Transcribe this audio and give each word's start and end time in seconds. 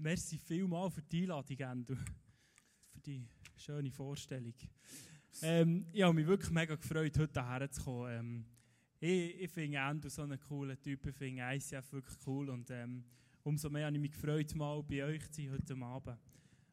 merci 0.00 0.38
vielmal 0.38 0.90
für 0.90 1.02
die 1.02 1.22
Einladung, 1.22 1.58
Endo. 1.58 1.94
Für 1.94 3.00
die 3.00 3.26
schöne 3.56 3.90
Vorstellung. 3.90 4.54
Ähm, 5.42 5.86
ich 5.92 6.02
habe 6.02 6.14
mich 6.14 6.26
wirklich 6.26 6.50
mega 6.50 6.74
gefreut, 6.74 7.18
heute 7.18 7.42
hierher 7.42 7.70
zu 7.70 7.82
kommen. 7.82 8.10
Ähm, 8.10 8.44
ich, 8.98 9.42
ich 9.42 9.50
finde 9.50 9.78
Endo 9.78 10.08
so 10.08 10.22
einen 10.22 10.40
coolen 10.40 10.80
Typ, 10.80 11.06
ich 11.06 11.14
finde 11.14 11.42
ICF 11.42 11.92
wirklich 11.92 12.16
cool 12.26 12.50
und 12.50 12.70
ähm, 12.70 13.04
umso 13.42 13.70
mehr 13.70 13.86
habe 13.86 13.96
ich 13.96 14.02
mich 14.02 14.12
gefreut, 14.12 14.54
mal 14.54 14.82
bei 14.82 15.04
euch 15.04 15.30
zu 15.30 15.42
sein 15.42 15.52
heute 15.52 15.76
Abend. 15.76 16.18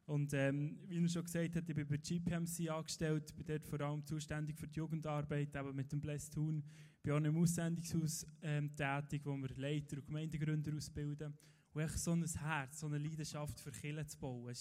Und 0.06 0.32
ähm, 0.32 0.78
wie 0.86 1.02
er 1.02 1.08
schon 1.08 1.24
gesagt 1.24 1.54
hat, 1.54 1.68
ich 1.68 1.74
bin 1.74 1.86
bei 1.86 1.98
GPMC 1.98 2.70
angestellt, 2.70 3.34
bin 3.36 3.46
dort 3.46 3.66
vor 3.66 3.80
allem 3.82 4.04
zuständig 4.04 4.58
für 4.58 4.66
die 4.66 4.78
Jugendarbeit, 4.78 5.54
eben 5.54 5.76
mit 5.76 5.92
dem 5.92 6.00
Blessed 6.00 6.32
Tun. 6.32 6.64
Ich 6.96 7.02
bin 7.02 7.12
auch 7.12 7.18
im 7.18 7.36
Aussendungshaus 7.36 8.26
ähm, 8.40 8.74
tätig, 8.74 9.20
wo 9.24 9.36
wir 9.36 9.50
Leiter 9.56 9.98
und 9.98 10.06
Gemeindegründer 10.06 10.74
ausbilden. 10.74 11.34
Und 11.72 11.82
echt 11.82 11.98
so 11.98 12.12
ein 12.12 12.24
Herz, 12.24 12.80
so 12.80 12.86
eine 12.86 12.98
Leidenschaft 12.98 13.60
für 13.60 13.70
Kirche 13.70 14.06
zu 14.06 14.18
bauen. 14.18 14.54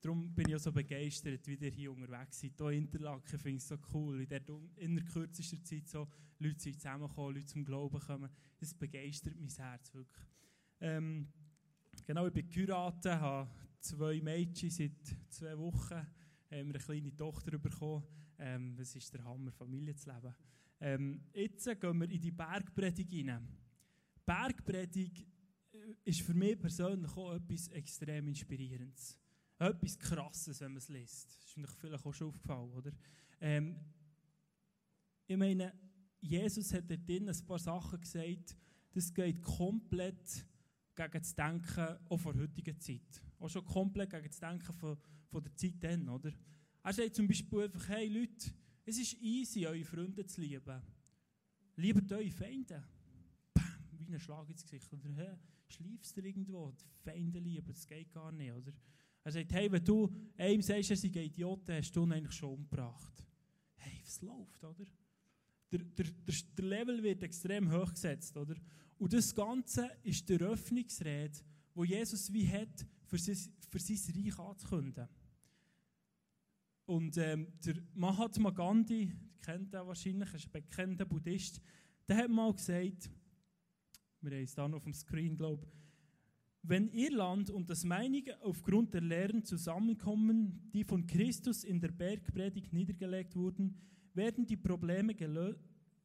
Darum 0.00 0.32
bin 0.32 0.48
ich 0.48 0.54
auch 0.54 0.60
so 0.60 0.72
begeistert, 0.72 1.46
wie 1.48 1.54
ihr 1.54 1.70
hier 1.70 1.90
unterwegs 1.90 2.40
seid. 2.40 2.52
Hier 2.56 2.70
in 2.70 2.84
Interlaken 2.84 3.38
finde 3.38 3.56
ich 3.56 3.62
es 3.62 3.68
so 3.68 3.76
cool, 3.92 4.20
wie 4.20 4.26
der 4.26 4.42
in 4.76 4.94
der 4.94 5.04
kürzesten 5.04 5.64
Zeit 5.64 5.88
so 5.88 6.08
Leute 6.38 6.56
zusammenkommen, 6.56 7.34
Leute 7.34 7.46
zum 7.46 7.64
Glauben 7.64 7.98
kommen. 7.98 8.30
Das 8.58 8.74
begeistert 8.74 9.34
mein 9.36 9.50
Herz 9.50 9.92
wirklich. 9.92 10.26
Ähm, 10.80 11.26
genau, 12.06 12.26
ich 12.28 12.32
bin 12.32 12.48
geheiratet, 12.48 13.12
habe 13.12 13.50
zwei 13.80 14.20
Mädchen 14.20 14.70
seit 14.70 15.16
zwei 15.30 15.58
Wochen, 15.58 15.94
haben 15.94 16.06
wir 16.50 16.60
eine 16.60 16.78
kleine 16.78 17.16
Tochter 17.16 17.58
bekommen. 17.58 18.04
Ähm, 18.38 18.78
ist 18.78 19.12
der 19.12 19.24
Hammer, 19.24 19.50
Familie 19.50 19.96
zu 19.96 20.10
leben. 20.10 20.34
Ähm, 20.80 21.20
jetzt 21.32 21.64
gehen 21.80 21.98
wir 21.98 22.08
in 22.08 22.20
die 22.20 22.30
Bergpredigt 22.30 23.10
hinein. 23.10 23.48
Bergpredigt 24.24 25.26
ist 26.04 26.22
für 26.22 26.34
mich 26.34 26.58
persönlich 26.58 27.10
auch 27.16 27.34
etwas 27.34 27.68
extrem 27.68 28.28
Inspirierendes. 28.28 29.18
Etwas 29.58 29.98
Krasses, 29.98 30.60
wenn 30.60 30.72
man 30.72 30.78
es 30.78 30.88
liest. 30.88 31.26
Das 31.36 31.48
ist 31.48 31.56
mir 31.56 31.66
vielleicht 31.66 32.04
auch 32.04 32.14
schon 32.14 32.28
aufgefallen, 32.28 32.70
oder? 32.72 32.92
Ähm, 33.40 33.76
ich 35.26 35.36
meine, 35.36 35.72
Jesus 36.20 36.72
hat 36.72 36.90
dort 36.90 37.08
ein 37.08 37.46
paar 37.46 37.58
Sachen 37.58 38.00
gesagt, 38.00 38.56
das 38.92 39.12
geht 39.12 39.42
komplett 39.42 40.46
gegen 40.94 41.12
das 41.12 41.34
Denken 41.34 41.96
auch 42.08 42.16
von 42.18 42.38
heutiger 42.38 42.78
Zeit. 42.78 43.22
Auch 43.38 43.48
schon 43.48 43.64
komplett 43.64 44.10
gegen 44.10 44.26
das 44.26 44.40
Denken 44.40 44.72
von, 44.72 44.96
von 45.28 45.42
der 45.42 45.54
Zeit 45.54 45.74
dann, 45.80 46.08
oder? 46.08 46.32
Er 46.82 46.92
sagt 46.92 47.14
zum 47.14 47.28
Beispiel 47.28 47.62
einfach, 47.62 47.88
hey 47.88 48.08
Leute, 48.08 48.50
es 48.84 48.98
ist 48.98 49.20
easy, 49.20 49.66
eure 49.66 49.84
Freunde 49.84 50.24
zu 50.26 50.40
lieben. 50.40 50.82
Liebt 51.76 52.10
eure 52.10 52.30
Feinde. 52.30 52.82
Bam, 53.52 53.64
wie 53.90 54.14
ein 54.14 54.18
Schlag 54.18 54.48
ins 54.48 54.62
Gesicht. 54.62 54.92
Oder, 54.92 55.14
hey, 55.14 55.36
schläfst 55.72 56.16
du 56.16 56.20
irgendwo? 56.20 56.72
Die 56.72 56.84
Feinde 57.02 57.38
lieben, 57.38 57.66
das 57.66 57.86
geht 57.86 58.12
gar 58.12 58.32
nicht, 58.32 58.52
oder? 58.52 58.72
Er 59.24 59.32
sagt, 59.32 59.52
hey, 59.52 59.70
wenn 59.70 59.84
du 59.84 60.08
einem 60.36 60.62
sagst, 60.62 60.90
er 60.90 60.96
sei 60.96 61.08
Idiot, 61.08 61.68
hast 61.68 61.94
du 61.94 62.04
ihn 62.04 62.12
eigentlich 62.12 62.32
schon 62.32 62.54
umgebracht. 62.54 63.24
Hey, 63.76 64.00
was 64.02 64.22
läuft, 64.22 64.64
oder? 64.64 64.86
Der, 65.70 65.80
der, 65.80 66.06
der, 66.56 66.64
Level 66.64 67.02
wird 67.02 67.22
extrem 67.22 67.70
hoch 67.70 67.92
gesetzt, 67.92 68.36
oder? 68.36 68.54
Und 68.98 69.12
das 69.12 69.34
Ganze 69.34 69.90
ist 70.02 70.28
die 70.28 70.34
Eröffnungsrede, 70.34 71.38
wo 71.74 71.84
Jesus 71.84 72.32
wie 72.32 72.48
hat, 72.48 72.86
für 73.04 73.18
sein, 73.18 73.36
für 73.68 73.78
sein 73.78 74.14
Reich 74.14 74.38
anzukündigen. 74.38 75.08
Und 76.86 77.18
ähm, 77.18 77.48
der 77.64 77.74
Mahatma 77.94 78.50
Gandhi, 78.50 79.12
kennt 79.42 79.74
er 79.74 79.86
wahrscheinlich, 79.86 80.32
ist 80.32 80.46
ein 80.46 80.52
bekannter 80.52 81.04
Buddhist, 81.04 81.60
der 82.08 82.16
hat 82.16 82.30
mal 82.30 82.54
gesagt, 82.54 83.10
wir 84.20 84.32
haben 84.32 84.44
es 84.44 84.54
dann 84.54 84.74
auf 84.74 84.84
dem 84.84 84.92
Screen, 84.92 85.36
glaube 85.36 85.66
wenn 86.62 86.90
ihr 86.90 87.10
Land 87.12 87.50
und 87.50 87.70
das 87.70 87.84
meinige 87.84 88.40
aufgrund 88.42 88.92
der 88.92 89.00
Lehren 89.00 89.44
zusammenkommen, 89.44 90.70
die 90.74 90.84
von 90.84 91.06
Christus 91.06 91.64
in 91.64 91.80
der 91.80 91.92
Bergpredigt 91.92 92.72
niedergelegt 92.72 93.36
wurden, 93.36 93.76
werden, 94.12 94.46
die 94.46 94.56
Probleme 94.56 95.14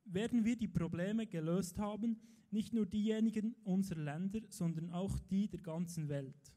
werden 0.05 0.45
wir 0.45 0.55
die 0.55 0.67
Probleme 0.67 1.25
gelöst 1.27 1.77
haben, 1.79 2.19
nicht 2.51 2.71
nur 2.71 2.85
diejenigen 2.85 3.55
unserer 3.63 4.01
Länder, 4.01 4.41
sondern 4.49 4.89
auch 4.91 5.17
die 5.19 5.49
der 5.49 5.59
ganzen 5.59 6.07
Welt. 6.07 6.53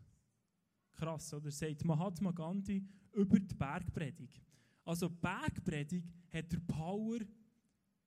Krass, 0.92 1.32
oder? 1.32 1.50
Sagt 1.50 1.84
Mahatma 1.84 2.32
Gandhi 2.32 2.84
über 3.12 3.40
die 3.40 3.54
Bergpredigt. 3.54 4.42
Also, 4.84 5.08
die 5.08 5.16
Bergpredigt 5.16 6.06
hat 6.32 6.52
der 6.52 6.60
Power, 6.60 7.18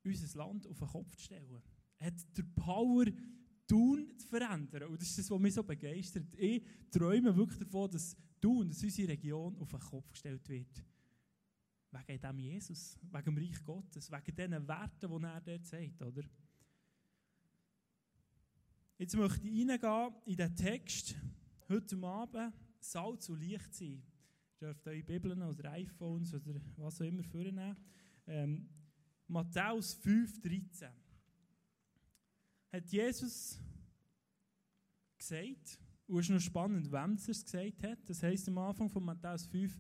unser 0.05 0.37
Land 0.37 0.67
auf 0.67 0.79
den 0.79 0.87
Kopf 0.87 1.15
zu 1.15 1.23
stellen. 1.23 1.61
Hat 1.99 2.37
der 2.37 2.45
Power, 2.55 3.05
Tun 3.69 4.11
zu 4.17 4.27
verändern. 4.27 4.89
Und 4.89 4.99
das 4.99 5.09
ist 5.09 5.19
das, 5.19 5.29
was 5.29 5.39
mich 5.39 5.53
so 5.53 5.63
begeistert. 5.63 6.33
Ich 6.35 6.63
träume 6.89 7.35
wirklich 7.35 7.59
davon, 7.59 7.91
dass 7.91 8.17
Tun, 8.41 8.67
dass 8.67 8.83
unsere 8.83 9.09
Region 9.09 9.55
auf 9.59 9.69
den 9.69 9.79
Kopf 9.79 10.11
gestellt 10.11 10.49
wird. 10.49 10.83
Wegen 11.91 12.19
dem 12.19 12.39
Jesus, 12.39 12.97
wegen 13.11 13.35
dem 13.35 13.37
Reich 13.37 13.63
Gottes, 13.63 14.11
wegen 14.11 14.35
diesen 14.35 14.67
Werten, 14.67 15.09
die 15.09 15.25
er 15.25 15.41
dort 15.41 15.65
sagt, 15.65 16.01
oder? 16.01 16.23
Jetzt 18.97 19.15
möchte 19.15 19.47
ich 19.47 19.69
reingehen 19.69 20.13
in 20.25 20.35
den 20.35 20.55
Text 20.55 21.15
heute 21.67 21.97
Abend, 22.03 22.53
Salz 22.79 23.29
und 23.29 23.39
Licht 23.39 23.73
sein. 23.73 24.01
Ihr 24.61 24.67
dürft 24.67 24.87
eure 24.87 25.03
Bibeln 25.03 25.41
oder 25.41 25.71
iPhones 25.73 26.33
oder 26.33 26.59
was 26.77 27.01
auch 27.01 27.05
immer 27.05 27.23
vornehmen. 27.23 27.77
Ähm, 28.25 28.67
Matthäus 29.27 29.95
5,13 30.03 30.89
hat 32.71 32.89
Jesus 32.89 33.59
gesagt, 35.17 35.79
und 36.07 36.19
es 36.19 36.25
ist 36.25 36.33
noch 36.33 36.39
spannend, 36.39 36.91
wem 36.91 37.11
er 37.13 37.29
es 37.29 37.43
gesagt 37.43 37.83
hat. 37.83 38.09
Das 38.09 38.23
heisst 38.23 38.47
am 38.47 38.57
Anfang 38.57 38.89
von 38.89 39.03
Matthäus 39.03 39.45
5, 39.45 39.79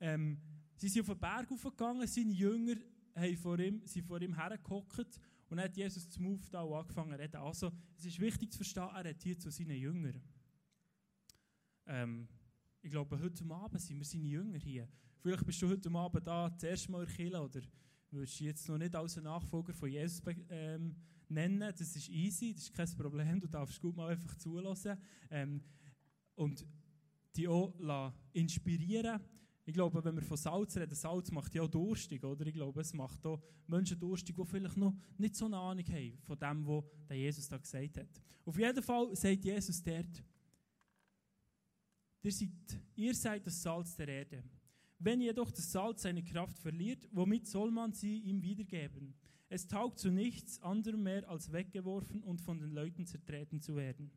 ähm, 0.00 0.40
sie 0.76 0.88
sind 0.88 1.02
auf 1.02 1.08
den 1.08 1.20
Berg 1.20 1.50
aufgegangen, 1.50 2.06
seine 2.06 2.32
Jünger 2.32 2.76
haben 3.14 3.36
vor 3.36 3.58
ihm, 3.58 3.80
sind 3.84 4.06
vor 4.06 4.20
ihm 4.20 4.34
hergehockt 4.34 5.20
und 5.48 5.56
dann 5.56 5.64
hat 5.64 5.76
Jesus 5.76 6.08
zum 6.08 6.34
Aufstehen 6.34 6.60
angefangen 6.60 7.12
zu 7.12 7.18
reden. 7.18 7.36
Also, 7.36 7.72
es 7.96 8.04
ist 8.04 8.20
wichtig 8.20 8.52
zu 8.52 8.58
verstehen, 8.58 8.88
er 8.92 9.10
hat 9.10 9.22
hier 9.22 9.38
zu 9.38 9.50
seinen 9.50 9.76
Jüngern. 9.76 10.20
Ähm, 11.86 12.28
ich 12.82 12.90
glaube, 12.90 13.18
heute 13.18 13.44
Abend 13.50 13.80
sind 13.80 13.98
wir 13.98 14.04
seine 14.04 14.26
Jünger 14.26 14.58
hier. 14.58 14.88
Vielleicht 15.20 15.44
bist 15.44 15.60
du 15.62 15.68
heute 15.68 15.90
Abend 15.90 16.26
da 16.26 16.48
das 16.50 16.62
erste 16.62 16.92
Mal 16.92 17.04
in 17.04 17.08
Kirche 17.08 17.40
oder 17.40 17.60
willst 18.10 18.40
du 18.40 18.44
jetzt 18.44 18.68
noch 18.68 18.78
nicht 18.78 18.94
als 18.94 19.16
Nachfolger 19.16 19.72
von 19.74 19.90
Jesus 19.90 20.22
ähm, 20.48 20.94
nennen. 21.28 21.72
Das 21.76 21.94
ist 21.96 22.08
easy, 22.08 22.52
das 22.52 22.64
ist 22.64 22.74
kein 22.74 22.88
Problem. 22.96 23.40
Du 23.40 23.48
darfst 23.48 23.80
gut 23.80 23.96
mal 23.96 24.10
einfach 24.10 24.34
zulassen. 24.36 24.96
Ähm, 25.30 25.62
und 26.34 26.66
die 27.36 27.48
auch 27.48 28.12
inspirieren 28.32 29.20
ich 29.68 29.74
glaube, 29.74 30.02
wenn 30.02 30.16
wir 30.16 30.22
von 30.22 30.38
Salz 30.38 30.78
reden, 30.78 30.94
Salz 30.94 31.30
macht 31.30 31.54
ja 31.54 31.60
auch 31.60 31.68
durstig, 31.68 32.24
oder? 32.24 32.46
Ich 32.46 32.54
glaube, 32.54 32.80
es 32.80 32.94
macht 32.94 33.26
auch 33.26 33.38
Menschen 33.66 34.00
durstig, 34.00 34.34
die 34.34 34.44
vielleicht 34.46 34.78
noch 34.78 34.96
nicht 35.18 35.36
so 35.36 35.44
eine 35.44 35.58
Ahnung 35.58 35.84
haben 35.86 36.16
von 36.22 36.38
dem, 36.38 36.66
was 36.66 36.84
Jesus 37.10 37.48
da 37.50 37.58
gesagt 37.58 37.98
hat. 37.98 38.08
Auf 38.46 38.58
jeden 38.58 38.82
Fall 38.82 39.14
sagt 39.14 39.44
Jesus 39.44 39.82
dort, 39.82 40.24
ihr 42.22 42.32
seid, 42.32 42.48
ihr 42.96 43.14
seid 43.14 43.46
das 43.46 43.62
Salz 43.62 43.94
der 43.94 44.08
Erde. 44.08 44.42
Wenn 44.98 45.20
jedoch 45.20 45.50
das 45.50 45.70
Salz 45.70 46.00
seine 46.00 46.24
Kraft 46.24 46.58
verliert, 46.58 47.06
womit 47.12 47.46
soll 47.46 47.70
man 47.70 47.92
sie 47.92 48.20
ihm 48.20 48.40
wiedergeben? 48.40 49.14
Es 49.48 49.66
taugt 49.66 49.98
zu 49.98 50.10
nichts 50.10 50.60
anderem 50.62 51.02
mehr, 51.02 51.28
als 51.28 51.52
weggeworfen 51.52 52.22
und 52.22 52.40
von 52.40 52.58
den 52.58 52.70
Leuten 52.70 53.06
zertreten 53.06 53.60
zu 53.60 53.76
werden. 53.76 54.10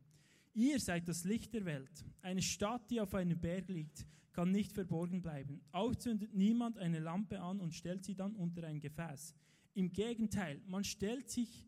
Ihr 0.54 0.78
seid 0.78 1.08
das 1.08 1.24
Licht 1.24 1.54
der 1.54 1.64
Welt. 1.64 2.04
Eine 2.20 2.42
Stadt, 2.42 2.90
die 2.90 3.00
auf 3.00 3.14
einem 3.14 3.40
Berg 3.40 3.68
liegt, 3.68 4.06
kann 4.32 4.50
nicht 4.50 4.72
verborgen 4.72 5.22
bleiben. 5.22 5.62
Auch 5.72 5.94
zündet 5.94 6.34
niemand 6.34 6.78
eine 6.78 6.98
Lampe 6.98 7.40
an 7.40 7.60
und 7.60 7.74
stellt 7.74 8.04
sie 8.04 8.14
dann 8.14 8.34
unter 8.36 8.64
ein 8.64 8.80
Gefäß. 8.80 9.34
Im 9.74 9.92
Gegenteil, 9.92 10.60
man 10.66 10.84
stellt, 10.84 11.30
sich, 11.30 11.66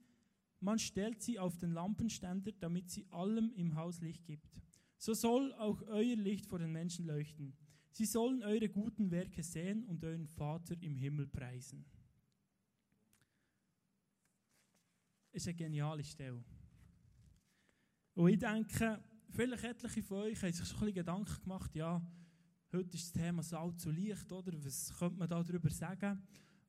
man 0.61 0.79
stellt 0.79 1.23
sie 1.23 1.39
auf 1.39 1.57
den 1.57 1.73
Lampenständer, 1.73 2.53
damit 2.61 2.91
sie 2.91 3.07
allem 3.11 3.53
im 3.55 3.75
Haus 3.77 4.01
Licht 4.01 4.27
gibt. 4.27 4.61
So 4.99 5.15
soll 5.15 5.55
auch 5.55 5.83
euer 5.87 6.17
Licht 6.17 6.47
vor 6.47 6.59
den 6.59 6.73
Menschen 6.73 7.07
leuchten. 7.07 7.55
Sie 7.91 8.05
sollen 8.07 8.43
eure 8.43 8.69
guten 8.69 9.11
Werke 9.11 9.43
sehen 9.43 9.85
und 9.85 10.05
euren 10.05 10.27
Vater 10.27 10.75
im 10.81 10.97
Himmel 10.97 11.27
preisen. 11.27 11.85
Das 15.23 15.24
ist 15.35 15.49
eine 15.49 15.55
geniale 15.55 16.05
Stelle. 16.05 16.43
Und 18.15 18.29
ich 18.29 18.39
denke, 18.39 19.03
vielleicht 19.31 19.65
etliche 19.65 20.03
von 20.03 20.19
euch 20.19 20.43
haben 20.43 20.53
sich 20.53 20.67
so 20.67 20.75
ein 20.75 20.81
bisschen 20.81 20.95
Gedanken 20.95 21.43
gemacht, 21.43 21.75
ja, 21.75 22.01
Heute 22.75 22.97
ist 22.97 23.15
das 23.15 23.23
Thema 23.23 23.41
Salz 23.41 23.87
und 23.87 23.95
Licht, 23.95 24.33
oder? 24.33 24.53
Was 24.65 24.93
könnte 24.99 25.17
man 25.17 25.29
darüber 25.29 25.71
sagen? 25.71 26.21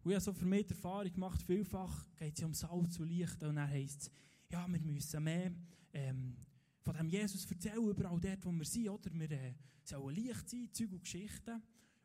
Und 0.04 0.12
ich 0.12 0.14
habe 0.14 0.24
so 0.24 0.34
für 0.34 0.46
mich 0.46 0.68
die 0.68 0.74
Erfahrung 0.76 1.12
gemacht, 1.12 1.42
vielfach 1.42 2.08
geht 2.16 2.36
es 2.36 2.42
ja 2.42 2.46
um 2.46 2.54
Salz 2.54 3.00
und 3.00 3.08
Licht. 3.08 3.42
Und 3.42 3.56
dann 3.56 3.68
heisst 3.68 4.04
es, 4.04 4.12
ja, 4.52 4.68
wir 4.72 4.80
müssen 4.82 5.24
mehr 5.24 5.52
ähm, 5.92 6.38
von 6.80 6.96
dem 6.96 7.10
Jesus 7.10 7.50
erzählen, 7.50 7.84
überall 7.84 8.20
dort, 8.20 8.46
wo 8.46 8.52
wir 8.52 8.66
sind, 8.66 8.88
oder? 8.88 9.12
Wir 9.16 9.32
äh, 9.32 9.56
sollen 9.84 10.14
Licht 10.14 10.48
sein, 10.48 10.70
Zeug 10.72 10.92
und 10.92 11.02
Geschichten. 11.02 11.60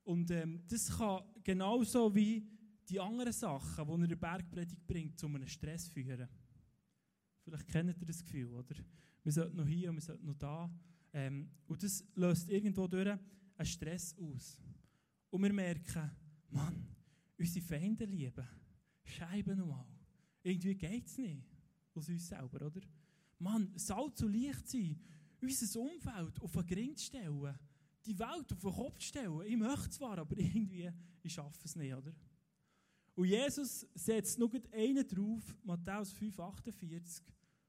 Und 0.04 0.30
ähm, 0.30 0.62
das 0.66 0.96
kann 0.96 1.22
genauso 1.44 2.14
wie 2.14 2.48
die 2.88 2.98
anderen 2.98 3.34
Sachen, 3.34 3.84
die 3.84 3.92
er 3.92 4.02
in 4.02 4.08
der 4.08 4.16
Bergpredigt 4.16 4.86
bringt, 4.86 5.18
zu 5.18 5.26
einem 5.26 5.46
Stress 5.46 5.88
führen. 5.88 6.26
Vielleicht 7.42 7.68
kennt 7.68 8.00
ihr 8.00 8.06
das 8.06 8.22
Gefühl, 8.22 8.52
oder? 8.52 8.76
Wir 9.22 9.32
sollten 9.32 9.56
noch 9.56 9.66
hier 9.66 9.90
und 9.90 9.96
wir 9.96 10.02
sollten 10.02 10.26
noch 10.26 10.38
da. 10.38 10.70
Ähm, 11.12 11.50
und 11.66 11.82
das 11.82 12.04
löst 12.14 12.48
irgendwo 12.48 12.86
durch 12.86 13.08
einen 13.08 13.66
Stress 13.66 14.14
aus. 14.18 14.58
Und 15.30 15.42
wir 15.42 15.52
merken, 15.52 16.10
Mann, 16.50 16.86
unsere 17.38 17.64
Feinde 17.64 18.04
lieben, 18.04 18.46
Scheiben 19.04 19.58
nochmal. 19.58 19.86
Irgendwie 20.42 20.74
geht 20.74 21.06
es 21.06 21.18
nicht 21.18 21.44
aus 21.94 22.08
uns 22.08 22.28
selber, 22.28 22.66
oder? 22.66 22.80
Mann, 23.38 23.72
Salz 23.76 24.22
und 24.22 24.32
Licht 24.32 24.68
sein, 24.68 25.00
unser 25.40 25.80
Umfeld 25.80 26.40
auf 26.40 26.52
den 26.52 26.66
Gring 26.66 26.96
zu 26.96 27.06
stellen, 27.06 27.58
die 28.04 28.18
Welt 28.18 28.52
auf 28.52 28.60
den 28.60 28.72
Kopf 28.72 28.98
zu 28.98 29.06
stellen. 29.06 29.42
Ich 29.46 29.56
möchte 29.56 29.90
zwar, 29.90 30.18
aber 30.18 30.36
irgendwie, 30.38 30.90
ich 31.22 31.32
schaffe 31.32 31.58
es 31.64 31.76
nicht, 31.76 31.94
oder? 31.94 32.12
Und 33.20 33.26
Jesus 33.26 33.86
setzt 33.94 34.38
noch 34.38 34.50
einen 34.72 35.06
drauf, 35.06 35.54
Matthäus 35.62 36.14
5,48, 36.14 37.20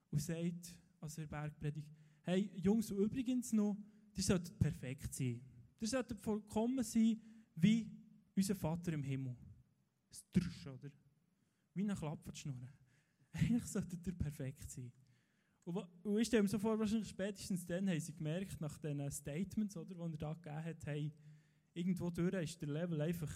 und 0.10 0.22
sagt, 0.22 0.78
also 1.02 1.22
der 1.24 1.28
Bergpredigt, 1.28 1.90
hey 2.22 2.50
Jungs, 2.56 2.90
und 2.90 3.00
übrigens 3.00 3.52
noch, 3.52 3.76
die 4.16 4.22
sollten 4.22 4.58
perfekt 4.58 5.14
sein. 5.14 5.42
Die 5.82 5.86
sollten 5.86 6.16
vollkommen 6.16 6.82
sein, 6.86 7.20
wie 7.54 7.86
unser 8.34 8.56
Vater 8.56 8.94
im 8.94 9.04
Himmel. 9.04 9.36
Das 10.10 10.24
Drüsch, 10.32 10.68
oder? 10.68 10.90
Wie 11.74 11.84
eine 11.84 11.96
Klappertschnur. 11.96 12.70
Eigentlich 13.34 13.66
sollte 13.66 13.98
ihr 14.06 14.14
perfekt 14.14 14.72
sein. 14.72 14.90
Und, 15.66 15.86
und 16.04 16.18
ich 16.18 16.28
stelle 16.28 16.44
mir 16.44 16.50
so 16.50 16.60
vor, 16.60 16.80
wahrscheinlich 16.80 17.10
spätestens 17.10 17.66
dann 17.66 17.90
haben 17.90 18.00
sie 18.00 18.16
gemerkt, 18.16 18.62
nach 18.62 18.78
diesen 18.78 19.12
Statements, 19.12 19.74
die 19.74 19.96
er 19.96 20.10
da 20.18 20.34
gegeben 20.34 20.64
hat, 20.64 20.86
hey, 20.86 21.12
irgendwo 21.74 22.10
durch 22.10 22.42
ist 22.42 22.62
der 22.62 22.70
Level 22.70 23.02
einfach 23.02 23.34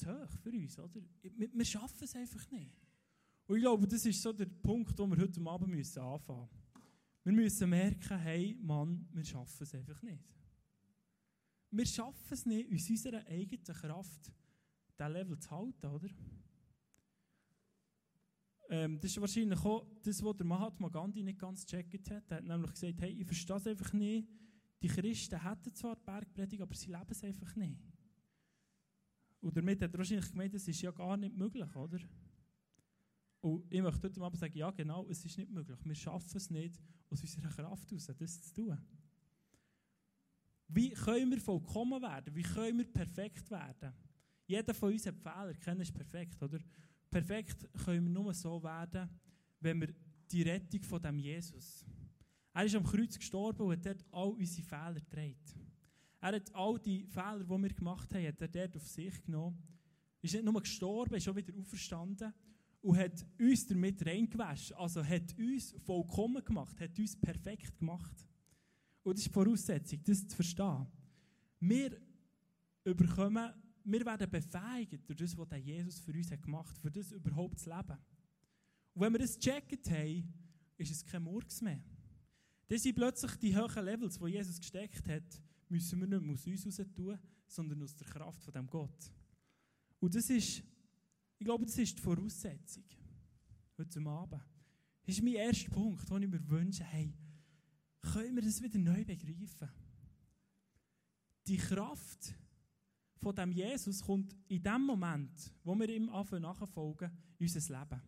zu 0.00 0.08
hoch 0.08 0.30
für 0.42 0.50
uns. 0.50 0.78
Oder? 0.78 1.00
Wir, 1.22 1.48
wir 1.52 1.64
schaffen 1.64 2.04
es 2.04 2.14
einfach 2.14 2.50
nicht. 2.50 2.74
Und 3.46 3.56
ich 3.56 3.62
glaube, 3.62 3.86
das 3.86 4.06
ist 4.06 4.22
so 4.22 4.32
der 4.32 4.46
Punkt, 4.46 4.98
wo 4.98 5.06
wir 5.06 5.18
heute 5.18 5.40
Abend 5.46 5.70
müssen 5.70 6.00
anfangen 6.00 6.48
müssen. 6.48 6.60
Wir 7.24 7.32
müssen 7.32 7.70
merken, 7.70 8.18
hey, 8.18 8.56
Mann, 8.60 9.06
wir 9.12 9.24
schaffen 9.24 9.62
es 9.62 9.74
einfach 9.74 10.00
nicht. 10.02 10.24
Wir 11.70 11.86
schaffen 11.86 12.32
es 12.32 12.46
nicht, 12.46 12.72
aus 12.72 12.90
unserer 12.90 13.26
eigenen 13.26 13.64
Kraft 13.64 14.32
diesen 14.98 15.12
Level 15.12 15.38
zu 15.38 15.50
halten, 15.50 15.86
oder? 15.86 16.08
Ähm, 18.70 19.00
das 19.00 19.10
ist 19.10 19.20
wahrscheinlich 19.20 19.58
auch 19.60 19.84
das, 20.02 20.22
was 20.22 20.36
der 20.36 20.46
Mahatma 20.46 20.88
Gandhi 20.88 21.22
nicht 21.22 21.38
ganz 21.38 21.66
gecheckt 21.66 22.10
hat. 22.10 22.30
Er 22.30 22.36
hat 22.38 22.44
nämlich 22.44 22.70
gesagt, 22.70 23.00
hey, 23.00 23.10
ich 23.10 23.26
verstehe 23.26 23.56
es 23.56 23.66
einfach 23.66 23.92
nicht. 23.92 24.28
Die 24.82 24.88
Christen 24.88 25.42
hätten 25.42 25.74
zwar 25.74 25.96
die 25.96 26.04
Bergpredigt, 26.04 26.62
aber 26.62 26.74
sie 26.74 26.90
leben 26.90 27.10
es 27.10 27.24
einfach 27.24 27.54
nicht. 27.56 27.80
Und 29.40 29.56
damit 29.56 29.80
hat 29.82 29.92
er 29.92 29.98
wahrscheinlich 29.98 30.30
gemeint, 30.30 30.54
das 30.54 30.68
ist 30.68 30.82
ja 30.82 30.90
gar 30.90 31.16
nicht 31.16 31.36
möglich, 31.36 31.74
oder? 31.74 31.98
Und 33.40 33.72
ich 33.72 33.80
möchte 33.80 34.08
heute 34.08 34.20
Abend 34.20 34.38
sagen, 34.38 34.56
ja 34.56 34.70
genau, 34.70 35.06
es 35.08 35.24
ist 35.24 35.38
nicht 35.38 35.50
möglich. 35.50 35.78
Wir 35.82 35.94
schaffen 35.94 36.36
es 36.36 36.50
nicht, 36.50 36.78
aus 37.08 37.22
unserer 37.22 37.48
Kraft 37.48 37.90
heraus 37.90 38.06
das 38.18 38.42
zu 38.42 38.54
tun. 38.54 38.78
Wie 40.68 40.90
können 40.90 41.30
wir 41.30 41.40
vollkommen 41.40 42.00
werden? 42.02 42.34
Wie 42.34 42.42
können 42.42 42.78
wir 42.78 42.92
perfekt 42.92 43.50
werden? 43.50 43.92
Jeder 44.46 44.74
von 44.74 44.92
uns 44.92 45.06
hat 45.06 45.16
Fehler, 45.16 45.54
keiner 45.54 45.82
ist 45.82 45.94
perfekt, 45.94 46.42
oder? 46.42 46.58
Perfekt 47.10 47.68
können 47.84 48.04
wir 48.04 48.10
nur 48.10 48.34
so 48.34 48.62
werden, 48.62 49.08
wenn 49.58 49.80
wir 49.80 49.94
die 50.30 50.42
Rettung 50.42 50.82
von 50.84 51.02
dem 51.02 51.18
Jesus. 51.18 51.84
Er 52.52 52.64
ist 52.64 52.74
am 52.74 52.84
Kreuz 52.84 53.18
gestorben 53.18 53.62
und 53.62 53.72
hat 53.72 53.86
dort 53.86 54.04
all 54.12 54.30
unsere 54.30 54.66
Fehler 54.66 55.00
getragen. 55.00 55.69
Er 56.20 56.36
hat 56.36 56.54
all 56.54 56.78
die 56.78 57.06
Fehler, 57.06 57.44
die 57.44 57.62
wir 57.62 57.74
gemacht 57.74 58.12
haben, 58.14 58.26
hat 58.26 58.40
er 58.40 58.48
dort 58.48 58.76
auf 58.76 58.86
sich 58.86 59.22
genommen. 59.22 59.62
Ist 60.22 60.34
nicht 60.34 60.44
nur 60.44 60.60
gestorben, 60.60 61.14
ist 61.14 61.28
auch 61.28 61.36
wieder 61.36 61.56
auferstanden 61.58 62.32
und 62.82 62.96
hat 62.98 63.26
uns 63.38 63.66
damit 63.66 64.04
reingewaschen. 64.04 64.76
Also 64.76 65.04
hat 65.04 65.36
uns 65.38 65.74
vollkommen 65.84 66.44
gemacht, 66.44 66.78
hat 66.80 66.98
uns 66.98 67.16
perfekt 67.16 67.78
gemacht. 67.78 68.26
Und 69.02 69.14
das 69.14 69.20
ist 69.20 69.28
die 69.28 69.32
Voraussetzung, 69.32 70.00
das 70.04 70.28
zu 70.28 70.36
verstehen. 70.36 70.86
Wir 71.58 71.98
überkommen 72.84 73.52
wir 73.84 74.04
werden 74.04 74.30
befähigt 74.30 75.08
durch 75.08 75.18
das, 75.18 75.36
was 75.36 75.48
Jesus 75.64 75.98
für 75.98 76.12
uns 76.12 76.30
hat 76.30 76.42
gemacht 76.42 76.70
hat, 76.70 76.78
für 76.78 76.90
das 76.90 77.12
überhaupt 77.12 77.58
zu 77.58 77.70
leben. 77.70 77.98
Und 78.94 79.02
wenn 79.02 79.12
wir 79.12 79.20
das 79.20 79.38
gecheckt 79.38 79.90
haben, 79.90 80.32
ist 80.76 80.90
es 80.90 81.04
kein 81.04 81.22
Murks 81.22 81.60
mehr. 81.60 81.80
Das 82.68 82.82
sind 82.82 82.94
plötzlich 82.94 83.34
die 83.36 83.56
hohen 83.56 83.84
Levels, 83.84 84.18
die 84.18 84.28
Jesus 84.28 84.60
gesteckt 84.60 85.06
hat, 85.08 85.42
müssen 85.70 86.00
wir 86.00 86.06
nicht 86.06 86.22
mehr 86.22 86.34
aus 86.34 86.46
uns 86.46 86.78
heraus 86.78 86.94
tun, 86.94 87.18
sondern 87.46 87.82
aus 87.82 87.96
der 87.96 88.06
Kraft 88.06 88.42
von 88.42 88.52
dem 88.52 88.66
Gott. 88.68 89.12
Und 89.98 90.14
das 90.14 90.28
ist, 90.30 90.62
ich 91.38 91.44
glaube, 91.44 91.66
das 91.66 91.78
ist 91.78 91.96
die 91.96 92.02
Voraussetzung 92.02 92.84
heute 93.78 94.00
Abend. 94.06 94.42
Das 95.04 95.16
ist 95.16 95.22
mein 95.22 95.34
erster 95.34 95.70
Punkt, 95.70 96.08
den 96.10 96.22
ich 96.22 96.28
mir 96.28 96.50
wünsche, 96.50 96.84
hey, 96.84 97.14
können 98.00 98.34
wir 98.34 98.42
das 98.42 98.62
wieder 98.62 98.78
neu 98.78 99.04
begreifen? 99.04 99.68
Die 101.46 101.56
Kraft, 101.56 102.34
von 103.16 103.34
dem 103.34 103.52
Jesus 103.52 104.02
kommt 104.02 104.34
in 104.48 104.62
dem 104.62 104.82
Moment, 104.82 105.52
wo 105.64 105.74
wir 105.74 105.88
ihm 105.88 106.08
anfangen 106.10 106.42
nachfolgen, 106.42 107.10
in 107.38 107.46
unser 107.46 107.80
Leben. 107.80 108.02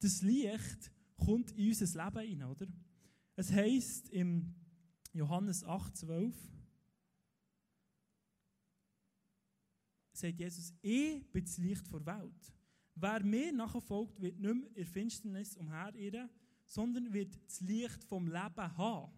Das 0.00 0.22
Licht 0.22 0.90
kommt 1.16 1.52
in 1.52 1.68
unser 1.68 2.04
Leben 2.04 2.28
hinein, 2.28 2.48
oder? 2.48 2.66
Es 3.36 3.52
heißt 3.52 4.10
im 4.10 4.54
Johannes 5.12 5.64
8, 5.64 5.96
12, 5.96 6.34
sagt 10.18 10.38
Jesus, 10.38 10.72
ich 10.82 11.30
bin 11.32 11.44
das 11.44 11.58
Licht 11.58 11.92
der 11.92 12.04
Welt. 12.06 12.52
Wer 12.94 13.22
mir 13.24 13.52
nachfolgt, 13.52 14.20
wird 14.20 14.38
nicht 14.38 14.54
mehr 14.54 14.76
in 14.76 14.84
Finsternis 14.84 15.56
umherirren, 15.56 16.28
sondern 16.64 17.12
wird 17.12 17.38
das 17.46 17.60
Licht 17.60 18.04
vom 18.04 18.26
Leben 18.26 18.76
haben. 18.76 19.12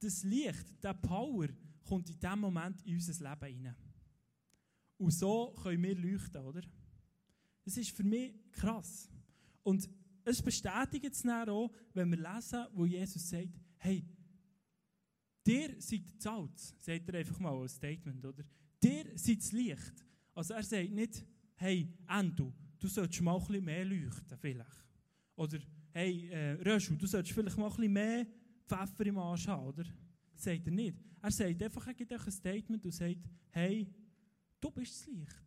Das 0.00 0.22
Licht, 0.22 0.82
der 0.82 0.94
Power, 0.94 1.48
kommt 1.84 2.10
in 2.10 2.20
dem 2.20 2.38
Moment 2.38 2.82
in 2.82 2.94
unser 2.94 3.30
Leben 3.30 3.54
hinein. 3.54 3.76
Und 4.98 5.10
so 5.12 5.54
können 5.62 5.82
wir 5.82 5.96
leuchten, 5.96 6.44
oder? 6.44 6.62
Das 7.64 7.76
ist 7.76 7.90
für 7.90 8.04
mich 8.04 8.34
krass. 8.52 9.08
Und 9.62 9.88
es 10.24 10.42
bestätigt 10.42 11.12
es 11.12 11.22
dann 11.22 11.48
auch, 11.48 11.72
wenn 11.94 12.10
wir 12.10 12.18
lesen, 12.18 12.66
wo 12.72 12.86
Jesus 12.86 13.28
sagt, 13.28 13.48
hey, 13.78 14.04
dir 15.44 15.74
seid 15.80 16.02
Salz, 16.18 16.74
sagt 16.78 17.08
er 17.08 17.18
einfach 17.18 17.38
mal 17.40 17.60
als 17.60 17.74
Statement, 17.74 18.24
oder? 18.24 18.44
Dir 18.82 19.04
das 19.04 19.52
Licht. 19.52 20.04
Also 20.34 20.54
er 20.54 20.62
sagt 20.62 20.90
nicht, 20.90 21.24
hey, 21.56 21.88
Endo, 22.08 22.52
du 22.78 22.88
solltest 22.88 23.20
mal 23.20 23.36
ein 23.36 23.46
bisschen 23.46 23.64
mehr 23.64 23.84
leuchten, 23.84 24.38
vielleicht. 24.38 24.86
Oder, 25.36 25.58
hey, 25.92 26.28
äh, 26.28 26.52
Röschel, 26.62 26.96
du 26.96 27.06
solltest 27.06 27.34
vielleicht 27.34 27.56
mal 27.56 27.66
ein 27.66 27.76
bisschen 27.76 27.92
mehr 27.92 28.26
Pfeffer 28.66 29.06
im 29.06 29.18
Arsch 29.18 29.46
haben, 29.46 29.66
oder? 29.66 29.84
Das 30.34 30.44
sagt 30.44 30.66
er 30.66 30.72
nicht. 30.72 30.96
Er 31.20 31.30
sagt 31.30 31.62
einfach 31.62 31.86
ein 31.86 32.32
Statement 32.32 32.84
und 32.84 32.92
sagt, 32.92 33.18
hey, 33.50 33.86
Du 34.62 34.70
bist 34.70 34.94
das 34.94 35.06
Licht. 35.08 35.42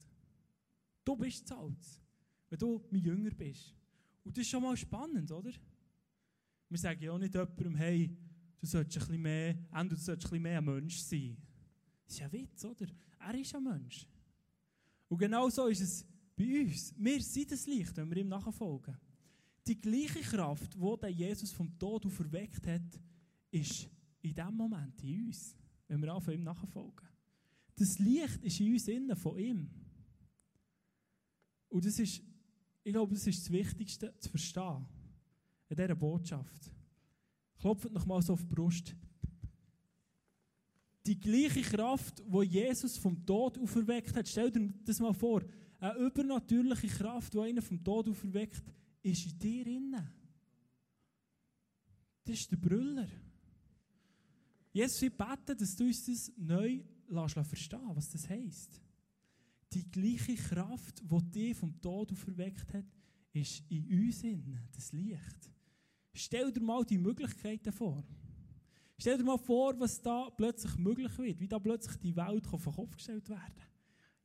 Du 1.06 1.16
bist 1.16 1.50
das 1.50 1.58
Salz. 1.58 2.02
Wenn 2.50 2.60
du 2.60 2.84
mein 2.92 3.02
Jünger 3.02 3.30
bist. 3.32 3.74
Und 4.26 4.36
das 4.36 4.42
ist 4.42 4.50
schon 4.50 4.62
mal 4.62 4.76
spannend, 4.76 5.32
oder? 5.32 5.52
Wir 6.68 6.78
sagen 6.78 7.02
ja 7.02 7.12
auch 7.14 7.18
nicht 7.18 7.34
jemandem, 7.34 7.76
hey, 7.76 8.14
du 8.60 8.68
solltest 8.68 8.98
ein 8.98 9.08
bisschen 9.08 9.22
mehr, 9.22 9.54
du 9.54 9.96
solltest 9.96 10.10
ein 10.10 10.18
bisschen 10.18 10.42
mehr 10.42 10.62
Mensch 10.62 10.98
sein. 10.98 11.38
Das 12.04 12.14
ist 12.14 12.20
ja 12.20 12.32
Witz, 12.32 12.66
oder? 12.66 12.88
Er 13.26 13.34
ist 13.40 13.56
ein 13.56 13.64
Mensch. 13.64 14.08
Und 15.10 15.18
genau 15.18 15.50
so 15.50 15.66
ist 15.66 15.82
es 15.82 16.06
bei 16.36 16.62
uns. 16.62 16.94
Wir 16.96 17.20
sind 17.22 17.52
das 17.52 17.66
Licht, 17.66 17.98
wenn 17.98 18.10
wir 18.10 18.18
ihm 18.18 18.28
nachfolgen. 18.28 18.96
Die 19.66 19.82
gleiche 19.82 20.22
Kraft, 20.22 20.76
die 20.76 21.08
Jesus 21.08 21.52
vom 21.52 21.76
Tod 21.80 22.06
auferweckt 22.06 22.68
hat, 22.68 23.00
ist 23.50 23.90
in 24.22 24.36
dem 24.36 24.56
Moment 24.56 25.02
in 25.04 25.26
uns, 25.26 25.56
wenn 25.88 26.02
wir 26.02 26.14
anfangen, 26.14 26.38
ihm 26.38 26.44
nachfolgen. 26.44 27.08
Das 27.76 27.98
Licht 27.98 28.44
ist 28.44 28.60
in 28.60 28.74
uns 28.74 28.88
innen 28.88 29.16
von 29.16 29.40
ihm. 29.40 29.70
Und 31.70 31.84
das 31.84 31.98
ist, 31.98 32.22
ich 32.84 32.94
glaube, 32.94 33.16
das 33.16 33.26
ist 33.26 33.42
das 33.42 33.52
Wichtigste 33.52 34.14
zu 34.20 34.30
verstehen 34.30 34.86
in 35.68 35.76
dieser 35.76 35.96
Botschaft. 35.96 36.72
Klopft 37.58 37.92
noch 37.92 38.06
mal 38.06 38.22
so 38.22 38.34
auf 38.34 38.42
die 38.42 38.54
Brust. 38.54 38.96
Die 41.06 41.20
gleiche 41.20 41.62
Kraft, 41.62 42.24
die 42.26 42.46
Jesus 42.46 42.98
vom 42.98 43.26
Tod 43.26 43.58
auferweckt 43.60 44.16
hat, 44.16 44.28
stell 44.28 44.52
dir 44.52 44.74
das 44.84 45.00
mal 45.00 45.14
vor, 45.14 45.44
eine 45.80 46.00
übernatürliche 46.00 46.88
Kraft, 46.88 47.34
die 47.34 47.40
einen 47.40 47.62
vom 47.62 47.84
Tod 47.84 48.10
auferweckt, 48.10 48.64
ist 49.04 49.26
in 49.26 49.40
dir 49.40 49.68
innen. 49.68 50.10
Das 52.24 52.40
ist 52.40 52.52
der 52.52 52.58
Brüller. 52.58 53.08
Jesus, 54.74 55.02
ich 55.04 55.14
bete, 55.14 55.56
dass 55.56 55.76
du 55.76 55.86
uns 55.86 56.06
das 56.06 56.32
neu 56.38 56.82
lässt 57.08 57.36
was 57.38 58.10
das 58.10 58.30
heisst. 58.30 58.82
Die 59.74 59.90
gleiche 59.90 60.36
Kraft, 60.36 61.04
die 61.04 61.32
dich 61.32 61.56
vom 61.56 61.80
Tod 61.80 62.12
auferweckt 62.12 62.74
hat, 62.74 62.86
ist 63.32 63.64
in 63.70 63.86
uns 63.88 64.24
in, 64.24 64.60
das 64.74 64.92
Licht. 64.94 65.52
Stell 66.14 66.52
dir 66.52 66.62
mal 66.62 66.84
die 66.84 66.98
Möglichkeiten 66.98 67.72
vor. 67.72 68.04
Stell 68.98 69.18
dir 69.18 69.24
mal 69.24 69.38
vor, 69.38 69.78
was 69.80 70.02
da 70.02 70.30
plötzlich 70.30 70.78
möglich 70.78 71.18
wird, 71.18 71.40
wie 71.40 71.48
da 71.48 71.60
plötzlich 71.60 71.98
die 71.98 72.16
Welt 72.16 72.48
auf 72.52 72.64
den 72.64 72.74
Kopf 72.74 72.96
gestellt 72.96 73.28
werden 73.30 73.62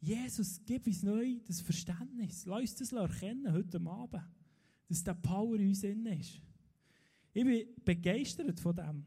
Jesus, 0.01 0.61
gib 0.65 0.87
uns 0.87 1.03
neu 1.03 1.39
das 1.47 1.61
Verständnis. 1.61 2.47
Lass 2.47 2.61
uns 2.61 2.75
das 2.77 2.93
erkennen 2.93 3.53
heute 3.53 3.79
Abend, 3.87 4.25
dass 4.89 5.05
der 5.05 5.15
Power 5.15 5.57
in 5.57 5.69
uns 5.69 5.85
in 5.85 6.07
ist. 6.07 6.41
Ich 7.35 7.45
bin 7.45 7.67
begeistert 7.85 8.59
von 8.59 8.75
dem. 8.75 9.05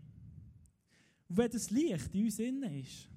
Und 1.27 1.38
wenn 1.38 1.50
das 1.50 1.72
Licht 1.72 2.13
in 2.13 2.25
uns 2.25 2.38
innen 2.38 2.79
ist, 2.79 3.10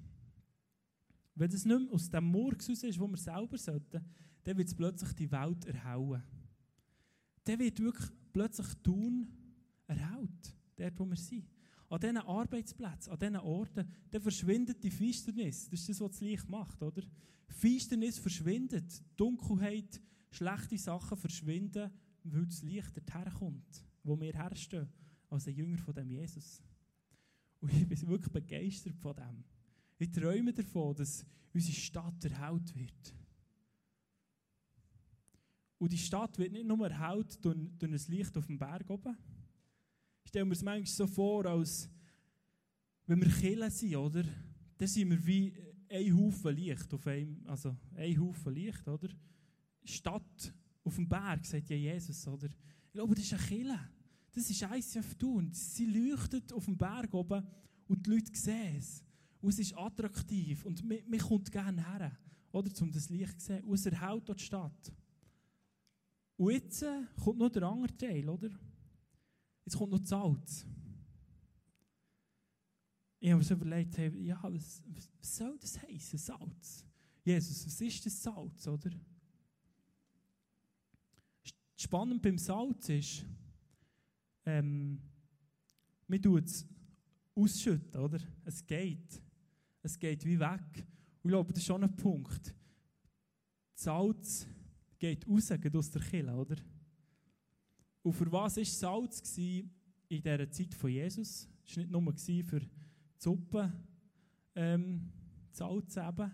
wenn 1.35 1.51
es 1.51 1.65
nicht 1.65 1.79
mehr 1.79 1.93
aus 1.93 2.09
dem 2.09 2.23
Murks 2.23 2.67
raus 2.67 2.81
ist, 2.81 2.99
wo 2.99 3.07
wir 3.07 3.17
selber 3.17 3.57
sollten, 3.59 4.03
dann 4.43 4.57
wird 4.57 4.67
es 4.67 4.75
plötzlich 4.75 5.13
die 5.13 5.31
Welt 5.31 5.65
erhauen. 5.65 6.23
Dann 7.43 7.59
wird 7.59 7.79
wirklich 7.79 8.09
plötzlich 8.33 8.73
tun 8.81 9.27
erhaut, 9.85 10.55
dort 10.77 10.99
wo 10.99 11.05
wir 11.05 11.15
sind. 11.15 11.45
An 11.89 11.99
diesen 11.99 12.17
Arbeitsplätzen, 12.17 13.13
an 13.13 13.19
diesen 13.19 13.37
Orten, 13.37 13.87
dann 14.11 14.21
verschwindet 14.21 14.83
die 14.83 14.91
Finsternis. 14.91 15.69
Das 15.69 15.79
ist 15.79 15.89
das, 15.89 16.01
was 16.01 16.11
das 16.11 16.21
Licht 16.21 16.49
macht, 16.49 16.81
oder? 16.83 17.01
Finsternis 17.47 18.19
verschwindet, 18.19 19.01
Dunkelheit, 19.15 20.01
schlechte 20.29 20.77
Sachen 20.77 21.17
verschwinden, 21.17 21.89
weil 22.23 22.45
das 22.45 22.61
Licht 22.61 22.97
dorthin 22.97 23.63
wo 24.03 24.19
wir 24.19 24.33
herstehen, 24.33 24.87
als 25.29 25.47
ein 25.47 25.55
Jünger 25.55 25.77
von 25.77 25.93
dem 25.93 26.09
Jesus. 26.09 26.61
Und 27.59 27.73
ich 27.73 27.87
bin 27.87 28.07
wirklich 28.07 28.31
begeistert 28.31 28.95
von 28.97 29.15
dem. 29.15 29.43
Ich 29.97 30.11
träume 30.11 30.53
davon, 30.53 30.95
dass 30.95 31.25
unsere 31.53 31.75
Stadt 31.75 32.23
erhellt 32.23 32.75
wird. 32.75 33.13
Und 35.79 35.91
die 35.91 35.97
Stadt 35.97 36.37
wird 36.37 36.53
nicht 36.53 36.65
nur 36.65 36.89
erhellt 36.89 37.43
durch, 37.43 37.57
durch 37.77 37.91
ein 37.91 38.11
Licht 38.11 38.37
auf 38.37 38.45
dem 38.47 38.57
Berg 38.57 38.89
oben. 38.89 39.17
Ich 40.27 40.29
stelle 40.29 40.43
mir 40.43 40.55
es 40.55 40.61
manchmal 40.61 40.85
so 40.85 41.07
vor, 41.07 41.45
als 41.45 41.89
wenn 43.05 43.21
wir 43.21 43.29
Killen 43.29 43.71
sind, 43.71 43.95
oder? 43.95 44.25
Dann 44.77 44.87
sind 44.89 45.09
wir 45.09 45.25
wie 45.25 45.53
ein 45.89 46.17
Haufen 46.17 46.53
Licht 46.53 46.93
auf 46.93 47.07
einem, 47.07 47.41
also 47.45 47.73
ein 47.95 48.19
Haufen 48.19 48.53
Licht, 48.53 48.85
oder? 48.89 49.07
Stadt 49.85 50.53
auf 50.83 50.95
dem 50.95 51.07
Berg, 51.07 51.45
sagt 51.45 51.69
ja 51.69 51.77
Jesus, 51.77 52.27
oder? 52.27 52.47
Ich 52.47 52.91
glaube, 52.91 53.15
das 53.15 53.23
ist 53.23 53.33
eine 53.35 53.43
Kille. 53.43 53.79
Das 54.33 54.49
ist 54.49 54.61
ICF 54.61 55.15
tun. 55.15 55.49
Sie 55.53 55.85
leuchtet 55.85 56.51
auf 56.51 56.65
dem 56.65 56.75
Berg 56.75 57.13
oben 57.13 57.47
und 57.87 58.05
die 58.05 58.09
Leute 58.09 58.35
sehen 58.35 58.75
es. 58.79 59.01
Und 59.39 59.51
es 59.51 59.59
ist 59.59 59.77
attraktiv 59.77 60.65
und 60.65 60.83
man, 60.83 60.97
man 61.07 61.19
kommt 61.19 61.49
gerne 61.49 61.87
her, 61.89 62.11
oder? 62.51 62.81
Um 62.81 62.91
das 62.91 63.07
Licht 63.07 63.39
zu 63.39 63.45
sehen. 63.47 63.63
Und 63.63 63.75
es 63.75 63.85
erhält 63.85 64.27
dort 64.27 64.41
die 64.41 64.43
Stadt. 64.43 64.91
Und 66.35 66.51
jetzt 66.51 66.83
äh, 66.83 67.03
kommt 67.23 67.39
noch 67.39 67.49
der 67.49 67.63
andere 67.63 67.95
Teil, 67.95 68.27
oder? 68.27 68.49
Jetzt 69.67 69.75
kommt 69.75 69.91
noch 69.91 69.99
das 69.99 70.07
Salz. 70.07 70.65
Ich 73.19 73.29
habe 73.29 73.39
mir 73.39 73.43
so 73.43 73.53
überlegt, 73.53 73.97
hey, 73.97 74.09
ja, 74.23 74.39
was, 74.41 74.81
was 75.19 75.35
soll 75.35 75.57
das 75.59 75.81
heißen, 75.81 76.17
Salz? 76.17 76.85
Jesus, 77.25 77.65
was 77.65 77.81
ist 77.81 78.05
das 78.05 78.23
Salz, 78.23 78.65
oder? 78.65 78.91
Spannend 81.75 82.21
beim 82.21 82.37
Salz 82.37 82.87
ist, 82.87 83.25
ähm, 84.45 85.01
man 86.07 86.21
tut 86.21 86.45
es 86.45 86.65
ausschütten, 87.35 87.99
oder? 87.99 88.19
Es 88.45 88.65
geht. 88.65 89.21
Es 89.81 89.99
geht 89.99 90.23
wie 90.23 90.39
weg. 90.39 90.87
Und 91.23 91.25
ich 91.25 91.29
glaube, 91.31 91.51
das 91.51 91.61
ist 91.61 91.67
schon 91.67 91.83
ein 91.83 91.93
Punkt. 91.93 92.55
Salz 93.73 94.47
geht 94.97 95.27
raus, 95.27 95.49
geht 95.59 95.75
aus 95.75 95.91
der 95.91 96.03
Kille, 96.03 96.33
oder? 96.33 96.55
Und 98.07 98.13
für 98.13 98.31
was 98.31 98.55
war 98.55 98.63
Salz 98.63 99.37
in 99.37 99.69
dieser 100.09 100.49
Zeit 100.49 100.73
von 100.73 100.89
Jesus? 100.89 101.49
Es 101.65 101.75
war 101.75 101.83
nicht 101.83 101.91
nur 101.91 102.13
für 102.45 102.59
die 102.61 102.69
Suppe 103.17 103.73
ähm, 104.55 105.11
Salz 105.51 105.97
eben. 105.97 106.31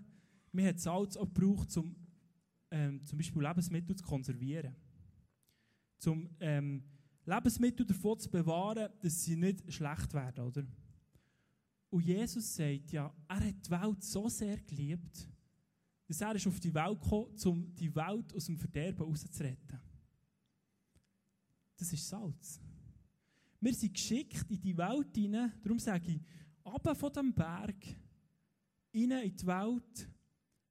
Man 0.52 0.66
hat 0.68 0.80
Salz 0.80 1.18
auch 1.18 1.34
gebraucht, 1.34 1.76
um 1.78 1.96
ähm, 2.70 3.04
zum 3.04 3.18
Beispiel 3.18 3.42
Lebensmittel 3.42 3.96
zu 3.96 4.06
konservieren. 4.06 4.76
Um 6.06 6.30
ähm, 6.40 6.84
Lebensmittel 7.26 7.88
davon 7.88 8.20
zu 8.20 8.30
bewahren, 8.30 8.90
dass 9.02 9.24
sie 9.24 9.36
nicht 9.36 9.74
schlecht 9.74 10.14
werden, 10.14 10.46
oder? 10.46 10.64
Und 11.90 12.06
Jesus 12.06 12.56
sagt 12.56 12.92
ja, 12.92 13.12
er 13.28 13.48
hat 13.48 13.66
die 13.66 13.72
Welt 13.72 14.04
so 14.04 14.30
sehr 14.30 14.58
geliebt, 14.58 15.28
dass 16.08 16.22
er 16.22 16.36
ist 16.36 16.46
auf 16.46 16.60
die 16.60 16.74
Welt 16.74 17.02
gekommen, 17.02 17.36
um 17.46 17.74
die 17.74 17.96
Welt 17.96 18.32
aus 18.36 18.46
dem 18.46 18.60
Verderben 18.60 19.08
rauszuretten. 19.08 19.80
Das 21.78 21.92
ist 21.92 22.08
Salz. 22.08 22.62
Wir 23.60 23.74
sind 23.74 23.94
geschickt 23.94 24.50
in 24.50 24.62
die 24.62 24.78
Welt 24.78 25.16
hinein, 25.16 25.54
darum 25.62 25.80
sage 25.80 26.12
ich, 26.12 26.22
ab 26.64 26.98
von 26.98 27.14
dem 27.14 27.34
Berg, 27.34 27.86
rein 28.94 29.12
in 29.12 29.36
die 29.36 29.48
Welt, 29.48 30.10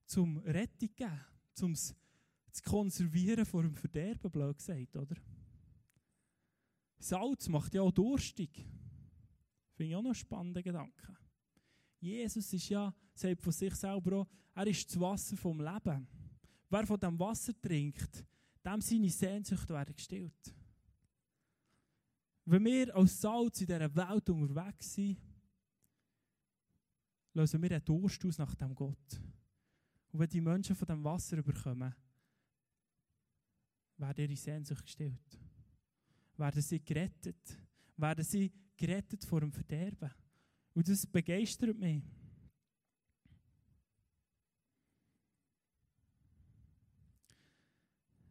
zum 0.07 0.39
Rettung 0.39 0.91
geben, 0.95 1.21
zum 1.55 1.75
zu 2.53 2.63
konservieren 2.65 3.47
vor 3.47 3.63
dem 3.63 3.75
Verderben, 3.75 4.31
blöd 4.31 4.59
gesagt, 4.59 4.97
oder? 4.97 5.17
Salz 6.99 7.49
macht 7.49 7.75
ja 7.75 7.83
auch 7.83 7.91
durstig. 7.91 8.55
Finde 9.73 9.91
ich 9.91 9.97
auch 9.97 10.03
noch 10.03 10.11
einen 10.11 10.15
spannenden 10.15 10.63
Gedanken. 10.63 11.17
Jesus 11.99 12.53
ist 12.53 12.69
ja, 12.69 12.95
sagt 13.15 13.41
von 13.41 13.53
sich 13.53 13.75
selber 13.75 14.19
auch, 14.19 14.29
er 14.55 14.67
ist 14.67 14.89
das 14.89 15.01
Wasser 15.01 15.37
vom 15.37 15.61
Leben. 15.61 16.07
Wer 16.69 16.87
von 16.87 17.01
dem 17.01 17.19
Wasser 17.19 17.59
trinkt, 17.61 18.25
dem 18.65 18.81
seine 18.81 19.09
Sehnsucht 19.09 19.69
werden 19.71 19.97
gestillt. 19.97 20.55
Wenn 22.45 22.65
wir 22.65 22.95
als 22.97 23.21
Salz 23.21 23.61
in 23.61 23.67
dieser 23.67 23.95
Welt 23.95 24.31
unterwegs 24.31 24.95
sind, 24.95 25.19
lösen 27.35 27.63
wir 27.63 27.71
einen 27.71 27.85
Durst 27.85 28.25
aus 28.25 28.39
nach 28.39 28.55
dem 28.55 28.75
Gott. 28.75 29.21
Und 30.09 30.21
wenn 30.21 30.29
die 30.29 30.41
Menschen 30.41 30.77
von 30.77 30.87
dem 30.87 31.05
Wasser 31.05 31.39
überkommen, 31.39 31.95
werden 33.97 34.25
ihre 34.25 34.37
Sehnsucht 34.37 34.85
gestillt. 34.85 35.39
Werden 36.37 36.63
sie 36.63 36.81
gerettet. 36.81 37.57
Werden 37.97 38.25
sie 38.25 38.53
gerettet 38.77 39.25
vor 39.25 39.41
dem 39.41 39.53
Verderben. 39.53 40.11
Und 40.75 40.89
das 40.89 41.07
begeistert 41.07 41.79
mich. 41.79 42.03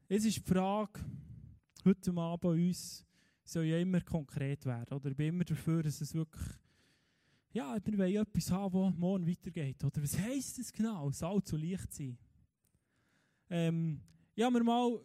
Es 0.09 0.25
ist 0.25 0.37
die 0.37 0.41
Frage, 0.41 0.99
heute 1.85 2.11
Abend 2.11 2.41
bei 2.41 2.49
uns 2.49 3.05
soll 3.43 3.65
ja 3.65 3.77
immer 3.79 4.01
konkret 4.01 4.65
werden. 4.65 4.93
Oder 4.93 5.11
ich 5.11 5.17
bin 5.17 5.27
immer 5.27 5.43
dafür, 5.43 5.83
dass 5.83 6.01
es 6.01 6.13
wirklich, 6.13 6.43
ja, 7.53 7.77
wir 7.83 7.97
wollen 7.97 8.15
etwas 8.15 8.51
haben, 8.51 8.91
das 8.91 8.99
morgen 8.99 9.27
weitergeht. 9.27 9.83
Oder 9.83 10.01
was 10.01 10.17
heisst 10.17 10.59
das 10.59 10.71
genau? 10.71 11.11
Salz 11.11 11.51
und 11.53 11.61
Licht 11.61 11.91
sein. 11.93 12.17
Ähm, 13.49 14.01
ich 14.35 14.43
habe 14.43 14.57
mir 14.57 14.63
mal 14.63 15.01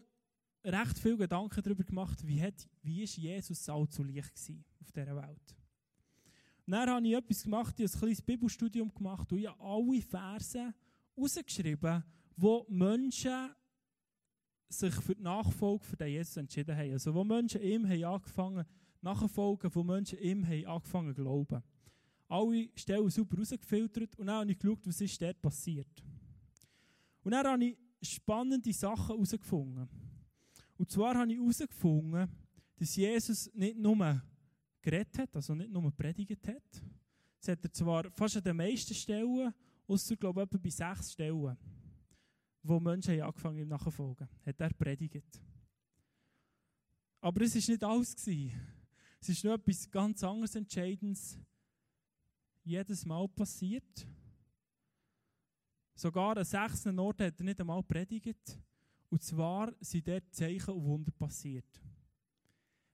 recht 0.65 0.99
viele 0.99 1.17
Gedanken 1.17 1.63
darüber 1.63 1.85
gemacht, 1.85 2.27
wie, 2.27 2.41
hat, 2.41 2.69
wie 2.83 3.03
ist 3.03 3.17
Jesus 3.17 3.65
Salz 3.65 3.99
und 3.99 4.09
Licht 4.09 4.35
gewesen 4.35 4.65
auf 4.81 4.93
dieser 4.93 5.17
Welt. 5.17 5.57
Und 6.67 6.73
dann 6.73 6.91
habe 6.91 7.07
ich 7.07 7.15
etwas 7.15 7.43
gemacht, 7.45 7.79
ich 7.79 7.87
habe 7.87 7.95
ein 7.95 8.01
kleines 8.01 8.23
Bibelstudium 8.23 8.93
gemacht 8.93 9.33
und 9.33 9.39
ich 9.39 9.47
habe 9.47 9.61
alle 9.61 10.03
Verse 10.03 10.75
rausgeschrieben, 11.17 12.03
wo 12.37 12.67
Menschen 12.69 13.51
sich 14.69 14.95
für 14.95 15.15
die 15.15 15.23
Nachfolge 15.23 15.97
den 15.97 16.09
Jesus 16.09 16.37
entschieden 16.37 16.77
haben. 16.77 16.93
Also 16.93 17.15
wo 17.15 17.25
Menschen 17.25 17.61
ihm 17.63 17.89
haben 17.89 18.05
angefangen 18.05 18.65
nachfolgen, 19.03 19.75
wo 19.75 19.83
Menschen 19.83 20.19
ihm 20.19 20.47
haben 20.47 20.67
angefangen 20.67 21.15
glauben. 21.15 21.63
Alle 22.29 22.69
Stellen 22.75 23.09
super 23.09 23.39
rausgefiltert 23.39 24.17
und 24.19 24.27
dann 24.27 24.41
habe 24.41 24.51
ich 24.51 24.59
geschaut, 24.59 24.81
was 24.85 25.01
ist 25.01 25.23
dort 25.23 25.41
passiert. 25.41 26.03
Und 27.23 27.33
dann 27.33 27.47
habe 27.47 27.65
ich 27.65 27.77
spannende 28.03 28.73
Sachen 28.73 29.15
herausgefunden. 29.15 29.89
Und 30.77 30.91
zwar 30.91 31.15
habe 31.15 31.33
ich 31.33 31.39
herausgefunden, 31.39 32.29
dass 32.77 32.97
Jesus 32.97 33.51
nicht 33.55 33.79
nur 33.79 34.23
geredet 34.83 35.19
hat, 35.19 35.37
also 35.37 35.55
nicht 35.55 35.71
nur 35.71 35.91
predigt 35.93 36.47
hat. 36.49 36.83
Das 37.39 37.49
hat 37.49 37.65
er 37.65 37.73
zwar 37.73 38.11
fast 38.11 38.37
an 38.37 38.43
den 38.43 38.57
meisten 38.57 38.95
Stellen, 38.95 39.55
außer 39.87 40.17
glaube 40.17 40.43
ich 40.43 40.47
etwa 40.47 40.59
bei 40.59 40.71
sechs 40.71 41.13
Stellen, 41.13 41.57
wo 42.67 42.81
Menschen 42.81 43.15
haben 43.15 43.29
angefangen 43.29 43.59
ihm 43.59 43.69
nachzufolgen, 43.69 44.29
hat 44.45 44.61
er 44.61 44.75
predigt. 44.75 45.41
Aber 47.21 47.41
es 47.43 47.55
war 47.55 47.73
nicht 47.73 47.85
alles. 47.85 48.17
Es 49.21 49.29
ist 49.29 49.45
noch 49.45 49.55
etwas 49.55 49.91
ganz 49.91 50.23
anderes 50.23 50.55
Entscheidendes 50.55 51.39
jedes 52.63 53.05
Mal 53.05 53.29
passiert. 53.29 54.07
Sogar 55.95 56.37
an 56.37 56.45
sechs 56.45 56.87
Orten 56.87 57.27
hat 57.27 57.41
er 57.41 57.45
nicht 57.45 57.61
einmal 57.61 57.83
predigt. 57.83 58.59
Und 59.09 59.23
zwar 59.23 59.73
sind 59.81 60.07
dort 60.07 60.35
Zeichen 60.35 60.75
und 60.75 60.85
Wunder 60.85 61.13
passiert 61.13 61.81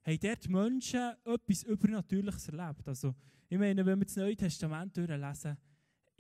haben 0.05 0.19
dort 0.21 0.49
Menschen 0.49 1.13
etwas 1.25 1.63
Übernatürliches 1.63 2.49
erlebt. 2.49 2.87
Also, 2.89 3.15
ich 3.49 3.59
meine, 3.59 3.85
wenn 3.85 3.99
wir 3.99 4.07
das 4.07 4.17
Neue 4.17 4.37
Testament 4.37 4.97
durchlesen, 4.97 5.57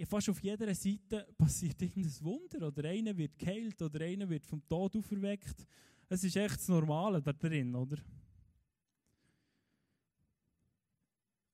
fast 0.04 0.28
auf 0.28 0.42
jeder 0.42 0.74
Seite 0.74 1.26
passiert 1.38 1.80
irgendein 1.80 2.20
Wunder. 2.22 2.66
Oder 2.66 2.88
einer 2.88 3.16
wird 3.16 3.38
geheilt 3.38 3.80
oder 3.82 4.04
einer 4.04 4.28
wird 4.28 4.46
vom 4.46 4.66
Tod 4.68 4.96
auferweckt. 4.96 5.66
Es 6.08 6.24
ist 6.24 6.36
echt 6.36 6.56
das 6.56 6.68
Normale 6.68 7.22
da 7.22 7.32
drin, 7.32 7.74
oder? 7.74 7.98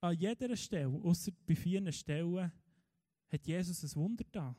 An 0.01 0.17
jeder 0.17 0.57
Stelle, 0.57 0.89
außer 0.89 1.33
bei 1.47 1.57
vier 1.57 1.93
Stellen, 1.93 2.53
hat 3.31 3.47
Jesus 3.47 3.83
ein 3.83 4.01
Wunder 4.01 4.25
da. 4.31 4.57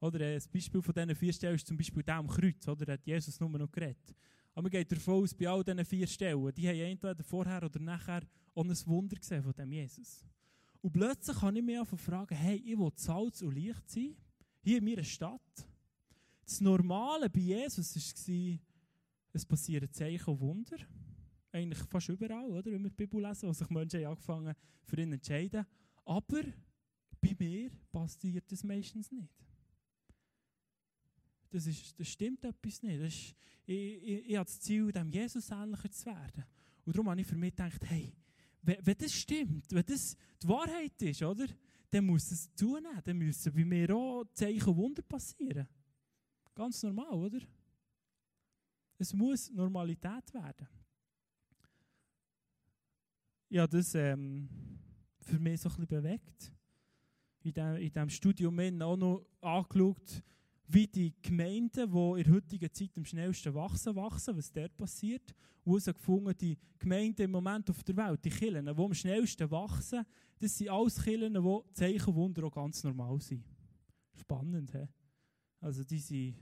Oder 0.00 0.26
ein 0.26 0.42
Beispiel 0.52 0.82
von 0.82 0.94
diesen 0.94 1.14
vier 1.14 1.32
Stellen 1.32 1.54
ist 1.54 1.66
zum 1.66 1.76
Beispiel 1.76 2.02
der 2.02 2.16
am 2.16 2.26
Kreuz, 2.26 2.66
oder? 2.66 2.84
Da 2.84 2.92
hat 2.94 3.06
Jesus 3.06 3.38
nur 3.38 3.50
noch 3.50 3.70
geredet. 3.70 4.14
Aber 4.52 4.62
man 4.62 4.70
geht 4.70 4.90
davon 4.90 5.22
aus, 5.22 5.34
bei 5.34 5.48
all 5.48 5.62
diesen 5.64 5.84
vier 5.84 6.06
Stellen, 6.06 6.52
die 6.54 6.68
haben 6.68 6.78
entweder 6.78 7.22
vorher 7.22 7.62
oder 7.62 7.80
nachher 7.80 8.22
auch 8.54 8.64
ein 8.64 8.86
Wunder 8.86 9.16
gesehen 9.16 9.42
von 9.42 9.52
dem 9.52 9.72
Jesus. 9.72 10.24
Und 10.82 10.92
plötzlich 10.92 11.38
kann 11.38 11.54
ich 11.54 11.62
mich 11.62 11.78
einfach 11.78 11.98
fragen, 11.98 12.34
hey, 12.34 12.56
ich 12.56 12.76
will 12.76 12.90
Salz 12.96 13.40
und 13.40 13.54
Licht 13.54 13.88
sein, 13.88 14.16
hier 14.62 14.78
in 14.78 14.84
meiner 14.84 15.04
Stadt. 15.04 15.66
Das 16.44 16.60
Normale 16.60 17.30
bei 17.30 17.38
Jesus 17.38 17.96
war, 17.96 18.58
es 19.32 19.46
passieren 19.46 19.90
Zeichen 19.92 20.28
und 20.28 20.40
Wunder. 20.40 20.76
Eigentlich 21.52 21.78
fast 21.88 22.08
überall, 22.08 22.50
oder? 22.50 22.72
wenn 22.72 22.82
wir 22.82 22.90
die 22.90 22.96
Bibel 22.96 23.22
lesen, 23.22 23.48
wo 23.48 23.52
sich 23.52 23.70
Menschen 23.70 24.04
angefangen 24.04 24.54
für 24.82 25.00
ihn 25.00 25.12
entscheiden. 25.12 25.64
Aber 26.04 26.42
bei 27.20 27.36
mir 27.38 27.70
passiert 27.92 28.50
das 28.50 28.64
meistens 28.64 29.12
nicht. 29.12 29.32
Das, 31.50 31.66
ist, 31.66 31.98
das 31.98 32.08
stimmt 32.08 32.44
etwas 32.44 32.82
nicht. 32.82 33.00
Ist, 33.00 33.36
ich, 33.66 34.02
ich, 34.02 34.30
ich 34.30 34.36
habe 34.36 34.46
das 34.46 34.60
Ziel, 34.60 34.90
dem 34.90 35.10
Jesus 35.10 35.50
ähnlicher 35.50 35.90
zu 35.90 36.06
werden. 36.06 36.44
Und 36.84 36.96
darum 36.96 37.08
habe 37.08 37.20
ich 37.20 37.26
für 37.26 37.36
mich 37.36 37.52
gedacht, 37.54 37.84
hey, 37.84 38.12
wenn, 38.62 38.96
das 38.98 39.12
stimmt, 39.12 39.72
wenn 39.72 39.84
das 39.84 40.16
die 40.42 40.48
Wahrheit 40.48 41.00
ist, 41.02 41.22
oder, 41.22 41.46
dann 41.90 42.06
muss 42.06 42.30
es 42.30 42.54
zunehmen. 42.54 43.00
Dann 43.04 43.18
müssen 43.18 43.52
bei 43.52 43.64
mir 43.64 43.94
auch 43.94 44.24
Zeichen 44.32 44.68
und 44.68 44.76
Wunder 44.76 45.02
passieren. 45.02 45.68
Ganz 46.54 46.82
normal, 46.82 47.12
oder? 47.12 47.40
Es 48.98 49.12
muss 49.12 49.50
Normalität 49.50 50.32
werden. 50.32 50.68
Ja, 53.48 53.66
das 53.66 53.94
ähm, 53.94 54.48
für 55.20 55.38
mich 55.38 55.60
so 55.60 55.68
ein 55.68 55.86
bisschen 55.86 56.02
bewegt. 56.02 56.52
In 57.42 57.52
diesem 57.52 58.08
Studium 58.08 58.58
auch 58.80 58.96
noch 58.96 59.26
angeschaut, 59.40 60.22
wie 60.72 60.86
die 60.86 61.14
Gemeinden, 61.20 61.90
die 61.90 62.20
in 62.20 62.24
der 62.24 62.32
heutigen 62.34 62.72
Zeit 62.72 62.96
am 62.96 63.04
schnellsten 63.04 63.54
wachsen, 63.54 63.94
wachsen, 63.94 64.36
was 64.36 64.50
dort 64.52 64.76
passiert. 64.76 65.34
Und 65.64 65.72
herausgefunden, 65.72 66.36
die 66.36 66.58
Gemeinden 66.78 67.22
im 67.22 67.30
Moment 67.30 67.68
auf 67.70 67.84
der 67.84 67.96
Welt, 67.96 68.24
die 68.24 68.30
Kirchen, 68.30 68.64
die 68.64 68.70
am 68.70 68.94
schnellsten 68.94 69.50
wachsen, 69.50 70.04
das 70.38 70.56
sind 70.56 70.70
alles 70.70 71.02
Kirchen, 71.02 71.34
die 71.34 71.72
Zeichenwunder 71.72 72.44
auch 72.44 72.52
ganz 72.52 72.82
normal 72.82 73.20
sind. 73.20 73.44
Spannend, 74.14 74.72
he? 74.72 74.86
Also 75.60 75.84
die 75.84 75.98
sind 75.98 76.36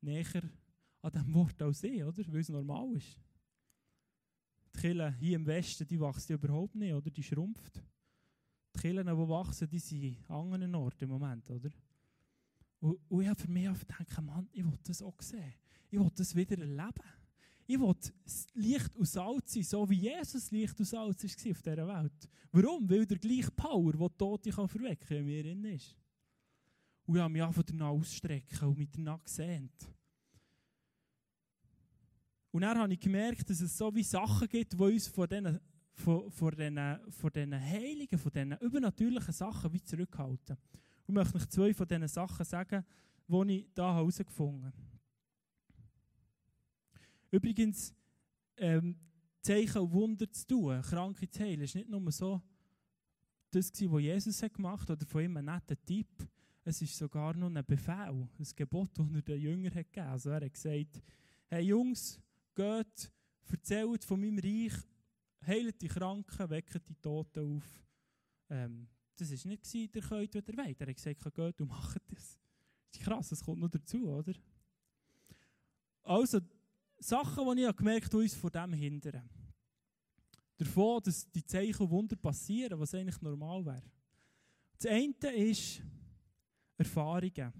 näher 0.00 0.42
an 1.00 1.12
diesem 1.12 1.34
Wort 1.34 1.62
als 1.62 1.82
ich, 1.84 2.02
oder? 2.04 2.22
Weil 2.26 2.40
es 2.40 2.48
normal 2.48 2.96
ist. 2.96 3.18
Die 4.74 4.80
Kirche 4.80 5.16
hier 5.20 5.36
im 5.36 5.46
Westen, 5.46 5.86
die 5.86 6.00
wachsen 6.00 6.34
überhaupt 6.34 6.74
nicht, 6.74 6.92
oder? 6.92 7.10
Die 7.10 7.22
schrumpft. 7.22 7.82
Die 8.74 8.80
Kirchen, 8.80 9.06
die 9.06 9.28
wachsen, 9.28 9.68
die 9.68 9.78
sind 9.78 10.18
an 10.28 10.52
anderen 10.52 10.74
Orten 10.74 11.04
im 11.04 11.10
Moment, 11.10 11.50
oder? 11.50 11.70
Und, 12.82 12.98
ich 13.22 13.28
habe 13.28 13.40
für 13.40 13.48
mich 13.48 13.68
gedacht, 13.78 14.22
Mann, 14.22 14.48
ich 14.52 14.64
will 14.64 14.78
das 14.82 15.00
auch 15.02 15.22
sehen. 15.22 15.54
Ich 15.88 16.00
will 16.00 16.10
das 16.16 16.34
wieder 16.34 16.58
erleben. 16.58 16.92
Ich 17.64 17.78
will 17.78 17.94
Licht 18.54 18.96
und 18.96 19.06
Salz 19.06 19.54
sein, 19.54 19.62
so 19.62 19.88
wie 19.88 20.00
Jesus 20.00 20.50
Licht 20.50 20.76
und 20.80 20.86
Salz 20.86 21.22
war 21.22 21.50
auf 21.52 21.62
dieser 21.62 21.86
Welt. 21.86 22.28
Warum? 22.50 22.90
Weil 22.90 23.06
der 23.06 23.18
gleiche 23.18 23.52
Power, 23.52 23.92
der 23.92 24.18
Tote 24.18 24.50
kann 24.50 24.68
verwecken 24.68 25.06
kann, 25.06 25.24
mir 25.24 25.44
drin 25.44 25.64
ist. 25.66 25.96
Und 27.04 27.14
ich 27.14 27.22
habe 27.22 27.32
mich 27.32 27.42
einfach 27.42 27.62
danach 27.62 27.90
ausstrecken 27.90 28.68
und 28.68 28.78
mich 28.78 28.90
danach 28.90 29.22
gesehnt. 29.22 29.88
Und 32.50 32.62
dann 32.62 32.78
habe 32.78 32.92
ich 32.92 33.00
gemerkt, 33.00 33.48
dass 33.48 33.60
es 33.60 33.78
so 33.78 33.94
wie 33.94 34.02
Sachen 34.02 34.48
gibt, 34.48 34.72
die 34.72 34.82
uns 34.82 35.06
von 35.06 35.28
diesen, 35.28 35.60
von, 35.94 36.30
von 36.32 36.50
diesen, 36.50 37.12
von 37.12 37.30
diesen 37.30 37.60
Heiligen, 37.60 38.18
von 38.18 38.32
diesen 38.32 38.58
übernatürlichen 38.58 39.32
Sachen 39.32 39.72
wie 39.72 39.82
zurückhalten. 39.82 40.56
Ich 41.12 41.14
möchte 41.14 41.36
euch 41.36 41.48
zwei 41.50 41.74
von 41.74 41.86
diesen 41.86 42.08
Sachen 42.08 42.42
sagen, 42.42 42.86
die 43.28 43.54
ich 43.54 43.66
hier 43.74 43.84
herausgefunden 43.84 44.64
habe. 44.64 44.76
Übrigens, 47.30 47.94
ähm, 48.56 48.96
Zeichen 49.42 49.82
und 49.82 49.92
Wunder 49.92 50.32
zu 50.32 50.46
tun, 50.46 50.80
Kranke 50.80 51.28
zu 51.28 51.40
heilen, 51.40 51.60
ist 51.60 51.74
nicht 51.74 51.90
nur 51.90 52.10
so 52.10 52.40
das, 53.50 53.70
was 53.74 54.00
Jesus 54.00 54.42
hat 54.42 54.54
gemacht 54.54 54.88
hat 54.88 55.02
oder 55.02 55.06
von 55.06 55.22
ihm 55.22 55.36
ein 55.36 55.44
netter 55.44 55.76
Tipp. 55.84 56.26
Es 56.64 56.80
ist 56.80 56.96
sogar 56.96 57.34
noch 57.34 57.54
ein 57.54 57.62
Befehl, 57.66 58.26
ein 58.38 58.48
Gebot, 58.56 58.98
das 58.98 59.06
er 59.12 59.20
den 59.20 59.38
Jüngern 59.38 59.74
hat 59.74 59.92
gegeben 59.92 60.08
Also 60.08 60.30
er 60.30 60.46
hat 60.46 60.54
gesagt, 60.54 61.02
hey 61.50 61.62
Jungs, 61.62 62.18
geht, 62.54 63.12
erzählt 63.50 64.02
von 64.02 64.18
meinem 64.18 64.38
Reich, 64.38 64.80
heilt 65.46 65.82
die 65.82 65.88
Kranken, 65.88 66.48
weckt 66.48 66.88
die 66.88 66.94
Toten 66.94 67.58
auf. 67.58 67.84
Ähm, 68.48 68.88
das 69.16 69.30
war 69.30 69.50
nicht, 69.50 69.74
ihr 69.74 69.88
könnt, 69.88 70.34
was 70.34 70.48
ihr. 70.48 70.80
Er 70.80 70.86
hat 70.86 70.96
gesagt, 70.96 71.34
geht 71.34 71.60
und 71.60 71.68
macht 71.68 72.02
das. 72.08 72.38
Das 72.90 73.00
ist 73.00 73.04
krass, 73.04 73.28
das 73.28 73.44
kommt 73.44 73.60
noch 73.60 73.70
dazu, 73.70 74.08
oder? 74.08 74.34
Also, 76.02 76.40
Sachen, 76.98 77.56
die 77.56 77.64
ich 77.64 77.76
gemerkt 77.76 78.06
habe, 78.06 78.18
die 78.18 78.22
uns 78.22 78.34
von 78.34 78.50
dem 78.50 78.72
hindern. 78.72 79.28
Davon, 80.56 81.02
dass 81.02 81.30
die 81.30 81.44
Zeichen 81.44 81.82
und 81.82 81.90
Wunder 81.90 82.16
passieren, 82.16 82.78
was 82.78 82.94
eigentlich 82.94 83.20
normal 83.20 83.64
wäre. 83.64 83.82
Das 84.78 84.90
eine 84.90 85.34
ist 85.34 85.82
Erfahrungen. 86.76 87.52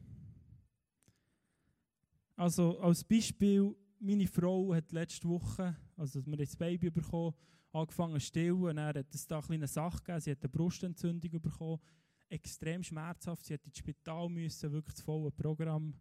Also 2.36 2.78
als 2.80 3.04
Beispiel, 3.04 3.74
meine 3.98 4.26
Frau 4.26 4.74
hat 4.74 4.90
letzte 4.92 5.28
Woche, 5.28 5.76
also 5.96 6.24
wir 6.26 6.36
das 6.36 6.56
Baby 6.56 6.90
bekommen, 6.90 7.34
angefangen 7.72 8.14
zu 8.14 8.26
stillen. 8.26 8.76
Dann 8.76 8.94
hat 8.94 9.14
es 9.14 9.26
da 9.26 9.36
eine 9.36 9.46
kleine 9.46 9.66
Sache 9.66 9.98
gegeben. 9.98 10.20
Sie 10.20 10.30
hat 10.30 10.42
eine 10.42 10.48
Brustentzündung 10.48 11.40
bekommen. 11.40 11.80
Extrem 12.28 12.82
schmerzhaft. 12.82 13.44
Sie 13.44 13.54
hat 13.54 13.64
ins 13.66 13.78
Spital 13.78 14.28
müssen, 14.28 14.72
wirklich 14.72 14.94
das 14.94 15.04
volle 15.04 15.30
Programm. 15.30 15.94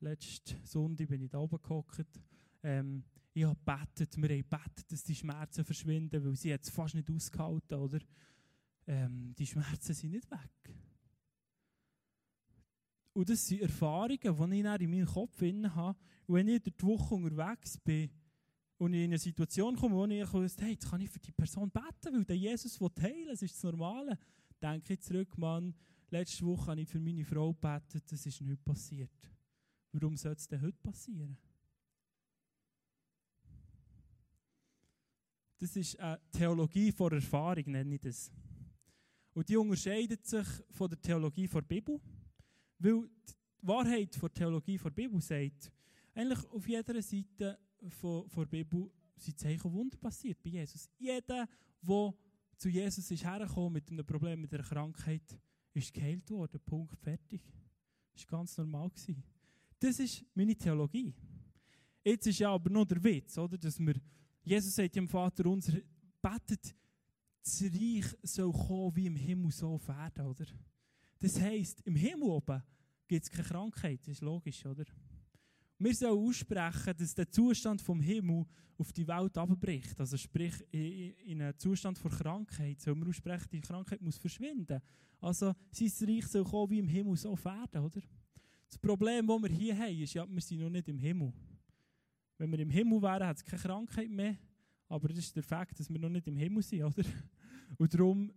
Letzten 0.00 0.64
Sonntag 0.64 1.08
bin 1.08 1.22
ich 1.22 1.30
da 1.30 1.38
oben 1.38 1.60
gehockt. 1.60 2.06
Ähm, 2.62 3.04
ich 3.34 3.44
habe 3.44 3.56
gebetet, 3.56 4.16
wir 4.16 4.28
haben 4.28 4.42
gebetet, 4.42 4.92
dass 4.92 5.04
die 5.04 5.14
Schmerzen 5.14 5.64
verschwinden, 5.64 6.24
weil 6.24 6.36
sie 6.36 6.50
es 6.50 6.70
fast 6.70 6.94
nicht 6.94 7.10
ausgehalten 7.10 7.78
oder? 7.78 7.98
Ähm, 8.86 9.34
die 9.36 9.46
Schmerzen 9.46 9.94
sind 9.94 10.10
nicht 10.10 10.30
weg. 10.30 10.74
Und 13.12 13.28
das 13.28 13.46
sind 13.46 13.62
Erfahrungen, 13.62 14.18
die 14.20 14.28
ich 14.28 14.80
in 14.80 14.90
meinem 14.90 15.06
Kopf 15.06 15.40
habe. 15.40 15.98
Und 16.26 16.34
wenn 16.34 16.48
ich 16.48 16.66
in 16.66 16.72
der 16.78 16.88
Woche 16.88 17.14
unterwegs 17.14 17.76
bin, 17.78 18.10
und 18.78 18.94
ich 18.94 19.04
in 19.04 19.10
eine 19.10 19.18
Situation 19.18 19.76
komme, 19.76 19.96
wo 19.96 20.06
ich 20.06 20.32
wusste, 20.32 20.64
hey, 20.64 20.72
jetzt 20.72 20.88
kann 20.88 21.00
ich 21.00 21.10
für 21.10 21.18
die 21.18 21.32
Person 21.32 21.70
beten, 21.70 22.14
weil 22.14 22.24
der 22.24 22.36
Jesus 22.36 22.80
will 22.80 22.90
heilen, 23.00 23.26
das 23.28 23.42
ist 23.42 23.54
das 23.54 23.64
Normale. 23.64 24.18
Denke 24.62 24.94
ich 24.94 25.00
zurück, 25.00 25.36
Mann, 25.36 25.74
letzte 26.10 26.46
Woche 26.46 26.70
habe 26.70 26.80
ich 26.80 26.88
für 26.88 27.00
meine 27.00 27.24
Frau 27.24 27.52
gebetet, 27.52 28.04
das 28.10 28.24
ist 28.24 28.40
nicht 28.40 28.64
passiert. 28.64 29.10
Warum 29.92 30.16
soll 30.16 30.32
es 30.32 30.46
denn 30.46 30.62
heute 30.62 30.78
passieren? 30.78 31.36
Das 35.58 35.74
ist 35.74 35.98
eine 35.98 36.20
Theologie 36.30 36.92
vor 36.92 37.12
Erfahrung, 37.12 37.64
nenne 37.72 37.96
ich 37.96 38.00
das. 38.00 38.30
Und 39.34 39.48
die 39.48 39.56
unterscheidet 39.56 40.24
sich 40.24 40.46
von 40.70 40.88
der 40.88 41.00
Theologie 41.00 41.48
vor 41.48 41.62
Bibel, 41.62 42.00
weil 42.78 43.08
die 43.08 43.66
Wahrheit 43.66 44.14
vor 44.14 44.32
Theologie 44.32 44.78
vor 44.78 44.92
Bibel 44.92 45.20
sagt, 45.20 45.72
eigentlich 46.14 46.44
auf 46.50 46.68
jeder 46.68 47.02
Seite 47.02 47.58
von, 47.88 48.28
von 48.28 48.44
der 48.44 48.50
Bibel 48.50 48.90
sind 49.16 49.38
Zeichen 49.38 49.72
Wunder 49.72 49.96
passiert 49.96 50.42
bei 50.42 50.50
Jesus. 50.50 50.88
Jeder, 50.98 51.48
der 51.82 52.14
zu 52.56 52.68
Jesus 52.68 53.10
ist 53.10 53.24
hergekommen 53.24 53.74
mit 53.74 53.90
einem 53.90 54.04
Problem, 54.04 54.40
mit 54.40 54.52
einer 54.52 54.62
Krankheit, 54.62 55.38
ist 55.72 55.92
geheilt 55.92 56.28
worden. 56.30 56.60
Punkt, 56.64 56.96
fertig. 56.98 57.42
Das 58.12 58.24
war 58.24 58.38
ganz 58.38 58.56
normal. 58.58 58.90
Gewesen. 58.90 59.22
Das 59.78 59.98
ist 59.98 60.24
meine 60.34 60.56
Theologie. 60.56 61.14
Jetzt 62.02 62.26
ist 62.26 62.38
ja 62.38 62.52
aber 62.52 62.70
noch 62.70 62.86
der 62.86 63.02
Witz, 63.02 63.36
oder? 63.38 63.56
dass 63.56 63.78
wir, 63.78 63.94
Jesus 64.42 64.74
sagt 64.74 64.96
dem 64.96 65.06
Vater 65.06 65.46
unser, 65.46 65.78
betet, 66.20 66.74
das 67.42 67.62
Reich 67.62 68.06
soll 68.22 68.52
kommen 68.52 68.96
wie 68.96 69.06
im 69.06 69.16
Himmel 69.16 69.52
so 69.52 69.74
auf 69.74 69.88
Erden, 69.88 70.26
oder? 70.26 70.46
Das 71.18 71.40
heisst, 71.40 71.80
im 71.82 71.96
Himmel 71.96 72.28
oben 72.28 72.62
gibt 73.06 73.24
es 73.24 73.30
keine 73.30 73.46
Krankheit, 73.46 74.00
das 74.02 74.14
ist 74.14 74.20
logisch, 74.20 74.64
oder? 74.66 74.84
Wir 75.78 75.94
sollen 75.94 76.18
aussprechen, 76.18 76.94
dass 76.96 77.14
der 77.14 77.30
Zustand 77.30 77.80
vom 77.80 78.00
Himmel 78.00 78.44
auf 78.76 78.92
die 78.92 79.06
Welt 79.06 79.36
abbricht. 79.38 79.98
Also 80.00 80.16
sprich, 80.16 80.54
in 80.72 81.40
einem 81.40 81.56
Zustand 81.58 81.98
von 81.98 82.10
Krankheit 82.10 82.80
sollen 82.80 83.00
wir 83.00 83.08
aussprechen, 83.08 83.48
die 83.52 83.60
Krankheit 83.60 84.00
muss 84.00 84.18
verschwinden. 84.18 84.80
Also 85.20 85.54
sein 85.70 86.08
Reich 86.08 86.26
soll 86.26 86.44
kommen 86.44 86.70
wie 86.70 86.78
im 86.78 86.88
Himmel 86.88 87.16
so 87.16 87.36
werden, 87.44 87.84
oder? 87.84 88.00
Das 88.68 88.78
Problem, 88.78 89.26
das 89.26 89.42
wir 89.42 89.48
hier 89.48 89.78
haben, 89.78 89.98
ist 89.98 90.14
ja, 90.14 90.26
wir 90.28 90.40
sind 90.40 90.60
noch 90.60 90.70
nicht 90.70 90.88
im 90.88 90.98
Himmel. 90.98 91.32
Wenn 92.36 92.52
wir 92.52 92.58
im 92.58 92.70
Himmel 92.70 93.00
wären, 93.00 93.26
hat 93.26 93.36
es 93.38 93.44
keine 93.44 93.62
Krankheit 93.62 94.10
mehr. 94.10 94.36
Aber 94.88 95.08
das 95.08 95.18
ist 95.18 95.36
der 95.36 95.42
Fakt, 95.42 95.78
dass 95.78 95.88
wir 95.88 95.98
noch 95.98 96.08
nicht 96.08 96.26
im 96.26 96.36
Himmel 96.36 96.62
sind, 96.62 96.82
oder? 96.82 97.02
Und 97.78 97.92
darum 97.94 98.32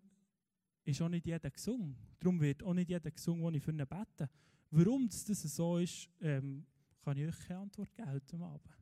ist 0.83 1.01
auch 1.01 1.09
nicht 1.09 1.25
jeder 1.25 1.49
gesungen. 1.49 1.95
Darum 2.19 2.39
wird 2.39 2.63
auch 2.63 2.73
nicht 2.73 2.89
jeder 2.89 3.11
gesungen, 3.11 3.43
den 3.45 3.55
ich 3.55 3.63
für 3.63 3.71
ihn 3.71 3.77
bete. 3.77 4.29
Warum 4.71 5.07
das 5.07 5.25
so 5.25 5.77
ist, 5.77 6.09
ähm, 6.21 6.65
kann 7.03 7.17
ich 7.17 7.27
euch 7.27 7.47
keine 7.47 7.61
Antwort 7.61 7.93
geben 7.93 8.11
heute 8.11 8.37
Abend. 8.37 8.77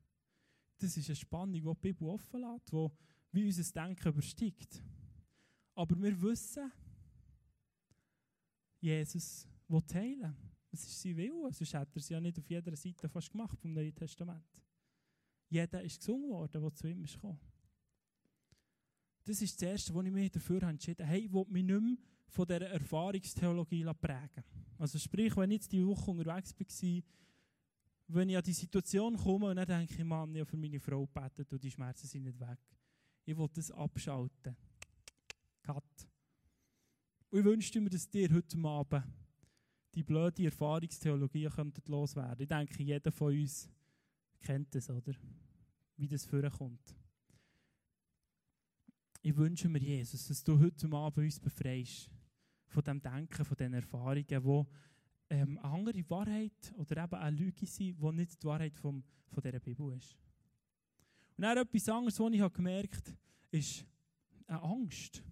Das 0.77 0.95
ist 0.95 1.10
eine 1.10 1.15
Spannung, 1.15 1.53
die 1.53 1.62
die 1.62 1.73
Bibel 1.82 2.08
offen 2.08 2.41
lässt, 2.41 2.71
die 2.71 2.88
wie 3.32 3.45
unser 3.45 3.73
Denken 3.73 4.08
übersteigt. 4.08 4.82
Aber 5.75 6.01
wir 6.01 6.21
wissen, 6.21 6.71
Jesus 8.79 9.47
will 9.67 9.84
heilen. 9.93 10.36
Das 10.71 10.84
ist 10.84 11.01
sein 11.01 11.17
Wille, 11.17 11.51
sonst 11.51 11.73
hat 11.73 11.89
er 11.95 11.97
es 11.97 12.10
ja 12.10 12.19
nicht 12.19 12.38
auf 12.38 12.49
jeder 12.49 12.75
Seite 12.75 13.10
fast 13.10 13.32
gemacht 13.32 13.58
vom 13.60 13.73
Neuen 13.73 13.95
Testament. 13.95 14.62
Jeder 15.49 15.82
ist 15.82 15.99
gesungen 15.99 16.29
worden, 16.29 16.62
der 16.62 16.73
zu 16.75 16.88
ihm 16.88 17.03
ist 17.03 17.15
gekommen. 17.15 17.39
das 19.25 19.41
ist 19.41 19.62
das 19.62 19.69
Erste, 19.69 19.93
was 19.95 20.05
ich 20.05 20.12
mich 20.12 20.32
dafür 20.32 20.63
entschieden 20.63 21.05
habe. 21.05 21.13
Hey, 21.13 21.25
ich 21.25 21.34
will 21.34 21.45
mich 21.49 21.63
nicht 21.63 21.82
mehr 21.82 21.97
von 22.27 22.47
dieser 22.47 22.67
Erfahrungstheologie 22.67 23.84
prägen 23.99 24.43
Also 24.77 24.99
sprich, 24.99 25.36
wenn 25.36 25.51
ich 25.51 25.62
jetzt 25.62 25.71
die 25.71 25.86
Woche 25.86 26.12
unterwegs 26.12 26.53
war, 26.60 27.01
wenn 28.12 28.30
ich 28.30 28.38
an 28.38 28.43
die 28.43 28.54
Situation 28.54 29.15
komme 29.15 29.50
und 29.50 29.56
dann 29.58 29.67
denke 29.67 29.93
ich, 29.93 30.04
Mann, 30.04 30.34
ich 30.34 30.41
habe 30.41 30.50
für 30.50 30.58
meine 30.58 30.80
Frau 30.80 31.06
gebetet 31.06 31.52
und 31.54 31.63
die 31.63 31.72
Schmerzen 31.72 32.08
sind 32.08 32.24
nicht 32.24 32.39
weg. 32.39 32.60
Ich 33.26 33.38
will 33.38 33.48
das 33.54 33.69
abschalten. 33.72 34.56
Cut. 35.62 35.84
Und 37.30 37.39
ich 37.39 37.45
wünschte 37.45 37.80
mir, 37.80 37.89
dass 37.89 38.10
dir 38.10 38.28
heute 38.34 38.58
Abend 38.63 39.04
die 39.93 40.04
blöde 40.04 40.45
Erfahrungstheologie 40.45 41.50
könntet 41.50 41.88
loswerden. 41.88 42.41
Ich 42.41 42.48
denke, 42.48 42.82
jeder 42.82 43.12
von 43.12 43.34
uns 43.34 43.69
kennt 44.41 44.74
das, 44.74 44.89
oder? 44.89 45.13
Wie 45.95 46.08
das 46.08 46.26
vorkommt. 46.26 46.95
Ich 49.22 49.36
wünsche 49.36 49.69
mir, 49.69 49.80
Jesus, 49.80 50.28
dass 50.28 50.43
du 50.43 50.58
heute 50.58 50.91
Abend 50.91 51.26
uns 51.26 51.39
befreist 51.39 52.10
von 52.67 52.84
dem 52.84 53.02
Denken, 53.02 53.45
von 53.45 53.58
den 53.58 53.74
Erfahrungen, 53.74 54.26
die 54.26 54.65
ähm, 55.30 55.60
eine 55.60 55.63
andere 55.63 56.10
Wahrheit 56.10 56.74
oder 56.78 57.04
eben 57.04 57.15
eine 57.15 57.38
Lüge 57.38 57.65
sind, 57.65 58.02
die 58.02 58.12
nicht 58.12 58.42
die 58.42 58.48
Wahrheit 58.48 58.78
vom, 58.78 59.04
von 59.30 59.44
dieser 59.44 59.60
Bibel 59.60 59.94
ist. 59.96 60.18
Und 61.38 61.44
dann 61.44 61.58
etwas 61.58 61.88
anderes, 61.89 62.20
was 62.20 62.34
ich 62.34 62.54
gemerkt 62.54 63.08
habe, 63.08 63.18
ist 63.52 63.86
eine 64.48 64.62
Angst. 64.62 65.24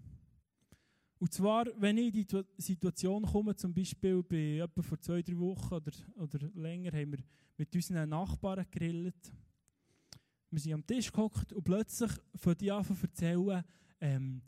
Und 1.20 1.34
zwar, 1.34 1.66
wenn 1.78 1.98
ich 1.98 2.14
in 2.14 2.28
die 2.28 2.46
Situation 2.58 3.24
komme, 3.24 3.56
zum 3.56 3.74
Beispiel 3.74 4.22
bei 4.22 4.60
etwa 4.60 4.82
vor 4.82 5.00
zwei, 5.00 5.22
drei 5.22 5.38
Wochen 5.38 5.74
oder, 5.74 5.92
oder 6.16 6.40
länger, 6.54 6.92
haben 6.92 7.12
wir 7.12 7.20
mit 7.58 7.74
unseren 7.74 8.10
Nachbarn 8.10 8.66
gegrillt. 8.70 9.34
Wir 10.52 10.60
sind 10.60 10.74
am 10.74 10.86
Tisch 10.86 11.12
gehockt 11.12 11.54
und 11.54 11.64
plötzlich 11.64 12.12
von 12.36 12.56
die 12.56 12.72
an 12.72 12.86
zu 12.86 12.94
erzählen, 13.02 13.64
ähm, 14.00 14.42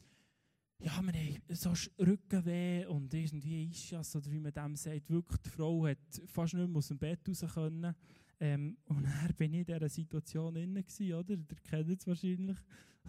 ja, 0.81 1.01
wir 1.01 1.13
haben 1.13 1.41
so 1.49 1.73
Rückenweh 1.99 2.85
und 2.85 3.13
irgendwie 3.13 3.69
Ischias, 3.69 4.15
oder 4.15 4.31
wie 4.31 4.39
man 4.39 4.53
dem 4.53 4.75
sagt, 4.75 5.09
wirklich, 5.09 5.41
die 5.41 5.49
Frau 5.49 5.85
hat 5.87 5.97
fast 6.25 6.53
nicht 6.53 6.67
mehr 6.67 6.77
aus 6.77 6.87
dem 6.87 6.97
Bett 6.97 7.19
raus 7.27 7.45
können. 7.53 7.93
Ähm, 8.39 8.77
und 8.85 9.03
dann 9.03 9.33
bin 9.37 9.53
ich 9.53 9.59
in 9.59 9.65
dieser 9.65 9.89
Situation 9.89 10.55
inne 10.55 10.79
oder? 11.13 11.33
Ihr 11.33 11.45
kennt 11.69 11.89
es 11.89 12.07
wahrscheinlich. 12.07 12.57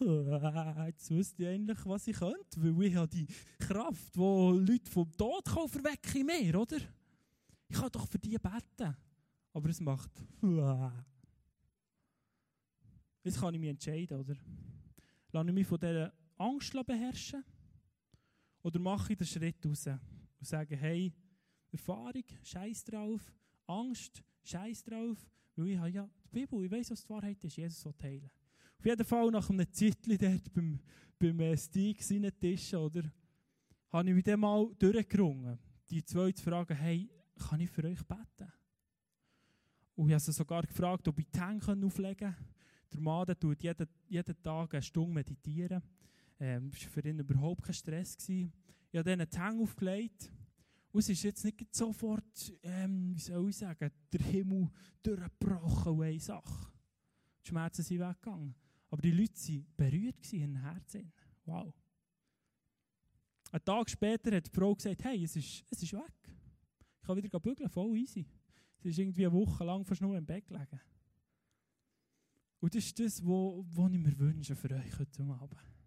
Jetzt 0.87 1.11
wüsste 1.11 1.43
ich 1.45 1.49
eigentlich, 1.49 1.79
was 1.87 2.09
ich 2.09 2.17
könnte, 2.17 2.57
weil 2.57 2.83
ich 2.87 2.97
habe 2.97 3.09
die 3.09 3.27
Kraft, 3.59 4.17
die 4.17 4.21
Leute 4.21 4.91
vom 4.91 5.13
Tod 5.13 5.49
verwecken 5.49 6.21
in 6.21 6.27
mir, 6.27 6.61
oder? 6.61 6.79
Ich 7.69 7.77
kann 7.77 7.91
doch 7.93 8.09
für 8.09 8.19
die 8.19 8.37
beten. 8.37 8.97
Aber 9.53 9.69
es 9.69 9.81
macht 9.81 10.11
Jetzt 13.23 13.39
kann 13.39 13.55
ich 13.55 13.61
mich 13.61 13.71
entscheiden, 13.71 14.19
oder? 14.19 14.35
Lasse 15.31 15.49
ich 15.49 15.55
mich 15.55 15.67
von 15.67 15.79
dieser 15.79 16.13
Angst 16.37 16.73
beherrschen? 16.87 17.45
Oder 18.63 18.79
mache 18.79 19.13
ich 19.13 19.19
den 19.19 19.27
Schritt 19.27 19.65
raus 19.65 19.87
und 19.87 20.47
sage, 20.47 20.77
hey, 20.77 21.13
Erfahrung, 21.73 22.25
Scheiß 22.43 22.85
drauf, 22.85 23.33
Angst, 23.67 24.23
Scheiß 24.43 24.85
drauf, 24.85 25.19
weil 25.57 25.69
ich 25.69 25.79
habe 25.79 25.91
ja 25.91 26.09
die 26.25 26.29
Bibel, 26.29 26.65
ich 26.65 26.71
weiß, 26.71 26.91
was 26.91 27.03
die 27.03 27.11
Wahrheit 27.11 27.43
ist, 27.45 27.57
Jesus 27.57 27.81
soll 27.81 27.95
teilen. 27.95 28.31
Auf 28.79 28.85
jeden 28.85 29.05
Fall 29.05 29.31
nach 29.31 29.49
einem 29.49 29.73
Zeitchen 29.73 30.19
dort 30.19 30.53
beim, 30.53 30.81
beim 31.19 31.41
äh, 31.41 31.57
seinen 31.57 32.39
Tisch, 32.39 32.75
oder, 32.75 33.03
habe 33.91 34.09
ich 34.09 34.15
mit 34.15 34.27
dem 34.27 34.41
mal 34.41 34.69
durchgerungen, 34.79 35.59
die 35.89 36.05
zweite 36.05 36.43
Frage, 36.43 36.75
hey, 36.75 37.11
kann 37.37 37.61
ich 37.61 37.71
für 37.71 37.85
euch 37.85 38.03
beten? 38.05 38.53
Und 39.97 40.09
ich 40.09 40.15
habe 40.15 40.21
sie 40.21 40.33
sogar 40.33 40.63
gefragt, 40.63 41.07
ob 41.09 41.19
ich 41.19 41.29
die 41.31 41.41
Hände 41.41 41.87
auflegen 41.87 42.35
kann. 42.35 42.37
Der 42.93 43.01
Mann 43.01 43.39
tut 43.39 43.63
jeden, 43.63 43.89
jeden 44.09 44.43
Tag 44.43 44.75
eine 44.75 44.83
Stunde 44.83 45.13
meditieren. 45.13 45.83
Ähm, 46.41 46.71
das 46.71 46.83
war 46.85 46.91
für 46.91 47.09
ihn 47.09 47.19
überhaupt 47.19 47.63
kein 47.63 47.75
Stress. 47.75 48.17
Gewesen. 48.17 48.53
Ich 48.91 48.99
habe 48.99 49.17
dann 49.17 49.29
die 49.29 49.39
Hände 49.39 49.63
aufgelegt. 49.63 50.33
Und 50.93 51.01
es 51.01 51.11
ist 51.11 51.23
jetzt 51.23 51.45
nicht 51.45 51.73
sofort, 51.73 52.53
ähm, 52.63 53.15
wie 53.15 53.21
soll 53.21 53.51
ich 53.51 53.59
sagen, 53.59 53.91
der 54.13 54.21
Himmel 54.21 54.69
durchgebrochen 55.03 55.93
und 55.93 56.03
eine 56.03 56.19
Sache. 56.19 56.73
Die 57.45 57.49
Schmerzen 57.49 57.83
sind 57.83 58.01
weggegangen. 58.01 58.55
Aber 58.89 59.03
die 59.03 59.13
Leute 59.13 59.33
waren 59.33 59.67
berührt 59.77 60.33
in 60.33 60.41
ihren 60.41 60.57
Herzen. 60.57 61.13
Wow. 61.45 61.73
Ein 63.53 63.65
Tag 63.65 63.89
später 63.89 64.35
hat 64.35 64.47
die 64.47 64.51
Frau 64.51 64.75
gesagt, 64.75 65.05
hey, 65.05 65.23
es 65.23 65.37
ist, 65.37 65.65
es 65.71 65.83
ist 65.83 65.93
weg. 65.93 66.13
Ich 67.01 67.07
kann 67.07 67.17
wieder 67.17 67.39
bügeln, 67.39 67.69
voll 67.69 67.97
easy. 67.97 68.27
Sie 68.79 68.89
ist 68.89 68.99
irgendwie 68.99 69.27
eine 69.27 69.35
Woche 69.35 69.65
lang 69.65 69.85
fast 69.85 70.01
nur 70.01 70.17
im 70.17 70.27
Bett 70.27 70.47
gelegen. 70.47 70.81
Und 72.61 72.75
das 72.75 72.85
ist 72.85 72.99
das, 72.99 73.25
was 73.25 73.93
ich 73.93 73.99
mir 73.99 74.19
wünsche 74.19 74.57
für 74.57 74.71
euch 74.71 74.99
heute 74.99 75.23
Abend 75.23 75.80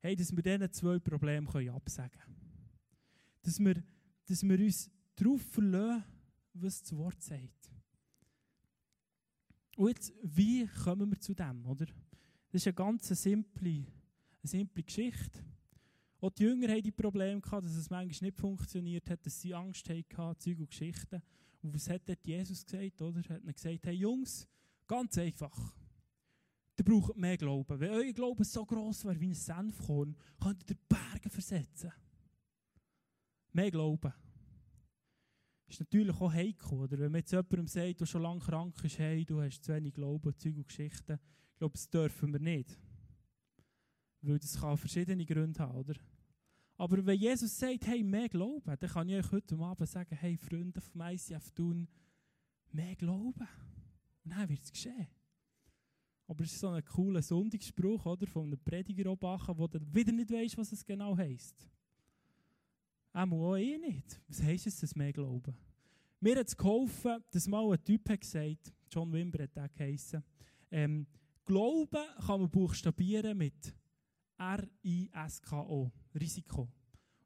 hey, 0.00 0.16
dass 0.16 0.34
wir 0.34 0.42
diesen 0.42 0.72
zwei 0.72 0.98
Problemen 0.98 1.46
können 1.46 1.70
absagen 1.70 2.18
können. 2.18 2.36
Dass 3.42 3.58
wir, 3.58 3.82
dass 4.26 4.42
wir 4.42 4.58
uns 4.58 4.90
darauf 5.14 5.42
verlassen, 5.42 6.04
was 6.54 6.82
das 6.82 6.96
Wort 6.96 7.22
sagt. 7.22 7.70
Und 9.76 9.88
jetzt, 9.88 10.12
wie 10.22 10.66
kommen 10.66 11.10
wir 11.10 11.20
zu 11.20 11.34
dem, 11.34 11.64
oder? 11.64 11.86
Das 12.50 12.62
ist 12.62 12.66
eine 12.66 12.74
ganz 12.74 13.08
simple, 13.08 13.70
eine 13.70 13.86
simple 14.42 14.82
Geschichte. 14.82 15.38
Auch 16.20 16.30
die 16.30 16.42
Jünger 16.42 16.68
hatten 16.68 16.82
die 16.82 16.92
Probleme, 16.92 17.40
gehabt, 17.40 17.64
dass 17.64 17.76
es 17.76 17.88
manchmal 17.88 18.28
nicht 18.28 18.38
funktioniert 18.38 19.08
hat, 19.08 19.24
dass 19.24 19.40
sie 19.40 19.54
Angst 19.54 19.88
hatten, 19.88 20.38
Zeug 20.38 20.58
und 20.58 20.68
Geschichten. 20.68 21.22
Und 21.62 21.74
was 21.74 21.88
hat 21.88 22.02
dort 22.06 22.26
Jesus 22.26 22.64
gesagt, 22.64 23.00
oder? 23.00 23.22
Er 23.28 23.36
hat 23.36 23.54
gesagt, 23.54 23.86
hey 23.86 23.94
Jungs, 23.94 24.46
ganz 24.86 25.16
einfach. 25.16 25.74
Ihr 26.80 26.84
braucht 26.84 27.14
mehr 27.14 27.36
Glauben. 27.36 27.78
Wenn 27.78 27.90
euer 27.90 28.12
Glauben 28.14 28.42
so 28.42 28.64
gross 28.64 29.04
wäre 29.04 29.20
wie 29.20 29.26
ein 29.26 29.34
Senfkorn, 29.34 30.16
könntet 30.42 30.70
ihr 30.70 30.78
Berge 30.88 31.28
versetzen. 31.28 31.92
Mehr 33.52 33.70
Glauben. 33.70 34.14
Ist 35.66 35.80
natürlich 35.80 36.18
auch 36.18 36.32
heikel, 36.32 36.78
oder? 36.78 36.98
Wenn 36.98 37.12
man 37.12 37.18
jetzt 37.18 37.32
jemandem 37.32 37.66
sagt, 37.66 38.00
der 38.00 38.06
schon 38.06 38.22
lange 38.22 38.40
krank 38.40 38.82
ist, 38.82 38.98
hey, 38.98 39.26
du 39.26 39.42
hast 39.42 39.62
zu 39.62 39.74
wenig 39.74 39.92
Glauben, 39.92 40.34
Zeug 40.38 40.56
und 40.56 40.68
Geschichten. 40.68 41.18
Ich 41.52 41.58
glaube, 41.58 41.74
das 41.74 41.90
dürfen 41.90 42.32
wir 42.32 42.40
nicht. 42.40 42.78
Weil 44.22 44.38
das 44.38 44.58
kann 44.58 44.78
verschiedene 44.78 45.26
Gründe 45.26 45.60
haben, 45.60 45.76
oder? 45.76 46.00
Aber 46.78 47.04
wenn 47.04 47.20
Jesus 47.20 47.58
sagt, 47.58 47.88
hey, 47.88 48.02
mehr 48.02 48.30
Glauben, 48.30 48.74
dann 48.78 48.90
kann 48.90 49.06
ich 49.10 49.16
euch 49.16 49.32
heute 49.32 49.58
Abend 49.58 49.86
sagen, 49.86 50.16
hey, 50.16 50.38
Freunde 50.38 50.80
vom 50.80 51.02
ICF 51.02 51.50
tun, 51.50 51.88
mehr 52.72 52.96
Glauben. 52.96 53.48
Und 54.24 54.30
dann 54.30 54.48
wird 54.48 54.62
es 54.62 54.72
geschehen. 54.72 55.08
Aber 56.30 56.44
es 56.44 56.52
ist 56.52 56.60
so 56.60 56.68
ein 56.68 56.84
cooler 56.84 57.22
Sonntagsspruch 57.22 58.06
oder, 58.06 58.24
von 58.24 58.44
einem 58.44 58.58
Prediger 58.60 59.10
Obachen, 59.10 59.58
wo 59.58 59.66
du 59.66 59.80
wieder 59.92 60.12
nicht 60.12 60.30
weißt, 60.30 60.56
was 60.58 60.70
es 60.70 60.84
genau 60.84 61.16
heisst. 61.16 61.68
Auch 63.12 63.56
eh 63.56 63.76
nicht. 63.76 64.20
Was 64.28 64.40
heisst 64.40 64.68
es, 64.68 64.78
das 64.78 64.94
mehr 64.94 65.12
glauben? 65.12 65.52
Mir 66.20 66.38
hat 66.38 66.46
es 66.46 66.56
geholfen, 66.56 67.24
dass 67.32 67.48
mal 67.48 67.72
ein 67.72 67.82
Typ 67.82 68.08
hat 68.08 68.20
gesagt, 68.20 68.72
John 68.92 69.12
Wimber 69.12 69.42
hat 69.42 69.56
das 69.56 69.72
geheissen, 69.72 70.22
ähm, 70.70 71.04
Glauben 71.44 72.06
kann 72.24 72.40
man 72.42 72.48
buchstabieren 72.48 73.36
mit 73.36 73.74
R-I-S-K-O, 74.38 75.90
Risiko. 76.14 76.60
Und 76.62 76.70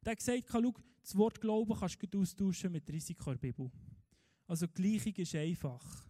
er 0.07 0.11
hat 0.13 0.17
gesagt, 0.17 0.45
schau, 0.51 0.73
das 1.03 1.15
Wort 1.15 1.39
Glauben 1.39 1.77
kannst 1.77 1.99
du 2.09 2.21
austauschen 2.21 2.71
mit 2.71 2.89
Risiko 2.89 3.29
in 3.29 3.39
der 3.39 3.47
Bibel. 3.49 3.71
Also 4.47 4.67
Gleichung 4.67 5.13
ist 5.13 5.35
einfach. 5.35 6.07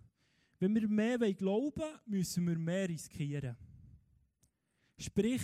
Wenn 0.59 0.73
wir 0.73 0.87
mehr 0.87 1.33
glauben 1.33 1.99
müssen 2.05 2.47
wir 2.47 2.57
mehr 2.57 2.87
riskieren. 2.89 3.55
Sprich, 4.97 5.41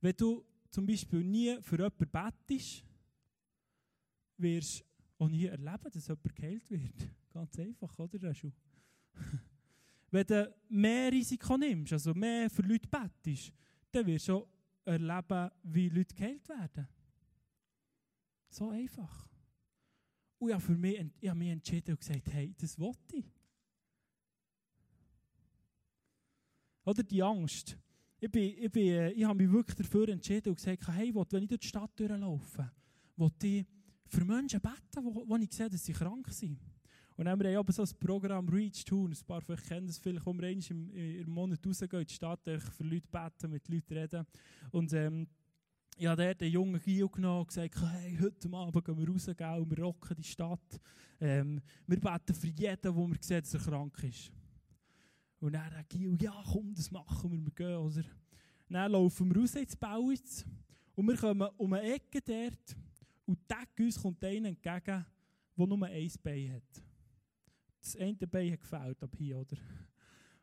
wenn 0.00 0.16
du 0.16 0.44
zum 0.70 0.86
Beispiel 0.86 1.22
nie 1.22 1.60
für 1.60 1.76
jemanden 1.76 2.08
bettest, 2.08 2.84
wirst 4.38 4.80
du 4.80 5.24
auch 5.24 5.28
nie 5.28 5.46
erleben, 5.46 5.90
dass 5.92 6.06
jemand 6.06 6.34
geheilt 6.34 6.70
wird. 6.70 7.08
Ganz 7.32 7.58
einfach, 7.58 7.98
oder, 7.98 8.32
wenn 10.10 10.26
du 10.26 10.54
mehr 10.68 11.12
Risiko 11.12 11.56
nimmst, 11.56 11.92
also 11.92 12.14
mehr 12.14 12.48
für 12.48 12.62
Leute 12.62 12.88
bettest, 12.88 13.52
dann 13.92 14.06
wirst 14.06 14.28
du 14.28 14.36
auch 14.36 14.48
erleben, 14.84 15.50
wie 15.62 15.88
Leute 15.88 16.14
geheilt 16.14 16.48
werden. 16.48 16.88
So 18.48 18.70
einfach. 18.70 19.28
Und 20.38 20.48
ich 20.48 20.54
habe, 20.54 20.64
für 20.64 20.76
mich, 20.76 21.06
ich 21.20 21.28
habe 21.28 21.38
mich 21.38 21.50
entschieden 21.50 21.92
und 21.92 22.00
gesagt, 22.00 22.32
hey, 22.32 22.54
das 22.58 22.78
wollte 22.78 23.16
ich. 23.16 23.39
Oder 26.90 27.04
die 27.04 27.22
Angst. 27.22 27.78
Ich, 28.18 28.28
bin, 28.28 28.52
ich, 28.58 28.72
bin, 28.72 28.88
äh, 28.88 29.12
ich 29.12 29.24
habe 29.24 29.40
mich 29.40 29.52
wirklich 29.52 29.76
dafür 29.76 30.08
entschieden 30.08 30.48
und 30.48 30.56
gesagt, 30.56 30.88
hey, 30.88 31.14
wenn 31.14 31.42
ich 31.42 31.48
durch 31.48 31.60
die 31.60 31.68
Stadt 31.68 31.92
durchlaufe, 31.94 32.68
will 33.16 33.30
ich 33.44 33.64
für 34.08 34.24
Menschen 34.24 34.60
beten, 34.60 35.04
wo, 35.04 35.22
wo 35.24 35.36
ich 35.36 35.52
sehe, 35.52 35.70
dass 35.70 35.84
sie 35.84 35.92
krank 35.92 36.28
sind. 36.30 36.58
Und 37.16 37.26
dann 37.26 37.28
haben 37.28 37.42
wir 37.42 37.56
aber 37.56 37.72
so 37.72 37.82
ein 37.82 37.88
Programm 38.00 38.48
Reach 38.48 38.84
tun. 38.84 39.12
Ein 39.12 39.24
paar 39.24 39.40
von 39.40 39.54
euch 39.54 39.62
kennen 39.62 39.86
das 39.86 39.98
vielleicht, 39.98 40.26
wo 40.26 40.34
wir 40.34 40.48
im, 40.48 40.90
im 40.90 41.30
Monat 41.30 41.64
rausgehen 41.64 42.00
in 42.00 42.06
die 42.08 42.14
Stadt, 42.14 42.40
für 42.42 42.82
Leute 42.82 43.06
beten, 43.08 43.50
mit 43.52 43.68
Leuten 43.68 43.96
reden. 43.96 44.26
Und 44.72 44.92
ähm, 44.92 45.28
ich 45.96 46.08
habe 46.08 46.24
dort 46.24 46.42
einen 46.42 46.50
jungen 46.50 46.80
Gio 46.80 47.08
genommen 47.08 47.42
und 47.42 47.48
gesagt, 47.48 47.80
hey, 47.82 48.18
heute 48.20 48.52
Abend 48.52 48.84
gehen 48.84 48.98
wir 48.98 49.08
raus 49.08 49.28
und 49.28 49.70
wir 49.70 49.84
rocken 49.84 50.16
die 50.16 50.24
Stadt. 50.24 50.80
Ähm, 51.20 51.60
wir 51.86 52.00
beten 52.00 52.34
für 52.34 52.48
jeden, 52.48 52.82
der 52.82 52.96
wir 52.96 53.16
sehen, 53.20 53.42
dass 53.42 53.54
er 53.54 53.60
krank 53.60 54.02
ist. 54.02 54.32
Und 55.40 55.52
dann 55.54 55.74
hat 55.74 55.88
Gil, 55.88 56.16
ja 56.20 56.44
komm, 56.52 56.74
das 56.74 56.90
machen 56.90 57.32
wir, 57.32 57.44
wir 57.44 57.52
gehen, 57.52 57.76
oder? 57.76 58.04
Dann 58.68 58.92
laufen 58.92 59.34
wir 59.34 59.40
raus 59.40 59.54
ins 59.54 59.74
Bauitz 59.74 60.44
und 60.94 61.08
wir 61.08 61.16
kommen 61.16 61.48
um 61.56 61.72
eine 61.72 61.94
Ecke 61.94 62.20
dort 62.20 62.76
und 63.26 63.38
deck 63.50 63.68
uns 63.78 64.00
kommt 64.00 64.22
einer 64.22 64.48
entgegen, 64.48 65.06
der 65.56 65.66
nur 65.66 65.86
ein 65.86 66.12
Bein 66.22 66.52
hat. 66.52 66.82
Das 67.80 67.96
eine 67.96 68.14
Bein 68.14 68.52
hat 68.52 68.60
gefällt 68.60 69.02
ab 69.02 69.10
hier, 69.16 69.38
oder? 69.38 69.56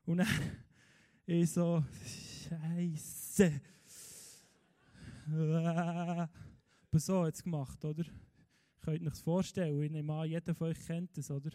Und 0.06 0.18
dann 0.18 0.28
ich 1.28 1.52
so, 1.52 1.84
Scheiße. 2.50 3.62
Aber 5.30 6.30
so 7.00 7.24
hat 7.26 7.36
es 7.36 7.44
gemacht, 7.44 7.84
oder? 7.86 8.04
Könnt 8.82 9.02
ihr 9.02 9.08
euch 9.08 9.14
das 9.14 9.22
vorstellen? 9.22 9.82
Ich 9.84 9.92
nehme 9.92 10.14
an, 10.14 10.30
jeder 10.30 10.56
von 10.56 10.68
euch 10.68 10.86
kennt 10.86 11.16
das, 11.18 11.30
oder? 11.30 11.52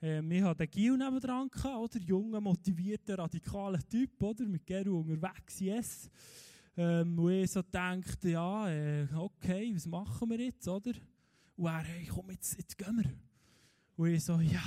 Ähm, 0.00 0.30
ich 0.30 0.42
hatte 0.42 0.66
den 0.66 0.70
Gil 0.70 0.96
nebendran, 0.96 1.48
oder? 1.48 1.98
Junger, 1.98 2.40
motivierter, 2.40 3.18
radikaler 3.18 3.80
Typ, 3.88 4.22
oder? 4.22 4.44
Mit 4.44 4.66
Geru 4.66 4.98
unterwegs, 5.00 5.60
yes. 5.60 6.10
Ähm, 6.76 7.18
und 7.18 7.32
ich 7.32 7.50
so 7.50 7.62
dachte, 7.62 8.28
ja, 8.28 8.68
äh, 8.68 9.06
okay, 9.14 9.74
was 9.74 9.86
machen 9.86 10.28
wir 10.28 10.38
jetzt, 10.38 10.68
oder? 10.68 10.92
Und 11.56 11.66
er, 11.66 11.82
hey, 11.82 12.06
komm, 12.06 12.30
jetzt, 12.30 12.58
jetzt 12.58 12.76
gehen 12.76 12.98
wir. 12.98 13.10
Und 13.96 14.12
ich 14.12 14.22
so, 14.22 14.38
ja, 14.40 14.62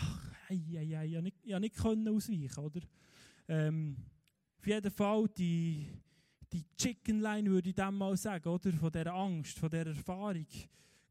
ei, 0.50 0.60
ei, 0.76 0.98
ei, 0.98 1.06
ich 1.06 1.14
konnte 1.14 1.22
nicht, 1.22 1.38
ich 1.44 1.60
nicht 1.60 2.10
ausweichen, 2.10 2.64
oder? 2.64 2.80
Ähm, 3.48 3.98
auf 4.58 4.66
jeden 4.66 4.92
Fall, 4.92 5.28
die, 5.38 5.88
die 6.52 6.66
Chicken 6.76 7.22
Line 7.22 7.50
würde 7.52 7.70
ich 7.70 7.76
dem 7.76 7.96
mal 7.96 8.18
sagen, 8.18 8.50
oder? 8.50 8.74
Von 8.74 8.92
dieser 8.92 9.14
Angst, 9.14 9.60
von 9.60 9.70
dieser 9.70 9.88
Erfahrung. 9.88 10.48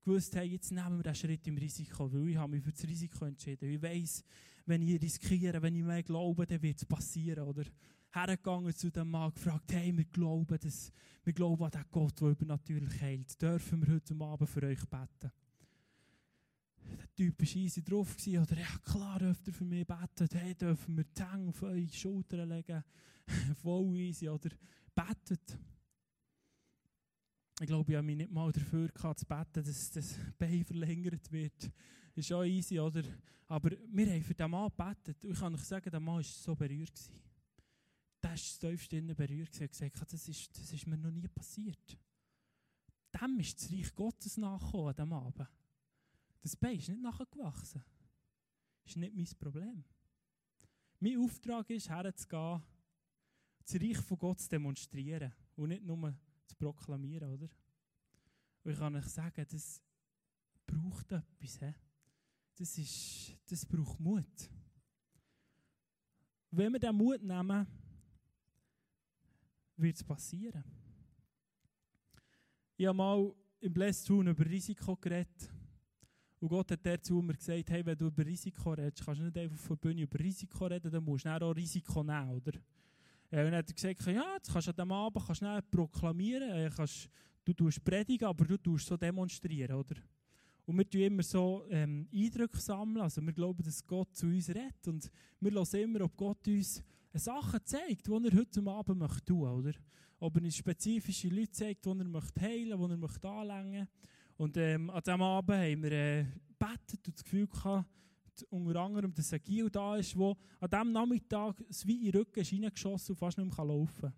Gewusst, 0.08 0.34
hey, 0.36 0.46
jetzt 0.46 0.72
nehmen 0.72 0.96
wir 0.96 1.02
diesen 1.02 1.16
Schritt 1.16 1.46
im 1.48 1.58
Risiko, 1.58 2.10
weil 2.10 2.30
ich 2.30 2.36
habe 2.38 2.52
mich 2.52 2.64
für 2.64 2.72
das 2.72 2.82
Risiko 2.84 3.26
entschieden. 3.26 3.70
Ich 3.70 3.82
weiss, 3.82 4.24
wenn 4.64 4.80
ich 4.80 5.02
riskiere, 5.02 5.60
wenn 5.60 5.76
ich 5.76 5.84
mehr 5.84 6.02
glaube, 6.02 6.46
dann 6.46 6.62
wird 6.62 6.78
es 6.78 6.86
passieren, 6.86 7.44
oder? 7.44 7.64
Hergegangen 8.12 8.74
zu 8.74 8.90
dem 8.90 9.10
Mann, 9.10 9.34
gefragt, 9.34 9.70
hey, 9.70 9.94
wir 9.94 10.06
glauben, 10.06 10.58
dass, 10.58 10.90
wir 11.24 11.32
glauben 11.34 11.62
an 11.62 11.72
den 11.72 11.84
Gott, 11.90 12.18
der 12.22 12.28
übernatürlich 12.28 13.02
heilt. 13.02 13.42
Dürfen 13.42 13.86
wir 13.86 13.96
heute 13.96 14.14
Abend 14.18 14.48
für 14.48 14.62
euch 14.62 14.80
beten? 14.86 15.30
Der 16.86 17.14
Typ 17.14 17.38
war 17.38 17.56
easy 17.56 17.84
drauf, 17.84 18.16
gewesen, 18.16 18.42
oder? 18.42 18.58
Ja, 18.58 18.78
klar, 18.82 19.20
ihr 19.20 19.34
für 19.34 19.64
mich 19.66 19.86
beten. 19.86 20.28
Hey, 20.32 20.54
dürfen 20.54 20.96
wir 20.96 21.04
die 21.04 21.22
Hände 21.22 21.50
auf 21.50 21.62
eure 21.62 21.86
Schultern 21.90 22.48
legen? 22.48 22.82
Voll 23.62 23.94
easy, 23.96 24.26
oder? 24.30 24.48
betet. 24.98 25.58
Ich 27.60 27.66
glaube, 27.66 27.90
ich 27.90 27.96
habe 27.96 28.06
mich 28.06 28.16
nicht 28.16 28.30
mal 28.30 28.52
dafür 28.52 28.88
gehabt, 28.88 29.18
zu 29.18 29.26
beten, 29.26 29.64
dass 29.64 29.90
das 29.90 30.16
Bein 30.38 30.64
verlängert 30.64 31.32
wird. 31.32 31.72
Ist 32.14 32.32
auch 32.32 32.44
easy, 32.44 32.78
oder? 32.78 33.02
Aber 33.48 33.70
wir 33.70 34.12
haben 34.12 34.22
für 34.22 34.34
diesen 34.34 34.50
Mann 34.50 34.70
gebetet. 34.70 35.24
Und 35.24 35.32
ich 35.32 35.40
kann 35.40 35.54
euch 35.54 35.64
sagen, 35.64 35.90
der 35.90 35.98
Mann 35.98 36.16
war 36.16 36.22
so 36.22 36.54
berührt. 36.54 37.10
Der 38.22 38.30
war 38.30 38.36
das 38.36 38.58
tiefste 38.58 39.02
berührt 39.02 39.60
und 39.60 39.70
gesagt, 39.70 40.12
das 40.12 40.28
ist, 40.28 40.56
das 40.56 40.72
ist 40.72 40.86
mir 40.86 40.98
noch 40.98 41.10
nie 41.10 41.26
passiert. 41.26 41.98
Dem 43.20 43.40
ist 43.40 43.60
das 43.60 43.72
Reich 43.72 43.94
Gottes 43.94 44.36
nachgekommen 44.36 44.88
an 44.88 44.94
diesem 44.94 45.12
Abend. 45.12 45.48
Das 46.42 46.54
Bein 46.56 46.78
ist 46.78 46.88
nicht 46.88 47.02
nachgewachsen. 47.02 47.82
Das 48.84 48.92
ist 48.92 48.96
nicht 48.96 49.16
mein 49.16 49.26
Problem. 49.40 49.84
Mein 51.00 51.18
Auftrag 51.18 51.68
ist, 51.70 51.88
herzugehen 51.88 52.62
das 53.64 53.74
Reich 53.74 53.98
von 53.98 54.18
Gott 54.18 54.40
zu 54.40 54.48
demonstrieren 54.48 55.32
und 55.56 55.68
nicht 55.70 55.84
nur 55.84 56.14
zu 56.48 56.56
proklamieren, 56.56 57.32
oder? 57.32 57.48
Und 58.64 58.72
ich 58.72 58.78
kann 58.78 58.96
euch 58.96 59.06
sagen, 59.06 59.46
das 59.50 59.80
braucht 60.66 61.12
etwas. 61.12 61.60
He? 61.60 61.74
Das, 62.56 62.78
ist, 62.78 63.36
das 63.48 63.64
braucht 63.64 64.00
Mut. 64.00 64.50
Wenn 66.50 66.72
wir 66.72 66.80
diesen 66.80 66.96
Mut 66.96 67.22
nehmen, 67.22 67.66
wird 69.76 69.96
es 69.96 70.02
passieren. 70.02 70.64
Ich 72.76 72.86
habe 72.86 72.96
mal 72.96 73.34
im 73.60 73.72
Blessed 73.72 74.06
Tun 74.06 74.26
über 74.26 74.44
Risiko 74.44 74.96
geredet. 74.96 75.50
Und 76.40 76.48
Gott 76.48 76.70
hat 76.70 76.86
dazu 76.86 77.20
mir 77.20 77.34
gesagt, 77.34 77.70
hey, 77.70 77.84
wenn 77.84 77.98
du 77.98 78.06
über 78.06 78.24
Risiko 78.24 78.70
redest, 78.70 79.04
kannst 79.04 79.20
du 79.20 79.24
nicht 79.24 79.36
einfach 79.36 79.58
vor 79.58 79.76
der 79.76 79.88
Bühne 79.88 80.02
über 80.02 80.18
Risiko 80.18 80.66
reden, 80.66 80.90
dann 80.90 81.04
musst 81.04 81.24
du 81.24 81.30
auch 81.30 81.56
Risiko 81.56 82.02
nehmen, 82.02 82.30
oder? 82.30 82.52
Äh, 83.30 83.44
und 83.44 83.52
dann 83.52 83.56
hat 83.56 83.68
er 83.68 83.74
gesagt, 83.74 84.06
ja, 84.06 84.34
jetzt 84.34 84.52
kannst 84.52 84.68
du 84.68 84.70
an 84.70 84.76
diesem 84.76 84.92
Abend 84.92 85.26
kannst 85.26 85.42
du 85.42 85.62
proklamieren, 85.70 86.50
äh, 86.50 86.70
kannst, 86.74 87.08
du 87.44 87.52
tust 87.54 87.82
predigen, 87.82 88.28
aber 88.28 88.44
du 88.44 88.56
tust 88.58 88.86
so 88.86 88.96
demonstrieren, 88.96 89.76
oder? 89.76 89.96
Und 90.66 90.76
wir 90.76 90.88
tun 90.88 91.00
immer 91.00 91.22
so 91.22 91.64
ähm, 91.70 92.06
Eindrücke 92.12 92.58
sammeln, 92.58 93.00
also 93.00 93.22
wir 93.22 93.32
glauben, 93.32 93.62
dass 93.62 93.86
Gott 93.86 94.14
zu 94.14 94.26
uns 94.26 94.50
redet 94.50 94.86
und 94.86 95.10
wir 95.40 95.52
hören 95.52 95.80
immer, 95.80 96.02
ob 96.02 96.14
Gott 96.16 96.46
uns 96.46 96.82
Sachen 97.14 97.60
zeigt, 97.64 98.06
die 98.06 98.10
er 98.10 98.36
heute 98.36 98.66
Abend 98.66 98.98
möchte 98.98 99.24
tun, 99.24 99.48
oder? 99.48 99.72
Ob 100.20 100.36
er 100.36 100.42
uns 100.42 100.56
spezifische 100.56 101.28
Leute 101.28 101.52
zeigt, 101.52 101.86
die 101.86 101.88
er 101.88 102.04
möchte 102.04 102.40
heilen, 102.40 102.78
die 102.78 102.92
er 102.92 102.96
möchte 102.98 103.28
anlängen. 103.28 103.88
Und 104.36 104.56
ähm, 104.58 104.90
an 104.90 105.02
diesem 105.02 105.22
Abend 105.22 105.56
haben 105.56 105.82
wir 105.82 105.92
äh, 105.92 106.26
gebetet 106.48 107.06
und 107.06 107.16
das 107.16 107.24
Gefühl 107.24 107.46
gehabt, 107.46 107.88
unter 108.44 108.80
anderem 108.80 109.14
der 109.14 109.24
Sagil 109.24 109.70
da 109.70 109.96
ist, 109.96 110.14
der 110.14 110.36
an 110.60 110.70
diesem 110.70 110.92
Nachmittag 110.92 111.62
wie 111.84 112.06
in 112.06 112.12
den 112.12 112.20
Rücken 112.20 112.40
ist 112.40 112.52
reingeschossen 112.52 113.12
und 113.12 113.18
fast 113.18 113.38
nicht 113.38 113.56
mehr 113.56 113.66
laufen 113.66 114.00
kann. 114.00 114.12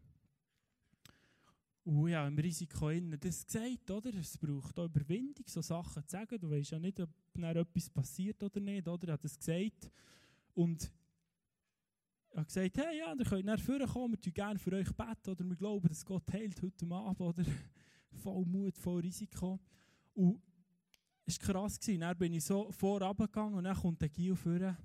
Und 1.85 2.09
ja, 2.09 2.26
im 2.26 2.38
Risiko 2.38 2.90
innen 2.90 3.18
das 3.18 3.44
gesagt, 3.44 3.90
oder? 3.90 4.14
Es 4.14 4.37
braucht 4.37 4.78
auch 4.78 4.85
Überwindung, 4.85 5.44
so 5.46 5.62
Sachen 5.62 6.06
zu 6.06 6.11
sagen. 6.11 6.38
Du 6.38 6.50
weißt 6.50 6.72
ja 6.72 6.78
nicht, 6.78 7.00
ob 7.00 7.11
etwas 7.37 7.90
passiert 7.90 8.42
oder 8.42 8.61
nicht, 8.61 8.87
oder? 8.87 9.09
Er 9.09 9.14
hat 9.14 9.24
das 9.24 9.38
gesagt. 9.38 9.90
Und 10.54 10.92
er 12.30 12.40
hat 12.40 12.48
gesagt, 12.48 12.78
hey, 12.78 12.98
ja, 12.98 13.12
ihr 13.12 13.24
könnt 13.24 13.44
nachher 13.44 13.87
kommen, 13.87 14.16
wir 14.22 14.33
gerne 14.33 14.59
für 14.59 14.72
euch 14.72 14.92
beten, 14.92 15.30
oder 15.30 15.44
wir 15.44 15.56
glauben, 15.56 15.88
dass 15.88 16.04
Gott 16.04 16.30
heilt 16.33 16.61
heute 16.62 16.87
Abend, 16.90 17.20
oder? 17.20 17.44
Voll 18.12 18.44
Mut, 18.44 18.76
voll 18.76 19.00
Risiko. 19.00 19.61
Und 20.14 20.42
es 21.26 21.38
war 21.40 21.54
krass. 21.54 21.78
Gewesen. 21.78 22.00
Dann 22.00 22.16
bin 22.16 22.33
ich 22.35 22.44
so 22.44 22.70
vorab 22.72 23.18
gegangen 23.18 23.54
und 23.54 23.64
dann 23.64 23.76
kommt 23.76 24.00
der 24.00 24.09
Gil 24.09 24.35
vor, 24.35 24.76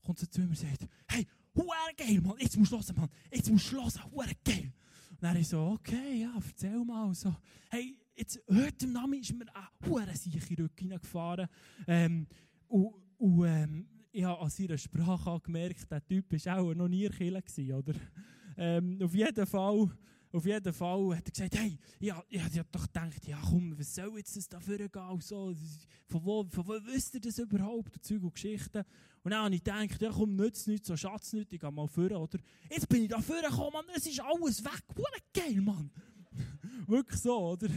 kommt 0.00 0.18
so 0.18 0.26
zu 0.26 0.40
mir 0.40 0.48
und 0.48 0.58
sagt, 0.58 0.86
hey, 1.08 1.26
huere 1.54 1.94
geil, 1.96 2.20
Mann, 2.20 2.36
jetzt 2.38 2.56
musst 2.56 2.72
du 2.72 2.76
hören, 2.76 2.96
Mann, 2.96 3.08
jetzt 3.32 3.50
musst 3.50 3.72
du 3.72 3.76
hören, 3.76 4.12
huere 4.12 4.32
geil. 4.44 4.72
Und 5.10 5.22
dann 5.22 5.36
ich 5.36 5.48
so, 5.48 5.60
okay, 5.60 6.22
ja, 6.22 6.32
erzähl 6.34 6.84
mal. 6.84 7.14
So, 7.14 7.34
hey, 7.70 7.96
jetzt, 8.14 8.40
heute 8.48 8.86
Namen 8.86 9.20
ist 9.20 9.32
mir 9.32 9.46
eine 9.54 9.90
huere 9.90 10.14
sichere 10.14 10.64
Rücken 10.64 10.90
gefahren. 10.90 11.48
Ähm, 11.86 12.26
und, 12.68 12.94
und 13.18 13.44
ähm, 13.44 13.86
ich 14.12 14.24
habe 14.24 14.40
an 14.40 14.50
seiner 14.50 14.78
Sprache 14.78 15.40
gemerkt, 15.40 15.90
der 15.90 16.04
Typ 16.04 16.32
war 16.32 16.58
auch 16.58 16.74
noch 16.74 16.88
nie 16.88 17.04
in 17.04 17.12
Kirche, 17.12 17.74
oder? 17.76 17.94
Ähm, 18.56 18.98
auf 19.02 19.14
jeden 19.14 19.46
Fall 19.46 19.90
auf 20.32 20.46
jeden 20.46 20.72
Fall 20.72 21.16
hat 21.16 21.26
er 21.26 21.32
gesagt, 21.32 21.56
hey, 21.56 21.78
ja, 21.98 22.22
ich 22.28 22.40
habe 22.40 22.64
doch 22.70 22.86
gedacht, 22.86 23.26
ja 23.26 23.38
komm, 23.42 23.76
was 23.78 23.94
soll 23.94 24.18
jetzt 24.18 24.36
das 24.36 24.48
da 24.48 24.60
vorgehen? 24.60 25.20
So, 25.20 25.54
von, 26.06 26.24
wo, 26.24 26.44
von 26.44 26.66
wo 26.66 26.72
wisst 26.86 27.14
ihr 27.14 27.20
das 27.20 27.38
überhaupt? 27.38 27.94
Und 27.96 28.04
Zeug 28.04 28.22
und 28.22 28.34
Geschichten. 28.34 28.84
Und 29.22 29.32
dann 29.32 29.44
habe 29.44 29.54
ich 29.54 29.64
gedacht, 29.64 30.00
ja 30.00 30.10
komm, 30.10 30.36
nützt 30.36 30.68
nichts, 30.68 30.88
so 30.88 30.96
Schatz 30.96 31.32
nicht, 31.32 31.52
ich 31.52 31.60
gehe 31.60 31.70
mal 31.70 31.88
vor, 31.88 32.10
oder? 32.10 32.38
Jetzt 32.70 32.88
bin 32.88 33.02
ich 33.02 33.08
da 33.08 33.20
vorgekommen, 33.20 33.72
Mann, 33.72 33.84
es 33.94 34.06
ist 34.06 34.20
alles 34.20 34.64
weg. 34.64 34.82
Hure 34.96 35.06
geil, 35.34 35.60
Mann. 35.60 35.90
wirklich 36.86 37.20
so, 37.20 37.36
oder? 37.50 37.68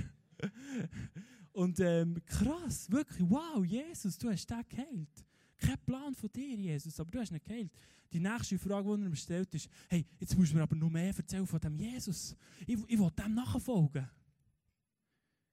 Und 1.53 1.79
ähm, 1.79 2.21
krass, 2.25 2.89
wirklich, 2.89 3.29
wow, 3.29 3.63
Jesus, 3.63 4.17
du 4.17 4.29
hast 4.29 4.49
den 4.49 4.63
geheilt. 4.69 5.25
Kein 5.63 5.79
Plan 5.85 6.13
von 6.13 6.29
dir, 6.29 6.55
Jesus, 6.55 6.99
aber 6.99 7.09
du 7.09 7.19
hast 7.19 7.31
ihn 7.31 7.39
geheilt. 7.41 7.71
Die 8.11 8.19
nächste 8.19 8.59
Frage, 8.59 8.97
die 8.97 9.03
er 9.03 9.09
mir 9.09 9.15
stellt, 9.15 9.55
ist, 9.55 9.69
hey, 9.87 10.05
jetzt 10.19 10.37
musst 10.37 10.51
du 10.51 10.57
mir 10.57 10.63
aber 10.63 10.75
noch 10.75 10.89
mehr 10.89 11.15
erzählen 11.15 11.47
von 11.47 11.59
dem 11.59 11.79
Jesus. 11.79 12.35
Ich, 12.67 12.77
ich 12.87 12.99
will 12.99 13.11
dem 13.11 13.33
nachfolgen. 13.33 14.09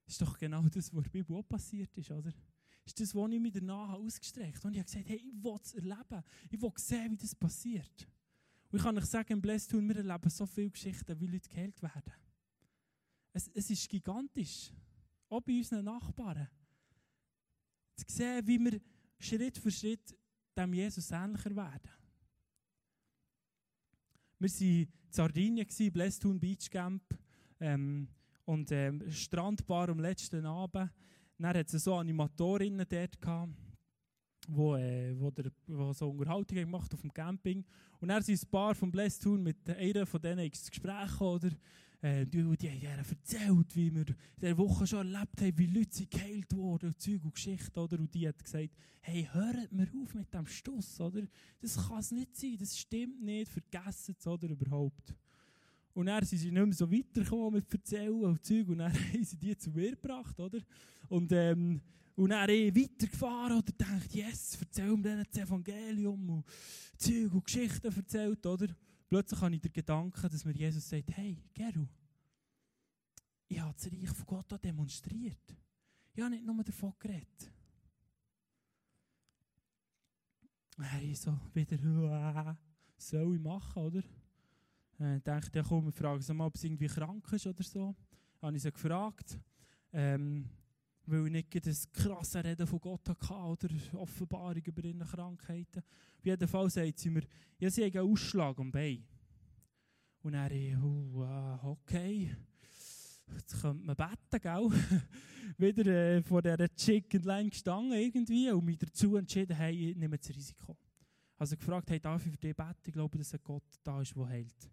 Das 0.04 0.14
ist 0.14 0.22
doch 0.22 0.36
genau 0.36 0.62
das, 0.62 0.92
was 0.92 0.96
in 0.96 1.02
der 1.04 1.10
Bibel 1.10 1.36
auch 1.36 1.48
passiert 1.48 1.96
ist, 1.96 2.10
oder? 2.10 2.32
Ist 2.84 2.98
das, 2.98 3.14
was 3.14 3.30
ich 3.30 3.40
mir 3.40 3.52
danach 3.52 3.92
ausgestreckt 3.92 4.56
habe. 4.56 4.68
Und 4.68 4.74
ich 4.74 4.80
habe 4.80 4.86
gesagt, 4.86 5.08
hey, 5.08 5.16
ich 5.16 5.44
will 5.44 5.58
es 5.62 5.74
erleben. 5.74 6.24
Ich 6.50 6.60
will 6.60 6.72
sehen, 6.76 7.12
wie 7.12 7.16
das 7.16 7.34
passiert. 7.34 8.08
Und 8.70 8.78
ich 8.78 8.82
kann 8.82 8.98
euch 8.98 9.04
sagen, 9.04 9.32
im 9.34 9.40
Blessed 9.40 9.72
wir 9.72 9.96
erleben 9.96 10.30
so 10.30 10.44
viele 10.44 10.70
Geschichten, 10.70 11.20
wie 11.20 11.26
Leute 11.28 11.48
geheilt 11.48 11.80
werden. 11.82 12.12
Es, 13.32 13.48
es 13.54 13.70
ist 13.70 13.88
gigantisch. 13.88 14.72
Auch 15.28 15.40
bei 15.40 15.58
unseren 15.58 15.84
Nachbarn. 15.84 16.48
Zu 17.94 18.04
sehen, 18.08 18.44
wie 18.46 18.58
wir 18.58 18.80
Schritt 19.20 19.58
für 19.58 19.70
Schritt 19.70 20.16
dem 20.56 20.74
Jesus 20.74 21.10
ähnlicher 21.10 21.54
werden. 21.54 21.90
Wir 24.38 24.48
waren 24.48 24.66
in 24.66 24.88
Sardinien, 25.10 25.92
Blästun 25.92 26.40
Beach 26.40 26.70
Camp. 26.70 27.02
Ähm, 27.60 28.08
und 28.50 28.72
ähm, 28.72 29.08
Strandbar 29.10 29.90
am 29.90 30.00
letzten 30.00 30.44
Abend. 30.44 30.90
Dann 31.38 31.56
hat 31.56 31.72
es 31.72 31.84
so 31.84 31.94
Animatorinnen 31.94 32.84
dort 32.88 33.20
gehabt, 33.20 33.52
wo, 34.48 34.74
äh, 34.76 35.14
wo, 35.18 35.30
der, 35.30 35.52
wo 35.68 35.92
so 35.92 36.10
Unterhaltungen 36.10 36.64
gemacht 36.64 36.92
auf 36.92 37.00
dem 37.00 37.12
Camping. 37.12 37.64
Und 38.00 38.08
dann 38.08 38.22
sind 38.22 38.42
ein 38.42 38.50
paar 38.50 38.74
vom 38.74 38.90
Blästun 38.90 39.42
mit 39.42 39.68
einer 39.70 40.04
von 40.04 40.20
denen 40.20 40.46
ins 40.46 40.68
Gespräch 40.68 41.20
oder 41.20 41.50
äh, 42.02 42.26
die, 42.26 42.56
die 42.56 42.70
haben 42.88 43.04
erzählt, 43.08 43.76
wie 43.76 43.94
wir 43.94 44.08
in 44.08 44.16
dieser 44.40 44.58
Woche 44.58 44.86
schon 44.86 45.12
erlebt 45.12 45.40
haben, 45.40 45.58
wie 45.58 45.66
Leute 45.66 46.06
geheilt 46.06 46.54
wurden, 46.56 46.94
Zeug 46.98 47.24
und 47.24 47.34
Geschichten, 47.34 47.78
oder? 47.78 47.98
Und 47.98 48.14
die 48.14 48.26
hat 48.26 48.42
gesagt, 48.42 48.70
hey, 49.02 49.28
hört 49.32 49.72
mir 49.72 49.88
auf 50.02 50.14
mit 50.14 50.32
dem 50.32 50.46
Stuss, 50.46 51.00
oder? 51.00 51.22
Das 51.60 51.76
kann 51.76 51.98
es 51.98 52.10
nicht 52.10 52.36
sein, 52.36 52.56
das 52.58 52.78
stimmt 52.78 53.22
nicht, 53.22 53.50
vergessen 53.50 54.16
es, 54.18 54.26
oder? 54.26 54.48
Überhaupt. 54.48 55.14
Und 55.92 56.06
dann 56.06 56.24
sind 56.24 56.38
sie 56.38 56.50
nicht 56.50 56.64
mehr 56.64 56.72
so 56.72 56.90
weitergekommen 56.90 57.54
mit 57.54 57.72
Erzählen 57.72 58.24
und 58.24 58.44
Zeug. 58.44 58.68
Und 58.68 58.78
dann 58.78 58.92
haben 59.12 59.24
sie 59.24 59.36
die 59.36 59.56
zu 59.56 59.70
mir 59.70 59.90
gebracht, 59.90 60.38
oder? 60.38 60.60
Und, 61.08 61.32
ähm, 61.32 61.80
und 62.16 62.30
dann 62.30 62.48
eh 62.48 62.74
weitergefahren 62.74 63.58
oder 63.58 63.72
denkt, 63.72 64.14
yes, 64.14 64.56
erzähl 64.60 64.96
mir 64.96 65.24
das 65.24 65.42
Evangelium 65.42 66.30
und 66.30 66.44
Zeug 66.96 67.32
und 67.32 67.44
Geschichten 67.44 67.92
erzählt, 67.94 68.44
oder? 68.46 68.68
Plötzlich 69.10 69.40
habe 69.40 69.56
ich 69.56 69.60
den 69.60 69.72
Gedanken, 69.72 70.30
dass 70.30 70.44
mir 70.44 70.52
Jesus 70.52 70.88
sagt, 70.88 71.10
hey, 71.16 71.36
Geru, 71.52 71.84
ich 73.48 73.58
habe 73.58 73.74
das 73.74 73.90
Reich 73.90 74.08
von 74.08 74.24
Gott 74.24 74.64
demonstriert. 74.64 75.56
Ich 76.14 76.22
habe 76.22 76.30
nicht 76.30 76.46
nur 76.46 76.62
davon 76.62 76.94
geredet. 76.96 77.52
Er 80.78 81.02
ist 81.02 81.22
so 81.22 81.36
wieder, 81.52 82.56
soll 82.96 83.34
ich 83.34 83.40
machen, 83.40 83.82
oder? 83.82 84.02
Ich 85.16 85.22
dachte, 85.24 85.58
ja 85.58 85.64
komm, 85.64 85.86
wir 85.86 85.92
fragen 85.92 86.22
sie 86.22 86.32
mal, 86.32 86.46
ob 86.46 86.56
sie 86.56 86.68
irgendwie 86.68 86.86
krank 86.86 87.32
ist 87.32 87.48
oder 87.48 87.64
so. 87.64 87.96
Habe 88.40 88.56
ich 88.56 88.62
sie 88.62 88.70
gefragt, 88.70 89.40
ähm, 89.92 90.48
weil 91.10 91.26
ich 91.26 91.32
nicht 91.32 91.66
das 91.66 91.90
krasse 91.92 92.44
Reden 92.44 92.66
von 92.66 92.80
Gott 92.80 93.08
hatte 93.08 93.34
oder 93.34 93.68
Offenbarung 93.94 94.62
über 94.62 94.84
ihre 94.84 95.04
Krankheiten. 95.04 95.82
Auf 96.18 96.24
jeden 96.24 96.48
Fall 96.48 96.70
sagt 96.70 96.98
sie 96.98 97.10
mir, 97.10 97.22
ja, 97.58 97.70
sie 97.70 97.84
haben 97.84 97.98
einen 97.98 98.12
Ausschlag 98.12 98.58
am 98.58 98.70
Bein. 98.70 99.04
Und 100.22 100.34
er, 100.34 100.50
oh, 100.82 101.58
okay, 101.62 102.36
jetzt 103.34 103.60
könnte 103.60 103.84
man 103.84 103.96
beten, 103.96 104.40
gell? 104.40 104.70
Wieder 105.58 106.16
äh, 106.16 106.22
vor 106.22 106.42
dieser 106.42 106.68
Chicken 106.74 107.22
Line 107.22 107.50
gestanden 107.50 107.98
irgendwie 107.98 108.50
und 108.50 108.64
mich 108.64 108.78
dazu 108.78 109.16
entschieden, 109.16 109.56
hey, 109.56 109.90
ich 109.90 109.96
nehme 109.96 110.18
das 110.18 110.28
Risiko. 110.28 110.76
Also 111.38 111.56
gefragt, 111.56 111.90
hey, 111.90 111.98
darf 111.98 112.24
ich 112.26 112.32
für 112.32 112.38
dich 112.38 112.54
beten? 112.54 112.76
Ich 112.84 112.92
glaube, 112.92 113.18
dass 113.18 113.34
ein 113.34 113.40
Gott 113.42 113.64
da 113.82 114.00
ist, 114.00 114.14
der 114.14 114.28
heilt. 114.28 114.70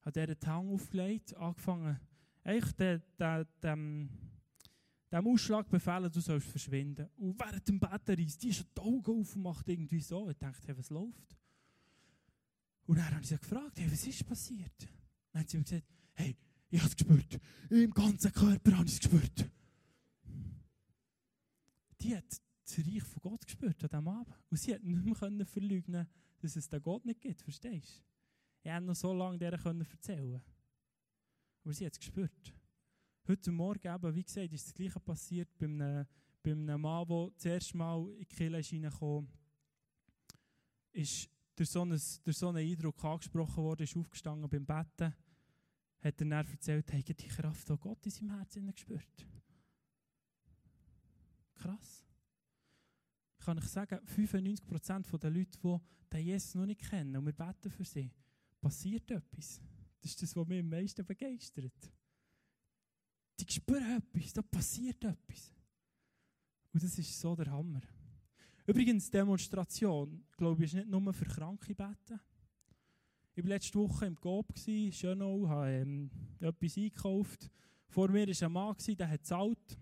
Hat 0.00 0.16
er 0.16 0.26
den 0.34 0.46
Hang 0.46 0.68
aufgelegt, 0.68 1.34
angefangen, 1.36 1.98
echt 2.42 2.78
den, 2.80 3.02
den, 3.18 3.46
dem, 3.62 4.08
dem 5.12 5.26
Ausschlag 5.26 5.68
befehlen, 5.68 6.10
du 6.10 6.20
sollst 6.20 6.48
verschwinden. 6.48 7.08
Und 7.16 7.38
während 7.38 7.66
dem 7.68 7.78
Beten 7.78 8.20
reist, 8.20 8.42
die 8.42 8.52
schon 8.52 8.66
die 8.76 8.80
Augen 8.80 9.20
auf 9.20 9.36
und 9.36 9.42
macht 9.42 9.68
irgendwie 9.68 10.00
so. 10.00 10.30
Ich 10.30 10.38
dachte, 10.38 10.68
hey, 10.68 10.78
was 10.78 10.90
läuft? 10.90 11.36
Und 12.86 12.98
dann 12.98 13.10
habe 13.10 13.20
ich 13.20 13.28
sie 13.28 13.38
gefragt, 13.38 13.78
hey, 13.78 13.90
was 13.90 14.06
ist 14.06 14.26
passiert? 14.26 14.88
Dann 15.30 15.42
hat 15.42 15.50
sie 15.50 15.58
mir 15.58 15.64
gesagt, 15.64 15.86
hey, 16.14 16.36
ich 16.70 16.80
habe 16.80 16.88
es 16.88 16.96
gespürt. 16.96 17.40
Im 17.70 17.90
ganzen 17.90 18.32
Körper 18.32 18.78
habe 18.78 18.86
ich 18.86 18.94
es 18.94 19.00
gespürt. 19.00 19.50
Die 22.00 22.16
hat 22.16 22.24
das 22.28 22.78
Reich 22.78 23.02
von 23.02 23.22
Gott 23.22 23.46
gespürt 23.46 23.82
an 23.84 23.90
diesem 23.90 24.08
Abend. 24.08 24.34
Und 24.50 24.56
sie 24.58 24.74
hat 24.74 24.82
nicht 24.82 25.04
mehr 25.04 25.46
verleugnen 25.46 26.08
dass 26.42 26.56
es 26.56 26.68
den 26.68 26.82
Gott 26.82 27.04
nicht 27.04 27.20
gibt. 27.20 27.40
Verstehst 27.40 27.98
du? 27.98 28.02
Ich 28.64 28.70
konnte 28.70 28.86
noch 28.86 28.96
so 28.96 29.12
lange 29.12 29.38
der 29.38 29.52
erzählen. 29.52 30.42
Aber 31.64 31.72
sie 31.72 31.86
hat 31.86 31.92
es 31.92 32.00
gespürt. 32.00 32.52
Heute 33.28 33.52
Morgen, 33.52 33.86
eben, 33.86 34.14
wie 34.16 34.24
gesagt, 34.24 34.52
ist 34.52 34.66
das 34.66 34.74
Gleiche 34.74 34.98
passiert 34.98 35.48
bei 35.56 35.66
einem, 35.66 36.06
bei 36.42 36.50
einem 36.50 36.80
Mann, 36.80 37.06
der 37.06 37.30
das 37.30 37.44
erste 37.44 37.76
Mal 37.76 38.10
in 38.14 38.18
die 38.18 38.26
Kirche 38.26 38.82
reinkam. 38.82 39.28
Ist 40.90 41.30
durch 41.54 41.70
so, 41.70 41.82
einen, 41.82 42.00
durch 42.24 42.36
so 42.36 42.48
einen 42.48 42.68
Eindruck 42.68 43.04
angesprochen 43.04 43.62
worden, 43.62 43.84
ist 43.84 43.96
aufgestanden 43.96 44.50
beim 44.50 44.66
Betten, 44.66 45.14
hat 45.14 45.16
er 46.00 46.12
dann 46.12 46.32
erzählt, 46.32 46.92
hat 46.92 47.08
die 47.08 47.28
Kraft 47.28 47.64
von 47.64 47.78
Gott 47.78 48.04
in 48.04 48.10
seinem 48.10 48.36
Herzen 48.36 48.72
gespürt. 48.72 49.26
Krass. 51.54 52.04
Ich 53.38 53.44
kann 53.44 53.58
euch 53.58 53.68
sagen, 53.68 54.00
95% 54.04 55.18
der 55.18 55.30
Leute, 55.30 55.58
die 55.62 55.78
den 56.12 56.26
Jesus 56.26 56.56
noch 56.56 56.66
nicht 56.66 56.82
kennen 56.90 57.16
und 57.16 57.26
wir 57.26 57.32
beten 57.32 57.70
für 57.70 57.84
sie, 57.84 58.10
passiert 58.60 59.08
etwas. 59.12 59.60
Das 60.00 60.10
ist 60.10 60.22
das, 60.22 60.34
was 60.34 60.48
mich 60.48 60.58
am 60.58 60.68
meisten 60.68 61.06
begeistert. 61.06 61.92
Die 63.40 63.52
spüren 63.52 63.98
etwas, 63.98 64.32
da 64.32 64.42
passiert 64.42 65.02
etwas. 65.04 65.52
Und 66.72 66.82
das 66.82 66.98
ist 66.98 67.18
so 67.20 67.34
der 67.34 67.50
Hammer. 67.50 67.82
Übrigens, 68.66 69.10
Demonstration, 69.10 70.24
glaube 70.36 70.64
ich, 70.64 70.72
ist 70.72 70.78
nicht 70.78 70.88
nur 70.88 71.12
für 71.12 71.24
Kranke 71.24 71.74
beten. 71.74 72.20
Ich 73.34 73.42
war 73.42 73.48
letzte 73.48 73.78
Woche 73.78 74.06
im 74.06 74.16
Coop, 74.16 74.52
Schönau, 74.58 75.48
habe 75.48 75.70
ähm, 75.70 76.10
etwas 76.38 76.76
eingekauft. 76.76 77.50
Vor 77.88 78.08
mir 78.08 78.28
war 78.28 78.46
ein 78.46 78.52
Mann, 78.52 78.76
der 78.98 79.08
hat 79.08 79.20
gezahlt, 79.20 79.78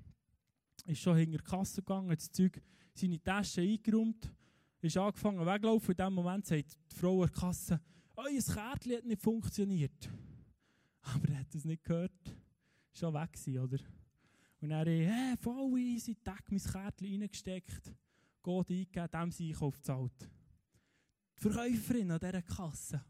ist 0.87 1.01
schon 1.01 1.17
hinter 1.17 1.39
die 1.39 1.45
Kasse 1.45 1.83
gegangen, 1.83 2.11
hat 2.11 2.19
das 2.19 2.33
Zeug, 2.33 2.63
seine 2.95 3.23
Tasche 3.23 3.61
eingeräumt, 3.61 4.33
ist 4.81 4.97
angefangen 4.97 5.45
weglaufen. 5.45 5.93
In 5.93 5.97
dem 5.97 6.15
Moment 6.15 6.47
sagt 6.47 6.79
die 6.91 6.97
Frau 6.97 7.23
an 7.23 7.29
der 7.29 7.41
Kasse, 7.41 7.81
euer 8.17 8.55
Kärtchen 8.55 8.97
hat 8.97 9.05
nicht 9.05 9.23
funktioniert. 9.23 10.11
Aber 11.03 11.29
er 11.29 11.41
hat 11.41 11.55
es 11.55 11.65
nicht 11.65 11.85
gehört. 11.85 12.37
Schon 12.93 13.15
weg 13.15 13.33
gewesen, 13.33 13.59
oder? 13.59 13.79
Und 14.61 14.71
er 14.71 14.81
hat, 14.81 14.87
hey, 14.89 15.37
voll 15.39 15.79
easy, 15.79 16.15
Tag 16.17 16.51
mein 16.51 16.61
Kärtchen 16.61 17.07
reingesteckt. 17.07 17.95
Geht 18.43 18.71
eingegeben, 18.71 19.11
dem 19.11 19.31
sie 19.31 19.49
Einkauf 19.49 19.81
zahlt. 19.81 20.31
Die 21.37 21.41
Verkäuferin 21.41 22.11
an 22.11 22.19
dieser 22.19 22.43
Kasse. 22.43 23.05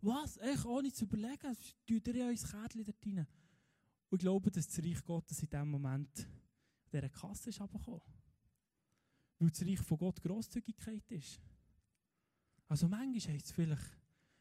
Was? 0.00 0.36
Echt, 0.36 0.64
ohne 0.64 0.92
zu 0.92 1.04
überlegen, 1.04 1.56
tut 1.86 2.06
ihr 2.08 2.16
ja 2.16 2.30
ins 2.30 2.48
Kärtchen 2.48 2.84
dort 2.84 3.04
rein. 3.04 3.26
Und 4.10 4.16
ich 4.16 4.20
glaube, 4.20 4.50
dass 4.50 4.68
das 4.68 4.84
Reich 4.84 5.04
Gottes 5.04 5.42
in 5.42 5.50
diesem 5.50 5.70
Moment 5.70 6.20
an 6.20 6.90
dieser 6.92 7.08
Kasse 7.08 7.50
ist 7.50 7.60
runtergekommen. 7.60 8.00
Weil 9.38 9.50
das 9.50 9.62
Reich 9.62 9.80
von 9.80 9.98
Gott 9.98 10.22
Grosszügigkeit 10.22 11.10
ist. 11.10 11.40
Also 12.68 12.88
manchmal 12.88 13.34
heisst 13.34 13.46
es 13.46 13.52
vielleicht, 13.52 13.98